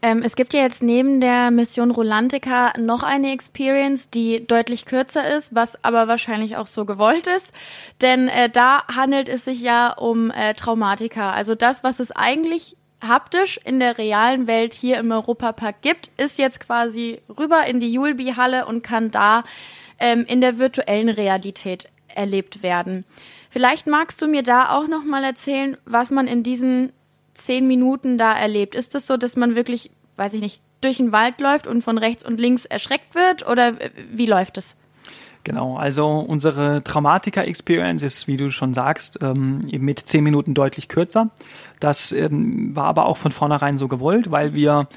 Ähm, 0.00 0.22
es 0.22 0.36
gibt 0.36 0.52
ja 0.52 0.60
jetzt 0.60 0.82
neben 0.82 1.20
der 1.20 1.50
Mission 1.50 1.90
Rolantica 1.90 2.72
noch 2.78 3.02
eine 3.02 3.32
Experience, 3.32 4.10
die 4.10 4.46
deutlich 4.46 4.84
kürzer 4.84 5.36
ist, 5.36 5.54
was 5.54 5.82
aber 5.84 6.06
wahrscheinlich 6.06 6.56
auch 6.56 6.68
so 6.68 6.84
gewollt 6.84 7.26
ist. 7.26 7.52
Denn 8.00 8.28
äh, 8.28 8.48
da 8.48 8.86
handelt 8.86 9.28
es 9.28 9.44
sich 9.44 9.60
ja 9.60 9.92
um 9.92 10.30
äh, 10.30 10.54
Traumatika. 10.54 11.32
Also 11.32 11.56
das, 11.56 11.82
was 11.82 11.98
es 11.98 12.12
eigentlich 12.12 12.76
haptisch 13.00 13.58
in 13.64 13.80
der 13.80 13.98
realen 13.98 14.46
Welt 14.46 14.72
hier 14.72 14.98
im 14.98 15.10
Europapark 15.10 15.82
gibt, 15.82 16.10
ist 16.16 16.38
jetzt 16.38 16.60
quasi 16.60 17.20
rüber 17.36 17.66
in 17.66 17.80
die 17.80 17.92
Julbi-Halle 17.92 18.66
und 18.66 18.82
kann 18.82 19.10
da 19.10 19.44
ähm, 19.98 20.24
in 20.26 20.40
der 20.40 20.58
virtuellen 20.58 21.08
Realität 21.08 21.88
erlebt 22.14 22.62
werden. 22.62 23.04
Vielleicht 23.50 23.86
magst 23.86 24.20
du 24.22 24.28
mir 24.28 24.42
da 24.42 24.76
auch 24.76 24.88
noch 24.88 25.04
mal 25.04 25.24
erzählen, 25.24 25.76
was 25.84 26.10
man 26.10 26.26
in 26.26 26.42
diesen 26.42 26.92
zehn 27.38 27.66
Minuten 27.66 28.18
da 28.18 28.32
erlebt? 28.32 28.74
Ist 28.74 28.94
es 28.94 29.04
das 29.04 29.06
so, 29.06 29.16
dass 29.16 29.36
man 29.36 29.54
wirklich, 29.54 29.90
weiß 30.16 30.34
ich 30.34 30.40
nicht, 30.40 30.60
durch 30.80 30.98
den 30.98 31.12
Wald 31.12 31.40
läuft 31.40 31.66
und 31.66 31.82
von 31.82 31.98
rechts 31.98 32.24
und 32.24 32.38
links 32.38 32.64
erschreckt 32.64 33.14
wird? 33.14 33.48
Oder 33.48 33.74
wie 34.10 34.26
läuft 34.26 34.58
es? 34.58 34.76
Genau, 35.44 35.76
also 35.76 36.18
unsere 36.18 36.82
Traumatika-Experience 36.84 38.02
ist, 38.02 38.26
wie 38.26 38.36
du 38.36 38.50
schon 38.50 38.74
sagst, 38.74 39.20
ähm, 39.22 39.60
mit 39.78 40.00
zehn 40.00 40.22
Minuten 40.22 40.52
deutlich 40.52 40.88
kürzer. 40.88 41.30
Das 41.80 42.12
ähm, 42.12 42.76
war 42.76 42.84
aber 42.84 43.06
auch 43.06 43.16
von 43.16 43.32
vornherein 43.32 43.76
so 43.76 43.88
gewollt, 43.88 44.30
weil 44.30 44.52
wir 44.52 44.88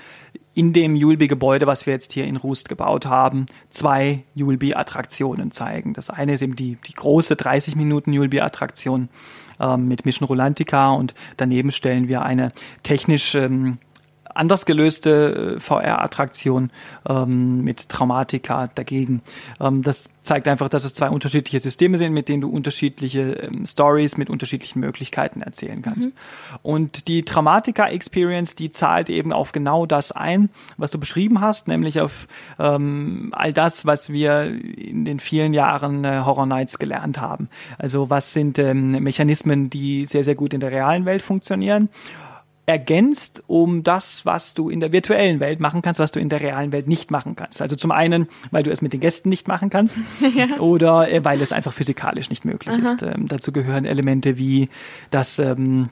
in 0.53 0.73
dem 0.73 0.95
Julbi-Gebäude, 0.95 1.67
was 1.67 1.85
wir 1.85 1.93
jetzt 1.93 2.11
hier 2.11 2.25
in 2.25 2.35
Rust 2.35 2.67
gebaut 2.67 3.05
haben, 3.05 3.45
zwei 3.69 4.23
Julbi-Attraktionen 4.35 5.51
zeigen. 5.51 5.93
Das 5.93 6.09
eine 6.09 6.33
ist 6.33 6.41
eben 6.41 6.55
die, 6.55 6.77
die 6.85 6.93
große 6.93 7.35
30 7.35 7.75
Minuten 7.75 8.11
Julbi-Attraktion 8.11 9.09
ähm, 9.59 9.87
mit 9.87 10.05
Mission 10.05 10.27
Rolantica 10.27 10.91
und 10.91 11.13
daneben 11.37 11.71
stellen 11.71 12.07
wir 12.07 12.23
eine 12.23 12.51
technisch 12.83 13.35
ähm, 13.35 13.77
anders 14.35 14.65
gelöste 14.65 15.55
äh, 15.55 15.59
VR-Attraktion 15.59 16.71
ähm, 17.07 17.63
mit 17.63 17.89
Traumatika 17.89 18.67
dagegen. 18.73 19.21
Ähm, 19.59 19.83
das 19.83 20.09
zeigt 20.21 20.47
einfach, 20.47 20.69
dass 20.69 20.83
es 20.83 20.93
zwei 20.93 21.09
unterschiedliche 21.09 21.59
Systeme 21.59 21.97
sind, 21.97 22.13
mit 22.13 22.27
denen 22.29 22.41
du 22.41 22.49
unterschiedliche 22.49 23.33
ähm, 23.33 23.65
Stories 23.65 24.17
mit 24.17 24.29
unterschiedlichen 24.29 24.79
Möglichkeiten 24.79 25.41
erzählen 25.41 25.81
kannst. 25.81 26.09
Mhm. 26.09 26.13
Und 26.61 27.07
die 27.07 27.23
Traumatika-Experience, 27.23 28.55
die 28.55 28.71
zahlt 28.71 29.09
eben 29.09 29.33
auf 29.33 29.51
genau 29.51 29.85
das 29.85 30.11
ein, 30.11 30.49
was 30.77 30.91
du 30.91 30.99
beschrieben 30.99 31.41
hast, 31.41 31.67
nämlich 31.67 31.99
auf 31.99 32.27
ähm, 32.59 33.29
all 33.35 33.53
das, 33.53 33.85
was 33.85 34.11
wir 34.11 34.43
in 34.43 35.05
den 35.05 35.19
vielen 35.19 35.53
Jahren 35.53 36.05
äh, 36.05 36.21
Horror 36.23 36.45
Nights 36.45 36.79
gelernt 36.79 37.19
haben. 37.19 37.49
Also 37.77 38.09
was 38.09 38.33
sind 38.33 38.59
ähm, 38.59 38.91
Mechanismen, 39.03 39.69
die 39.69 40.05
sehr, 40.05 40.23
sehr 40.23 40.35
gut 40.35 40.53
in 40.53 40.59
der 40.59 40.71
realen 40.71 41.05
Welt 41.05 41.21
funktionieren 41.21 41.89
ergänzt 42.65 43.43
um 43.47 43.84
das, 43.84 44.26
was 44.26 44.54
du 44.54 44.69
in 44.69 44.80
der 44.80 44.91
virtuellen 44.91 45.39
Welt 45.39 45.60
machen 45.60 45.82
kannst, 45.82 46.00
was 46.00 46.12
du 46.12 46.19
in 46.19 46.30
der 46.30 46.41
realen 46.41 46.71
Welt 46.71 46.88
nicht 46.88 47.12
machen 47.12 47.36
kannst. 47.36 47.62
Also 47.62 47.76
zum 47.76 47.91
einen, 47.91 48.28
weil 48.52 48.63
du 48.63 48.71
es 48.71 48.82
mit 48.82 48.93
den 48.93 49.00
Gästen 49.00 49.30
nicht 49.30 49.47
machen 49.47 49.69
kannst 49.69 49.97
ja. 50.36 50.60
oder 50.60 51.12
äh, 51.12 51.24
weil 51.26 51.41
es 51.41 51.52
einfach 51.52 51.74
physikalisch 51.74 52.30
nicht 52.30 52.45
möglich 52.45 52.76
Aha. 52.76 52.93
ist. 52.93 53.02
Ähm, 53.02 53.28
dazu 53.28 53.52
gehören 53.52 53.86
Elemente 53.86 54.38
wie 54.38 54.69
das 55.10 55.39
ähm, 55.39 55.89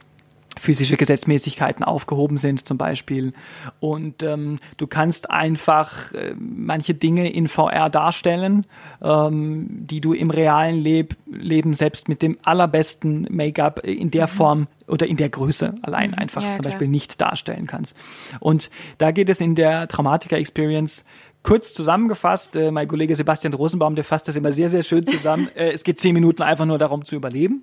physische 0.60 0.96
Gesetzmäßigkeiten 0.96 1.84
aufgehoben 1.84 2.36
sind 2.36 2.66
zum 2.66 2.76
Beispiel. 2.76 3.32
Und 3.80 4.22
ähm, 4.22 4.58
du 4.76 4.86
kannst 4.86 5.30
einfach 5.30 6.12
äh, 6.12 6.34
manche 6.38 6.94
Dinge 6.94 7.32
in 7.32 7.48
VR 7.48 7.88
darstellen, 7.88 8.66
ähm, 9.02 9.66
die 9.70 10.00
du 10.02 10.12
im 10.12 10.30
realen 10.30 10.76
Leb 10.76 11.16
Leben 11.26 11.72
selbst 11.74 12.08
mit 12.08 12.20
dem 12.20 12.38
allerbesten 12.42 13.26
Make-up 13.30 13.84
in 13.84 14.10
der 14.10 14.26
mhm. 14.26 14.30
Form 14.30 14.66
oder 14.86 15.06
in 15.06 15.16
der 15.16 15.30
Größe 15.30 15.74
allein 15.82 16.10
mhm. 16.10 16.18
einfach 16.18 16.42
ja, 16.42 16.54
zum 16.54 16.64
Beispiel 16.64 16.88
nicht 16.88 17.20
darstellen 17.20 17.66
kannst. 17.66 17.96
Und 18.38 18.68
da 18.98 19.12
geht 19.12 19.30
es 19.30 19.40
in 19.40 19.54
der 19.54 19.88
Traumatiker 19.88 20.36
Experience 20.36 21.04
Kurz 21.42 21.72
zusammengefasst, 21.72 22.54
äh, 22.54 22.70
mein 22.70 22.86
Kollege 22.86 23.14
Sebastian 23.14 23.54
Rosenbaum, 23.54 23.94
der 23.94 24.04
fasst 24.04 24.28
das 24.28 24.36
immer 24.36 24.52
sehr, 24.52 24.68
sehr 24.68 24.82
schön 24.82 25.06
zusammen. 25.06 25.48
Äh, 25.60 25.72
es 25.72 25.82
geht 25.84 25.98
zehn 25.98 26.14
Minuten 26.14 26.42
einfach 26.42 26.64
nur 26.64 26.78
darum 26.78 27.04
zu 27.04 27.16
überleben. 27.16 27.62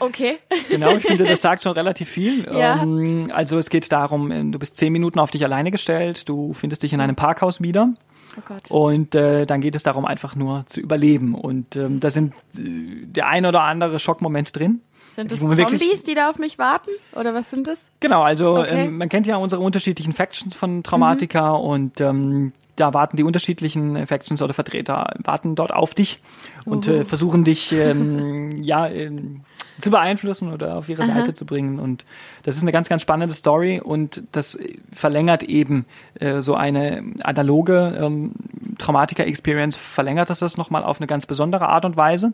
Okay. 0.00 0.38
Genau, 0.68 0.94
ich 0.96 1.04
finde, 1.04 1.24
das 1.24 1.40
sagt 1.40 1.62
schon 1.62 1.72
relativ 1.72 2.08
viel. 2.08 2.46
Ja. 2.52 2.82
Ähm, 2.82 3.30
also 3.32 3.58
es 3.58 3.70
geht 3.70 3.90
darum, 3.90 4.30
äh, 4.30 4.44
du 4.44 4.58
bist 4.58 4.76
zehn 4.76 4.92
Minuten 4.92 5.18
auf 5.18 5.30
dich 5.30 5.42
alleine 5.44 5.70
gestellt, 5.70 6.28
du 6.28 6.52
findest 6.52 6.82
dich 6.82 6.92
in 6.92 7.00
einem 7.00 7.16
Parkhaus 7.16 7.62
wieder. 7.62 7.94
Oh 8.36 8.42
Gott. 8.46 8.70
Und 8.70 9.14
äh, 9.14 9.46
dann 9.46 9.60
geht 9.60 9.74
es 9.74 9.82
darum, 9.82 10.04
einfach 10.04 10.36
nur 10.36 10.64
zu 10.66 10.80
überleben. 10.80 11.34
Und 11.34 11.76
ähm, 11.76 12.00
da 12.00 12.10
sind 12.10 12.34
äh, 12.56 13.06
der 13.06 13.28
ein 13.28 13.46
oder 13.46 13.62
andere 13.62 13.98
Schockmoment 13.98 14.56
drin. 14.56 14.82
Sind 15.14 15.30
das 15.30 15.40
Zombies, 15.40 16.02
die 16.02 16.14
da 16.14 16.30
auf 16.30 16.38
mich 16.38 16.58
warten? 16.58 16.90
Oder 17.14 17.34
was 17.34 17.50
sind 17.50 17.66
das? 17.66 17.86
Genau, 18.00 18.22
also 18.22 18.58
okay. 18.58 18.86
ähm, 18.86 18.98
man 18.98 19.08
kennt 19.08 19.26
ja 19.26 19.36
unsere 19.36 19.62
unterschiedlichen 19.62 20.14
Factions 20.14 20.54
von 20.54 20.82
Traumatika 20.82 21.58
mhm. 21.58 21.64
und 21.64 22.00
ähm, 22.00 22.52
da 22.76 22.94
warten 22.94 23.16
die 23.16 23.22
unterschiedlichen 23.22 24.06
Factions 24.06 24.42
oder 24.42 24.54
Vertreter, 24.54 25.14
warten 25.22 25.54
dort 25.54 25.72
auf 25.72 25.94
dich 25.94 26.20
und 26.64 26.88
äh, 26.88 27.04
versuchen 27.04 27.44
dich 27.44 27.72
ähm, 27.72 28.62
ja 28.62 28.86
ähm, 28.88 29.42
zu 29.78 29.90
beeinflussen 29.90 30.52
oder 30.52 30.76
auf 30.76 30.88
ihre 30.88 31.02
Aha. 31.02 31.14
Seite 31.14 31.34
zu 31.34 31.44
bringen. 31.44 31.78
Und 31.78 32.04
das 32.44 32.56
ist 32.56 32.62
eine 32.62 32.72
ganz, 32.72 32.88
ganz 32.88 33.02
spannende 33.02 33.34
Story 33.34 33.80
und 33.80 34.22
das 34.32 34.58
verlängert 34.92 35.42
eben 35.42 35.86
äh, 36.14 36.40
so 36.40 36.54
eine 36.54 37.04
analoge 37.22 37.98
ähm, 38.00 38.32
Traumatiker-Experience, 38.78 39.76
verlängert 39.76 40.30
das 40.30 40.38
das 40.38 40.56
nochmal 40.56 40.84
auf 40.84 41.00
eine 41.00 41.06
ganz 41.06 41.26
besondere 41.26 41.68
Art 41.68 41.84
und 41.84 41.96
Weise, 41.96 42.32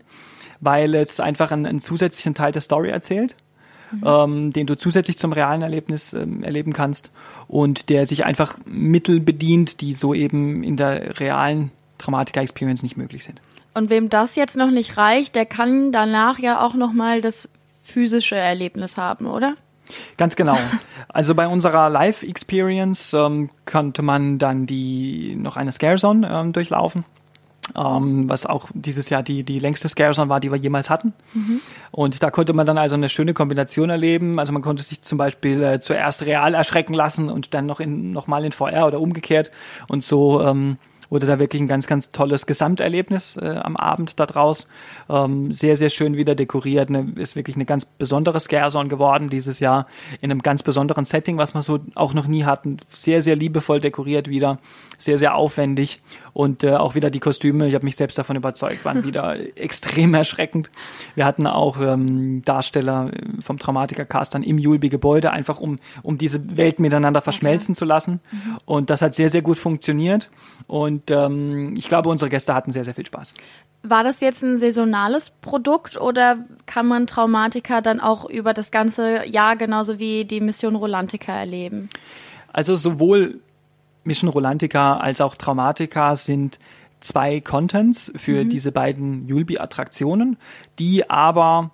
weil 0.61 0.95
es 0.95 1.21
einfach 1.21 1.51
einen, 1.51 1.67
einen 1.67 1.81
zusätzlichen 1.81 2.35
Teil 2.35 2.53
der 2.53 2.63
Story 2.63 2.91
erzählt 2.91 3.37
mhm. 3.91 4.03
ähm, 4.05 4.53
den 4.53 4.67
du 4.67 4.77
zusätzlich 4.77 5.19
zum 5.19 5.33
realen 5.33 5.63
Erlebnis 5.63 6.13
ähm, 6.13 6.43
erleben 6.43 6.73
kannst 6.73 7.11
und 7.47 7.89
der 7.89 8.07
sich 8.07 8.25
einfach 8.25 8.59
Mittel 8.65 9.21
bedient, 9.21 9.81
die 9.81 9.95
so 9.95 10.15
eben 10.15 10.63
in 10.63 10.77
der 10.77 11.19
realen 11.21 11.71
Traumatika-Experience 11.99 12.83
nicht 12.83 12.97
möglich 12.97 13.25
sind. 13.25 13.41
Und 13.75 13.91
wem 13.91 14.09
das 14.09 14.35
jetzt 14.35 14.57
noch 14.57 14.71
nicht 14.71 14.97
reicht, 14.97 15.35
der 15.35 15.47
kann 15.47 15.93
danach 15.93 16.39
ja 16.39 16.65
auch 16.65 16.75
nochmal 16.75 17.21
das 17.21 17.49
physische 17.83 18.37
Erlebnis 18.37 18.97
haben, 18.97 19.27
oder? 19.27 19.55
Ganz 20.17 20.37
genau. 20.37 20.59
Also 21.09 21.35
bei 21.35 21.49
unserer 21.49 21.89
Live-Experience 21.89 23.15
ähm, 23.15 23.49
konnte 23.65 24.03
man 24.03 24.39
dann 24.39 24.67
die 24.67 25.35
noch 25.37 25.57
eine 25.57 25.73
Scarezone 25.73 26.29
ähm, 26.31 26.53
durchlaufen 26.53 27.05
ähm, 27.77 28.29
was 28.29 28.47
auch 28.47 28.69
dieses 28.75 29.11
Jahr 29.11 29.23
die, 29.23 29.45
die 29.45 29.59
längste 29.59 29.89
Scarezone 29.89 30.29
war, 30.29 30.41
die 30.41 30.51
wir 30.51 30.59
jemals 30.59 30.91
hatten. 30.91 31.13
Mhm. 31.35 31.61
Und 31.91 32.23
da 32.23 32.31
konnte 32.31 32.53
man 32.53 32.67
dann 32.67 32.79
also 32.79 32.95
eine 32.95 33.09
schöne 33.09 33.35
Kombination 33.35 33.91
erleben. 33.91 34.39
Also 34.39 34.53
man 34.53 34.63
konnte 34.63 34.83
sich 34.83 35.03
zum 35.03 35.19
Beispiel 35.19 35.63
äh, 35.63 35.81
zuerst 35.81 36.23
real 36.23 36.55
erschrecken 36.55 36.95
lassen 36.95 37.31
und 37.31 37.55
dann 37.55 37.67
noch 37.67 37.81
in, 37.81 38.13
noch 38.13 38.27
mal 38.27 38.45
in 38.45 38.53
VR 38.53 38.87
oder 38.87 39.01
umgekehrt. 39.01 39.51
Und 39.89 40.05
so 40.05 40.43
ähm, 40.43 40.79
wurde 41.11 41.27
da 41.27 41.39
wirklich 41.39 41.63
ein 41.63 41.69
ganz, 41.69 41.87
ganz 41.87 42.11
tolles 42.11 42.47
Gesamterlebnis 42.47 43.37
äh, 43.37 43.47
am 43.47 43.77
Abend 43.77 44.21
da 44.21 44.27
draus. 44.27 44.67
Ähm, 45.09 45.53
sehr, 45.53 45.77
sehr 45.77 45.91
schön 45.91 46.17
wieder 46.17 46.35
dekoriert. 46.35 46.91
Ne, 46.91 47.13
ist 47.17 47.37
wirklich 47.37 47.57
eine 47.57 47.65
ganz 47.65 47.85
besondere 47.85 48.41
Scarezone 48.41 48.89
geworden 48.89 49.31
dieses 49.31 49.61
Jahr 49.61 49.87
in 50.21 50.31
einem 50.31 50.43
ganz 50.43 50.63
besonderen 50.63 51.05
Setting, 51.05 51.39
was 51.39 51.55
wir 51.55 51.63
so 51.63 51.81
auch 51.95 52.15
noch 52.15 52.27
nie 52.27 52.45
hatten. 52.45 52.79
Sehr, 52.95 53.23
sehr 53.23 53.37
liebevoll 53.37 53.81
dekoriert 53.81 54.29
wieder. 54.29 54.59
Sehr, 54.99 55.19
sehr 55.19 55.35
aufwendig. 55.35 56.03
Und 56.39 56.63
äh, 56.63 56.77
auch 56.77 56.95
wieder 56.95 57.11
die 57.11 57.19
Kostüme, 57.19 57.67
ich 57.67 57.75
habe 57.75 57.85
mich 57.85 57.97
selbst 57.97 58.17
davon 58.17 58.37
überzeugt, 58.37 58.85
waren 58.85 59.03
wieder 59.03 59.35
extrem 59.57 60.15
erschreckend. 60.15 60.71
Wir 61.17 61.25
hatten 61.25 61.49
auch 61.49 61.81
ähm, 61.81 62.43
Darsteller 62.45 63.11
äh, 63.13 63.43
vom 63.43 63.59
Traumatiker-Cast 63.59 64.37
dann 64.37 64.45
im 64.45 64.57
Julbi-Gebäude, 64.57 65.33
einfach 65.33 65.59
um, 65.59 65.81
um 66.05 66.17
diese 66.17 66.57
Welt 66.57 66.79
miteinander 66.79 67.23
verschmelzen 67.23 67.73
okay. 67.73 67.79
zu 67.81 67.85
lassen. 67.87 68.21
Mhm. 68.31 68.59
Und 68.67 68.89
das 68.89 69.03
hat 69.03 69.17
sehr, 69.17 69.31
sehr 69.31 69.43
gut 69.43 69.59
funktioniert. 69.59 70.31
Und 70.69 71.11
ähm, 71.11 71.75
ich 71.77 71.89
glaube, 71.89 72.09
unsere 72.09 72.31
Gäste 72.31 72.55
hatten 72.55 72.71
sehr, 72.71 72.85
sehr 72.85 72.95
viel 72.95 73.07
Spaß. 73.07 73.35
War 73.83 74.05
das 74.05 74.21
jetzt 74.21 74.45
ein 74.45 74.61
saisonales 74.61 75.31
Produkt 75.31 76.01
oder 76.01 76.37
kann 76.67 76.87
man 76.87 77.09
Traumatika 77.09 77.81
dann 77.81 77.99
auch 77.99 78.31
über 78.31 78.55
das 78.55 78.71
ganze 78.71 79.27
Jahr 79.27 79.57
genauso 79.57 79.99
wie 79.99 80.25
die 80.25 80.41
Mission 80.41 80.77
Rolantica 80.77 81.33
erleben? 81.33 81.91
Also 82.53 82.77
sowohl 82.77 83.41
Mission 84.05 84.31
Rolantica 84.31 84.97
als 84.97 85.21
auch 85.21 85.35
Traumatica 85.35 86.17
sind 86.17 86.59
zwei 87.01 87.41
Contents 87.41 88.13
für 88.17 88.45
mhm. 88.45 88.51
diese 88.51 88.73
beiden 88.73 89.29
Julbi-Attraktionen, 89.29 90.37
die 90.79 91.09
aber 91.09 91.71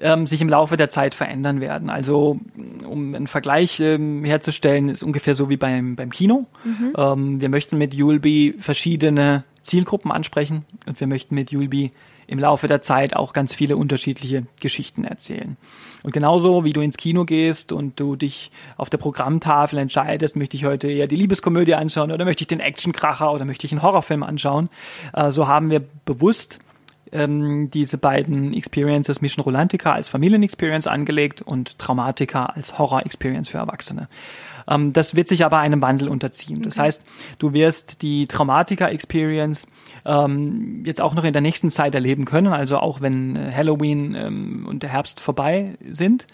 ähm, 0.00 0.26
sich 0.26 0.40
im 0.40 0.48
Laufe 0.48 0.76
der 0.76 0.90
Zeit 0.90 1.14
verändern 1.14 1.60
werden. 1.60 1.90
Also 1.90 2.38
um 2.86 3.14
einen 3.14 3.26
Vergleich 3.26 3.80
ähm, 3.80 4.24
herzustellen, 4.24 4.88
ist 4.88 5.02
ungefähr 5.02 5.34
so 5.34 5.48
wie 5.48 5.56
beim, 5.56 5.96
beim 5.96 6.10
Kino. 6.10 6.46
Mhm. 6.64 6.92
Ähm, 6.96 7.40
wir 7.40 7.48
möchten 7.48 7.78
mit 7.78 7.94
Julbi 7.94 8.54
verschiedene 8.58 9.44
Zielgruppen 9.62 10.12
ansprechen 10.12 10.64
und 10.86 11.00
wir 11.00 11.06
möchten 11.06 11.34
mit 11.34 11.50
Julbi 11.50 11.92
im 12.28 12.38
Laufe 12.38 12.68
der 12.68 12.82
Zeit 12.82 13.16
auch 13.16 13.32
ganz 13.32 13.54
viele 13.54 13.76
unterschiedliche 13.76 14.44
Geschichten 14.60 15.04
erzählen. 15.04 15.56
Und 16.02 16.12
genauso 16.12 16.62
wie 16.62 16.70
du 16.70 16.80
ins 16.80 16.96
Kino 16.96 17.24
gehst 17.24 17.72
und 17.72 17.98
du 17.98 18.14
dich 18.14 18.52
auf 18.76 18.90
der 18.90 18.98
Programmtafel 18.98 19.78
entscheidest, 19.78 20.36
möchte 20.36 20.56
ich 20.56 20.64
heute 20.64 20.88
eher 20.88 21.08
die 21.08 21.16
Liebeskomödie 21.16 21.74
anschauen 21.74 22.12
oder 22.12 22.24
möchte 22.24 22.42
ich 22.42 22.48
den 22.48 22.60
Actionkracher 22.60 23.32
oder 23.32 23.44
möchte 23.44 23.66
ich 23.66 23.72
einen 23.72 23.82
Horrorfilm 23.82 24.22
anschauen, 24.22 24.68
äh, 25.14 25.30
so 25.30 25.48
haben 25.48 25.70
wir 25.70 25.80
bewusst 26.04 26.60
ähm, 27.12 27.70
diese 27.70 27.96
beiden 27.96 28.52
Experiences 28.52 29.22
Mission 29.22 29.42
Rolantica 29.42 29.92
als 29.92 30.08
Familienexperience 30.08 30.86
angelegt 30.86 31.42
und 31.42 31.78
Traumatica 31.78 32.44
als 32.44 32.78
Horror-Experience 32.78 33.48
für 33.48 33.58
Erwachsene. 33.58 34.08
Ähm, 34.68 34.92
das 34.92 35.14
wird 35.14 35.28
sich 35.28 35.44
aber 35.44 35.58
einem 35.58 35.80
Wandel 35.82 36.08
unterziehen. 36.08 36.62
Das 36.62 36.78
heißt, 36.78 37.04
du 37.38 37.52
wirst 37.52 38.02
die 38.02 38.26
Traumatica-Experience 38.26 39.66
ähm, 40.04 40.82
jetzt 40.84 41.00
auch 41.00 41.14
noch 41.14 41.24
in 41.24 41.32
der 41.32 41.42
nächsten 41.42 41.70
Zeit 41.70 41.94
erleben 41.94 42.24
können, 42.24 42.48
also 42.48 42.78
auch 42.78 43.00
wenn 43.00 43.36
äh, 43.36 43.52
Halloween 43.54 44.14
ähm, 44.14 44.66
und 44.68 44.82
der 44.82 44.90
Herbst 44.90 45.20
vorbei 45.20 45.76
sind. 45.90 46.26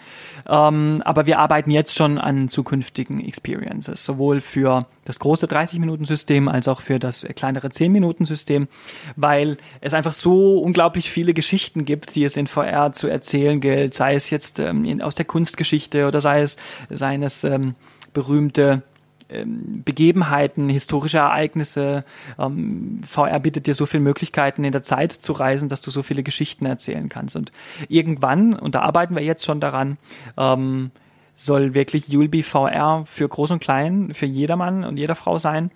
Ähm, 0.48 1.02
aber 1.04 1.26
wir 1.26 1.38
arbeiten 1.38 1.70
jetzt 1.70 1.96
schon 1.96 2.18
an 2.18 2.48
zukünftigen 2.48 3.24
Experiences, 3.24 4.04
sowohl 4.04 4.40
für 4.40 4.86
das 5.04 5.18
große 5.18 5.46
30-Minuten-System 5.46 6.48
als 6.48 6.68
auch 6.68 6.80
für 6.80 6.98
das 6.98 7.26
kleinere 7.36 7.68
10-Minuten-System, 7.68 8.68
weil 9.16 9.58
es 9.80 9.94
einfach 9.94 10.12
so 10.12 10.58
unglaublich 10.58 11.10
viele 11.10 11.34
Geschichten 11.34 11.84
gibt, 11.84 12.14
die 12.14 12.24
es 12.24 12.36
in 12.36 12.46
VR 12.46 12.92
zu 12.92 13.08
erzählen 13.08 13.60
gilt, 13.60 13.94
sei 13.94 14.14
es 14.14 14.30
jetzt 14.30 14.58
ähm, 14.58 14.84
in, 14.84 15.02
aus 15.02 15.14
der 15.14 15.24
Kunstgeschichte 15.24 16.06
oder 16.06 16.20
sei 16.20 16.42
es 16.42 16.56
seines 16.90 17.44
ähm, 17.44 17.74
berühmte 18.14 18.82
ähm, 19.28 19.82
Begebenheiten, 19.84 20.68
historische 20.68 21.18
Ereignisse. 21.18 22.04
Ähm, 22.38 23.00
VR 23.08 23.40
bietet 23.40 23.66
dir 23.66 23.74
so 23.74 23.86
viele 23.86 24.02
Möglichkeiten, 24.02 24.64
in 24.64 24.72
der 24.72 24.82
Zeit 24.82 25.12
zu 25.12 25.32
reisen, 25.32 25.68
dass 25.68 25.80
du 25.80 25.90
so 25.90 26.02
viele 26.02 26.22
Geschichten 26.22 26.66
erzählen 26.66 27.08
kannst. 27.08 27.36
Und 27.36 27.52
irgendwann, 27.88 28.54
und 28.54 28.74
da 28.74 28.80
arbeiten 28.82 29.14
wir 29.14 29.22
jetzt 29.22 29.44
schon 29.44 29.60
daran, 29.60 29.98
ähm, 30.36 30.90
soll 31.34 31.74
wirklich 31.74 32.08
Yulby 32.08 32.42
VR 32.42 33.04
für 33.06 33.28
Groß 33.28 33.52
und 33.52 33.60
Klein, 33.60 34.14
für 34.14 34.26
jedermann 34.26 34.84
und 34.84 34.98
jeder 34.98 35.14
Frau 35.14 35.38
sein, 35.38 35.70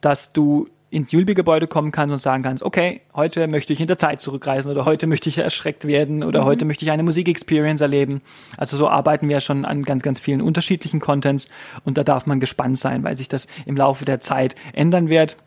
dass 0.00 0.32
du 0.32 0.68
ins 0.92 1.10
Julbi-Gebäude 1.10 1.66
kommen 1.66 1.90
kannst 1.90 2.12
und 2.12 2.18
sagen 2.18 2.42
kannst, 2.42 2.62
okay, 2.62 3.00
heute 3.14 3.46
möchte 3.48 3.72
ich 3.72 3.80
in 3.80 3.86
der 3.86 3.96
Zeit 3.96 4.20
zurückreisen 4.20 4.70
oder 4.70 4.84
heute 4.84 5.06
möchte 5.06 5.30
ich 5.30 5.38
erschreckt 5.38 5.86
werden 5.86 6.22
oder 6.22 6.42
mhm. 6.42 6.44
heute 6.44 6.64
möchte 6.66 6.84
ich 6.84 6.90
eine 6.90 7.02
Musik-Experience 7.02 7.80
erleben. 7.80 8.20
Also 8.58 8.76
so 8.76 8.88
arbeiten 8.88 9.26
wir 9.30 9.40
schon 9.40 9.64
an 9.64 9.84
ganz, 9.84 10.02
ganz 10.02 10.18
vielen 10.18 10.42
unterschiedlichen 10.42 11.00
Contents 11.00 11.48
und 11.86 11.96
da 11.96 12.04
darf 12.04 12.26
man 12.26 12.40
gespannt 12.40 12.78
sein, 12.78 13.04
weil 13.04 13.16
sich 13.16 13.28
das 13.28 13.46
im 13.64 13.74
Laufe 13.74 14.04
der 14.04 14.20
Zeit 14.20 14.54
ändern 14.74 15.08
wird 15.08 15.38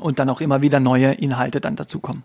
und 0.00 0.18
dann 0.18 0.28
auch 0.28 0.40
immer 0.40 0.60
wieder 0.60 0.80
neue 0.80 1.12
Inhalte 1.12 1.60
dann 1.60 1.76
dazukommen. 1.76 2.24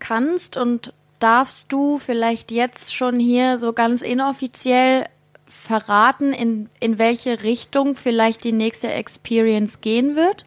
Kannst 0.00 0.56
und 0.56 0.92
darfst 1.20 1.72
du 1.72 1.98
vielleicht 1.98 2.50
jetzt 2.50 2.92
schon 2.92 3.20
hier 3.20 3.60
so 3.60 3.72
ganz 3.72 4.02
inoffiziell 4.02 5.06
verraten, 5.46 6.32
in, 6.32 6.68
in 6.80 6.98
welche 6.98 7.44
Richtung 7.44 7.94
vielleicht 7.94 8.42
die 8.42 8.50
nächste 8.50 8.90
Experience 8.90 9.80
gehen 9.80 10.16
wird? 10.16 10.44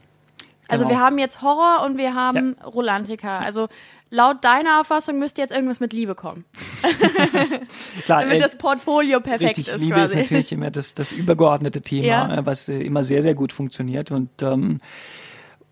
Also 0.67 0.85
genau. 0.85 0.97
wir 0.97 1.05
haben 1.05 1.17
jetzt 1.17 1.41
Horror 1.41 1.85
und 1.85 1.97
wir 1.97 2.13
haben 2.15 2.55
ja. 2.59 2.65
Rolantica. 2.65 3.39
Also 3.39 3.67
laut 4.09 4.43
deiner 4.43 4.79
Auffassung 4.79 5.19
müsste 5.19 5.41
jetzt 5.41 5.51
irgendwas 5.51 5.79
mit 5.79 5.93
Liebe 5.93 6.15
kommen. 6.15 6.45
Klar, 8.05 8.21
Damit 8.21 8.37
äh, 8.37 8.39
das 8.39 8.57
Portfolio 8.57 9.19
perfekt 9.19 9.57
richtig, 9.57 9.67
ist. 9.67 9.79
Liebe 9.79 9.95
quasi. 9.95 10.15
ist 10.15 10.21
natürlich 10.21 10.51
immer 10.51 10.71
das, 10.71 10.93
das 10.93 11.11
übergeordnete 11.11 11.81
Thema, 11.81 12.05
ja. 12.05 12.37
Äh, 12.37 12.45
was 12.45 12.69
äh, 12.69 12.79
immer 12.79 13.03
sehr, 13.03 13.21
sehr 13.21 13.35
gut 13.35 13.53
funktioniert. 13.53 14.11
Und 14.11 14.41
ähm, 14.41 14.79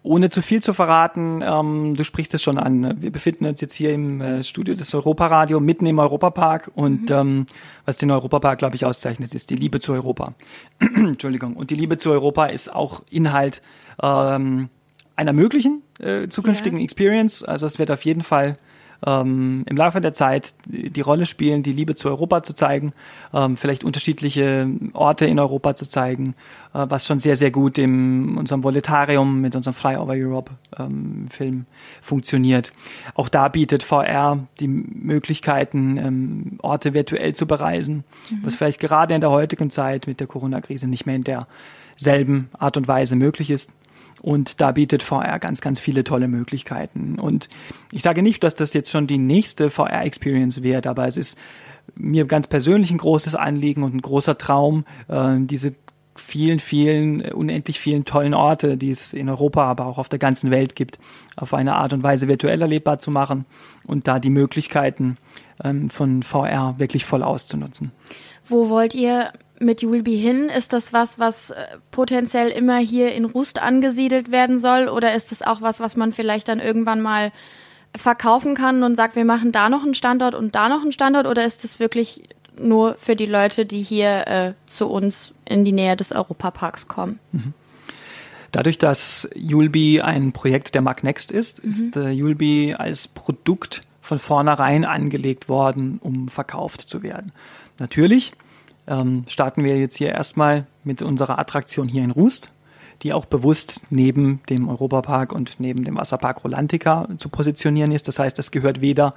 ohne 0.03 0.29
zu 0.29 0.41
viel 0.41 0.61
zu 0.61 0.73
verraten, 0.73 1.41
ähm, 1.41 1.95
du 1.95 2.03
sprichst 2.03 2.33
es 2.33 2.43
schon 2.43 2.57
an. 2.57 3.01
Wir 3.01 3.11
befinden 3.11 3.45
uns 3.45 3.61
jetzt 3.61 3.73
hier 3.73 3.93
im 3.93 4.19
äh, 4.19 4.43
Studio 4.43 4.75
des 4.75 4.93
Europaradio, 4.93 5.61
mitten 5.61 5.85
im 5.85 5.97
Europapark. 5.97 6.71
Und 6.75 7.09
mhm. 7.09 7.15
ähm, 7.15 7.45
was 7.85 7.97
den 7.97 8.11
Europapark, 8.11 8.59
glaube 8.59 8.75
ich, 8.75 8.85
auszeichnet, 8.85 9.33
ist 9.33 9.49
die 9.49 9.55
Liebe 9.55 9.79
zu 9.79 9.93
Europa. 9.93 10.33
Entschuldigung. 10.79 11.55
Und 11.55 11.69
die 11.69 11.75
Liebe 11.75 11.97
zu 11.97 12.11
Europa 12.11 12.47
ist 12.47 12.73
auch 12.73 13.01
Inhalt 13.09 13.61
ähm, 14.01 14.69
einer 15.15 15.33
möglichen 15.33 15.81
äh, 15.99 16.27
zukünftigen 16.27 16.79
ja. 16.79 16.83
Experience. 16.83 17.43
Also 17.43 17.65
es 17.65 17.79
wird 17.79 17.91
auf 17.91 18.03
jeden 18.05 18.23
Fall 18.23 18.57
ähm, 19.05 19.63
im 19.67 19.77
Laufe 19.77 20.01
der 20.01 20.13
Zeit 20.13 20.53
die 20.65 21.01
Rolle 21.01 21.25
spielen, 21.25 21.63
die 21.63 21.71
Liebe 21.71 21.95
zu 21.95 22.07
Europa 22.07 22.43
zu 22.43 22.53
zeigen, 22.53 22.93
ähm, 23.33 23.57
vielleicht 23.57 23.83
unterschiedliche 23.83 24.69
Orte 24.93 25.25
in 25.25 25.39
Europa 25.39 25.75
zu 25.75 25.87
zeigen, 25.87 26.35
äh, 26.73 26.85
was 26.87 27.05
schon 27.05 27.19
sehr, 27.19 27.35
sehr 27.35 27.51
gut 27.51 27.77
in 27.77 28.37
unserem 28.37 28.63
Voletarium 28.63 29.41
mit 29.41 29.55
unserem 29.55 29.73
Flyover 29.73 30.13
Europe 30.13 30.51
ähm, 30.77 31.27
Film 31.29 31.65
funktioniert. 32.01 32.71
Auch 33.15 33.29
da 33.29 33.47
bietet 33.49 33.83
VR 33.83 34.47
die 34.59 34.67
Möglichkeiten, 34.67 35.97
ähm, 35.97 36.59
Orte 36.61 36.93
virtuell 36.93 37.33
zu 37.33 37.45
bereisen, 37.45 38.03
mhm. 38.29 38.39
was 38.43 38.55
vielleicht 38.55 38.79
gerade 38.79 39.13
in 39.13 39.21
der 39.21 39.31
heutigen 39.31 39.69
Zeit 39.69 40.07
mit 40.07 40.19
der 40.19 40.27
Corona-Krise 40.27 40.87
nicht 40.87 41.05
mehr 41.05 41.15
in 41.15 41.23
derselben 41.23 42.49
Art 42.57 42.77
und 42.77 42.87
Weise 42.87 43.15
möglich 43.15 43.49
ist. 43.49 43.71
Und 44.23 44.61
da 44.61 44.71
bietet 44.71 45.03
VR 45.03 45.37
ganz, 45.37 45.59
ganz 45.59 45.79
viele 45.79 46.05
tolle 46.05 46.29
Möglichkeiten. 46.29 47.19
Und 47.19 47.49
ich 47.91 48.01
sage 48.01 48.23
nicht, 48.23 48.41
dass 48.41 48.55
das 48.55 48.73
jetzt 48.73 48.89
schon 48.89 49.05
die 49.05 49.17
nächste 49.17 49.69
VR-Experience 49.69 50.63
wird, 50.63 50.87
aber 50.87 51.05
es 51.07 51.17
ist 51.17 51.37
mir 51.95 52.23
ganz 52.25 52.47
persönlich 52.47 52.89
ein 52.89 52.99
großes 52.99 53.35
Anliegen 53.35 53.83
und 53.83 53.93
ein 53.93 54.01
großer 54.01 54.37
Traum, 54.37 54.85
äh, 55.09 55.35
diese 55.39 55.73
vielen, 56.15 56.59
vielen, 56.59 57.21
unendlich 57.33 57.81
vielen 57.81 58.05
tollen 58.05 58.33
Orte, 58.33 58.77
die 58.77 58.91
es 58.91 59.11
in 59.11 59.27
Europa, 59.27 59.63
aber 59.65 59.87
auch 59.87 59.97
auf 59.97 60.07
der 60.07 60.19
ganzen 60.19 60.51
Welt 60.51 60.75
gibt, 60.75 60.99
auf 61.35 61.53
eine 61.53 61.75
Art 61.75 61.91
und 61.91 62.01
Weise 62.01 62.29
virtuell 62.29 62.61
erlebbar 62.61 62.99
zu 62.99 63.11
machen 63.11 63.45
und 63.87 64.07
da 64.07 64.19
die 64.19 64.29
Möglichkeiten 64.29 65.17
ähm, 65.61 65.89
von 65.89 66.23
VR 66.23 66.75
wirklich 66.77 67.03
voll 67.03 67.23
auszunutzen. 67.23 67.91
Wo 68.47 68.69
wollt 68.69 68.93
ihr 68.93 69.33
mit 69.63 69.81
Julbi 69.81 70.17
hin? 70.17 70.49
Ist 70.49 70.73
das 70.73 70.93
was, 70.93 71.19
was 71.19 71.51
äh, 71.51 71.65
potenziell 71.91 72.49
immer 72.49 72.77
hier 72.77 73.13
in 73.13 73.25
Rust 73.25 73.59
angesiedelt 73.59 74.31
werden 74.31 74.59
soll? 74.59 74.87
Oder 74.87 75.15
ist 75.15 75.31
es 75.31 75.41
auch 75.41 75.61
was, 75.61 75.79
was 75.79 75.95
man 75.95 76.11
vielleicht 76.11 76.47
dann 76.47 76.59
irgendwann 76.59 77.01
mal 77.01 77.31
verkaufen 77.95 78.55
kann 78.55 78.83
und 78.83 78.95
sagt, 78.95 79.15
wir 79.15 79.25
machen 79.25 79.51
da 79.51 79.69
noch 79.69 79.83
einen 79.83 79.93
Standort 79.93 80.35
und 80.35 80.55
da 80.55 80.69
noch 80.69 80.81
einen 80.81 80.91
Standort? 80.91 81.27
Oder 81.27 81.45
ist 81.45 81.63
es 81.63 81.79
wirklich 81.79 82.23
nur 82.59 82.95
für 82.95 83.15
die 83.15 83.25
Leute, 83.25 83.65
die 83.65 83.81
hier 83.81 84.27
äh, 84.27 84.53
zu 84.65 84.87
uns 84.87 85.33
in 85.45 85.65
die 85.65 85.71
Nähe 85.71 85.95
des 85.95 86.11
Europaparks 86.11 86.87
kommen? 86.87 87.19
Mhm. 87.31 87.53
Dadurch, 88.51 88.77
dass 88.77 89.27
Julbi 89.35 90.01
ein 90.01 90.31
Projekt 90.31 90.75
der 90.75 90.83
Magnext 90.83 91.31
ist, 91.31 91.63
mhm. 91.63 91.69
ist 91.69 91.95
äh, 91.95 92.09
Julbi 92.09 92.75
als 92.77 93.07
Produkt 93.07 93.83
von 94.01 94.19
vornherein 94.19 94.85
angelegt 94.85 95.49
worden, 95.49 95.99
um 96.01 96.27
verkauft 96.27 96.81
zu 96.81 97.01
werden. 97.01 97.31
Natürlich 97.79 98.33
ähm, 98.87 99.23
starten 99.27 99.63
wir 99.63 99.77
jetzt 99.77 99.95
hier 99.97 100.09
erstmal 100.09 100.65
mit 100.83 101.01
unserer 101.01 101.39
Attraktion 101.39 101.87
hier 101.87 102.03
in 102.03 102.11
Rust, 102.11 102.51
die 103.01 103.13
auch 103.13 103.25
bewusst 103.25 103.81
neben 103.89 104.41
dem 104.49 104.69
Europapark 104.69 105.31
und 105.31 105.59
neben 105.59 105.83
dem 105.83 105.97
Wasserpark 105.97 106.43
Rolantica 106.43 107.07
zu 107.17 107.29
positionieren 107.29 107.91
ist. 107.91 108.07
Das 108.07 108.19
heißt, 108.19 108.39
es 108.39 108.51
gehört 108.51 108.81
weder 108.81 109.13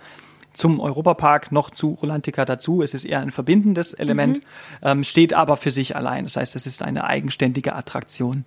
zum 0.57 0.81
Europapark 0.81 1.53
noch 1.53 1.71
zu 1.71 1.91
Rolantica 1.91 2.45
dazu. 2.45 2.83
Es 2.83 2.95
ist 2.95 3.05
eher 3.05 3.21
ein 3.21 3.31
verbindendes 3.31 3.93
Element, 3.93 4.39
mhm. 4.39 4.43
ähm, 4.83 5.05
steht 5.05 5.35
aber 5.35 5.57
für 5.57 5.71
sich 5.71 5.95
allein. 5.95 6.25
Das 6.25 6.37
heißt, 6.37 6.57
es 6.57 6.67
ist 6.67 6.83
eine 6.83 7.05
eigenständige 7.05 7.75
Attraktion. 7.75 8.45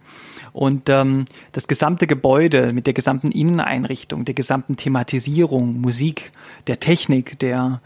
Und 0.52 0.90
ähm, 0.90 1.26
das 1.52 1.68
gesamte 1.68 2.08
Gebäude 2.08 2.74
mit 2.74 2.88
der 2.88 2.94
gesamten 2.94 3.32
Inneneinrichtung, 3.32 4.26
der 4.26 4.34
gesamten 4.34 4.76
Thematisierung, 4.76 5.80
Musik, 5.80 6.32
der 6.68 6.80
Technik, 6.80 7.38
der 7.40 7.82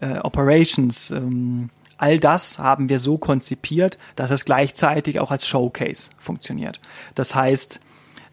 äh, 0.00 0.18
Operations, 0.18 1.12
ähm, 1.12 1.70
All 1.98 2.18
das 2.18 2.58
haben 2.58 2.88
wir 2.88 3.00
so 3.00 3.18
konzipiert, 3.18 3.98
dass 4.16 4.30
es 4.30 4.44
gleichzeitig 4.44 5.20
auch 5.20 5.30
als 5.30 5.46
Showcase 5.46 6.10
funktioniert. 6.18 6.80
Das 7.14 7.34
heißt, 7.34 7.80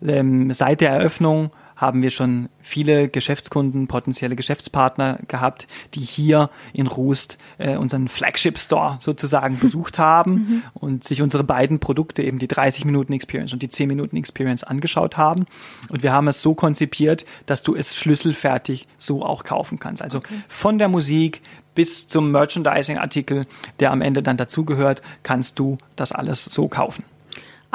ähm, 0.03 0.53
seit 0.53 0.81
der 0.81 0.91
Eröffnung 0.91 1.51
haben 1.75 2.01
wir 2.01 2.09
schon 2.09 2.49
viele 2.61 3.09
Geschäftskunden, 3.09 3.87
potenzielle 3.87 4.35
Geschäftspartner 4.35 5.19
gehabt, 5.27 5.67
die 5.93 5.99
hier 5.99 6.49
in 6.73 6.87
Rust 6.87 7.37
äh, 7.57 7.75
unseren 7.75 8.07
Flagship 8.07 8.57
Store 8.57 8.97
sozusagen 8.99 9.59
besucht 9.59 9.99
haben 9.99 10.31
mhm. 10.33 10.63
und 10.73 11.03
sich 11.03 11.21
unsere 11.21 11.43
beiden 11.43 11.79
Produkte, 11.79 12.23
eben 12.23 12.39
die 12.39 12.47
30 12.47 12.85
Minuten 12.85 13.13
Experience 13.13 13.53
und 13.53 13.61
die 13.61 13.69
10 13.69 13.87
Minuten 13.87 14.15
Experience 14.17 14.63
angeschaut 14.63 15.17
haben. 15.17 15.45
Und 15.89 16.03
wir 16.03 16.13
haben 16.13 16.27
es 16.27 16.41
so 16.41 16.55
konzipiert, 16.55 17.25
dass 17.45 17.63
du 17.63 17.75
es 17.75 17.95
schlüsselfertig 17.95 18.87
so 18.97 19.23
auch 19.23 19.43
kaufen 19.43 19.79
kannst. 19.79 20.01
Also 20.01 20.19
okay. 20.19 20.35
von 20.47 20.77
der 20.77 20.87
Musik 20.87 21.41
bis 21.75 22.07
zum 22.07 22.31
Merchandising-Artikel, 22.31 23.45
der 23.79 23.91
am 23.91 24.01
Ende 24.01 24.23
dann 24.23 24.37
dazugehört, 24.37 25.01
kannst 25.23 25.59
du 25.59 25.77
das 25.95 26.13
alles 26.13 26.45
so 26.45 26.67
kaufen. 26.67 27.03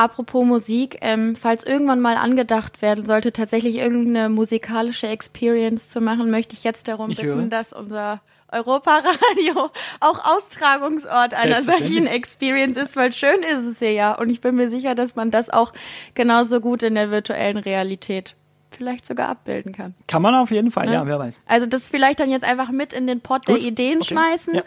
Apropos 0.01 0.47
Musik, 0.47 0.97
ähm, 1.03 1.37
falls 1.37 1.63
irgendwann 1.63 2.01
mal 2.01 2.17
angedacht 2.17 2.81
werden 2.81 3.05
sollte, 3.05 3.35
tatsächlich 3.35 3.77
irgendeine 3.77 4.31
musikalische 4.31 5.07
Experience 5.07 5.91
zu 5.91 6.01
machen, 6.01 6.31
möchte 6.31 6.55
ich 6.55 6.65
jetzt 6.65 6.89
darum 6.89 7.11
ich 7.11 7.19
bitten, 7.19 7.29
höre. 7.29 7.49
dass 7.49 7.75
unser 7.75 8.23
Europaradio 8.51 9.69
auch 10.01 10.25
Austragungsort 10.25 11.35
einer 11.35 11.61
solchen 11.63 12.07
Experience 12.07 12.79
ist, 12.79 12.97
weil 12.97 13.13
schön 13.13 13.43
ist 13.43 13.67
es 13.67 13.79
hier 13.79 13.93
ja. 13.93 14.15
Und 14.15 14.31
ich 14.31 14.41
bin 14.41 14.55
mir 14.55 14.71
sicher, 14.71 14.95
dass 14.95 15.17
man 15.17 15.31
das 15.31 15.51
auch 15.51 15.75
genauso 16.15 16.61
gut 16.61 16.83
in 16.83 16.95
der 16.95 17.11
virtuellen 17.11 17.59
Realität 17.59 18.37
vielleicht 18.71 19.07
sogar 19.07 19.29
abbilden 19.29 19.73
kann. 19.73 19.95
Kann 20.07 20.23
man 20.23 20.35
auf 20.35 20.51
jeden 20.51 20.71
Fall, 20.71 20.87
Ne? 20.87 20.95
ja, 20.95 21.07
wer 21.07 21.19
weiß. 21.19 21.41
Also 21.47 21.67
das 21.67 21.89
vielleicht 21.89 22.21
dann 22.21 22.31
jetzt 22.31 22.45
einfach 22.45 22.71
mit 22.71 22.93
in 22.93 23.07
den 23.07 23.21
Pot 23.21 23.49
der 23.49 23.59
Ideen 23.59 23.99
okay. 23.99 24.15
schmeißen. 24.15 24.55
Ja. 24.55 24.63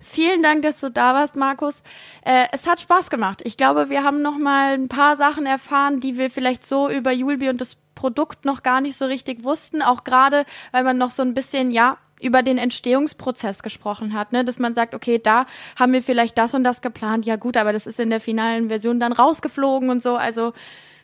Vielen 0.00 0.42
Dank, 0.42 0.62
dass 0.62 0.80
du 0.80 0.90
da 0.90 1.14
warst, 1.14 1.36
Markus. 1.36 1.82
Äh, 2.24 2.46
es 2.52 2.66
hat 2.66 2.80
Spaß 2.80 3.10
gemacht. 3.10 3.42
Ich 3.44 3.56
glaube, 3.56 3.90
wir 3.90 4.02
haben 4.04 4.22
noch 4.22 4.38
mal 4.38 4.74
ein 4.74 4.88
paar 4.88 5.16
Sachen 5.16 5.46
erfahren, 5.46 6.00
die 6.00 6.16
wir 6.16 6.30
vielleicht 6.30 6.66
so 6.66 6.88
über 6.88 7.12
Julbi 7.12 7.48
und 7.48 7.60
das 7.60 7.76
Produkt 7.94 8.44
noch 8.44 8.62
gar 8.62 8.80
nicht 8.80 8.96
so 8.96 9.06
richtig 9.06 9.44
wussten. 9.44 9.82
Auch 9.82 10.04
gerade, 10.04 10.44
weil 10.72 10.84
man 10.84 10.98
noch 10.98 11.10
so 11.10 11.22
ein 11.22 11.34
bisschen, 11.34 11.70
ja, 11.70 11.98
über 12.20 12.42
den 12.42 12.58
Entstehungsprozess 12.58 13.62
gesprochen 13.62 14.14
hat, 14.14 14.32
ne? 14.32 14.44
dass 14.44 14.58
man 14.58 14.74
sagt, 14.74 14.94
okay, 14.94 15.18
da 15.18 15.46
haben 15.76 15.92
wir 15.92 16.02
vielleicht 16.02 16.36
das 16.38 16.54
und 16.54 16.64
das 16.64 16.80
geplant. 16.80 17.26
Ja 17.26 17.36
gut, 17.36 17.56
aber 17.56 17.72
das 17.72 17.86
ist 17.86 18.00
in 18.00 18.10
der 18.10 18.20
finalen 18.20 18.68
Version 18.68 19.00
dann 19.00 19.12
rausgeflogen 19.12 19.90
und 19.90 20.02
so. 20.02 20.16
Also 20.16 20.52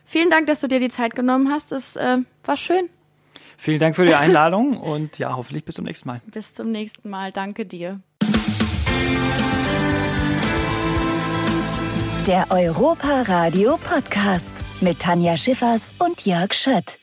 vielen 0.05 0.29
Dank, 0.29 0.47
dass 0.47 0.61
du 0.61 0.67
dir 0.67 0.79
die 0.79 0.89
Zeit 0.89 1.15
genommen 1.15 1.51
hast. 1.51 1.71
Es 1.71 1.95
äh, 1.95 2.17
war 2.43 2.57
schön. 2.57 2.89
Vielen 3.57 3.79
Dank 3.79 3.95
für 3.95 4.05
die 4.05 4.15
Einladung 4.15 4.77
und 4.77 5.17
ja, 5.17 5.35
hoffentlich 5.35 5.63
bis 5.65 5.75
zum 5.75 5.85
nächsten 5.85 6.07
Mal. 6.09 6.21
Bis 6.25 6.53
zum 6.53 6.71
nächsten 6.71 7.09
Mal. 7.09 7.31
Danke 7.31 7.65
dir. 7.65 8.01
Der 12.27 12.47
Europa 12.49 13.21
Radio 13.27 13.77
Podcast 13.77 14.57
mit 14.81 14.99
Tanja 14.99 15.37
Schiffers 15.37 15.93
und 15.99 16.25
Jörg 16.25 16.53
Schött. 16.53 16.99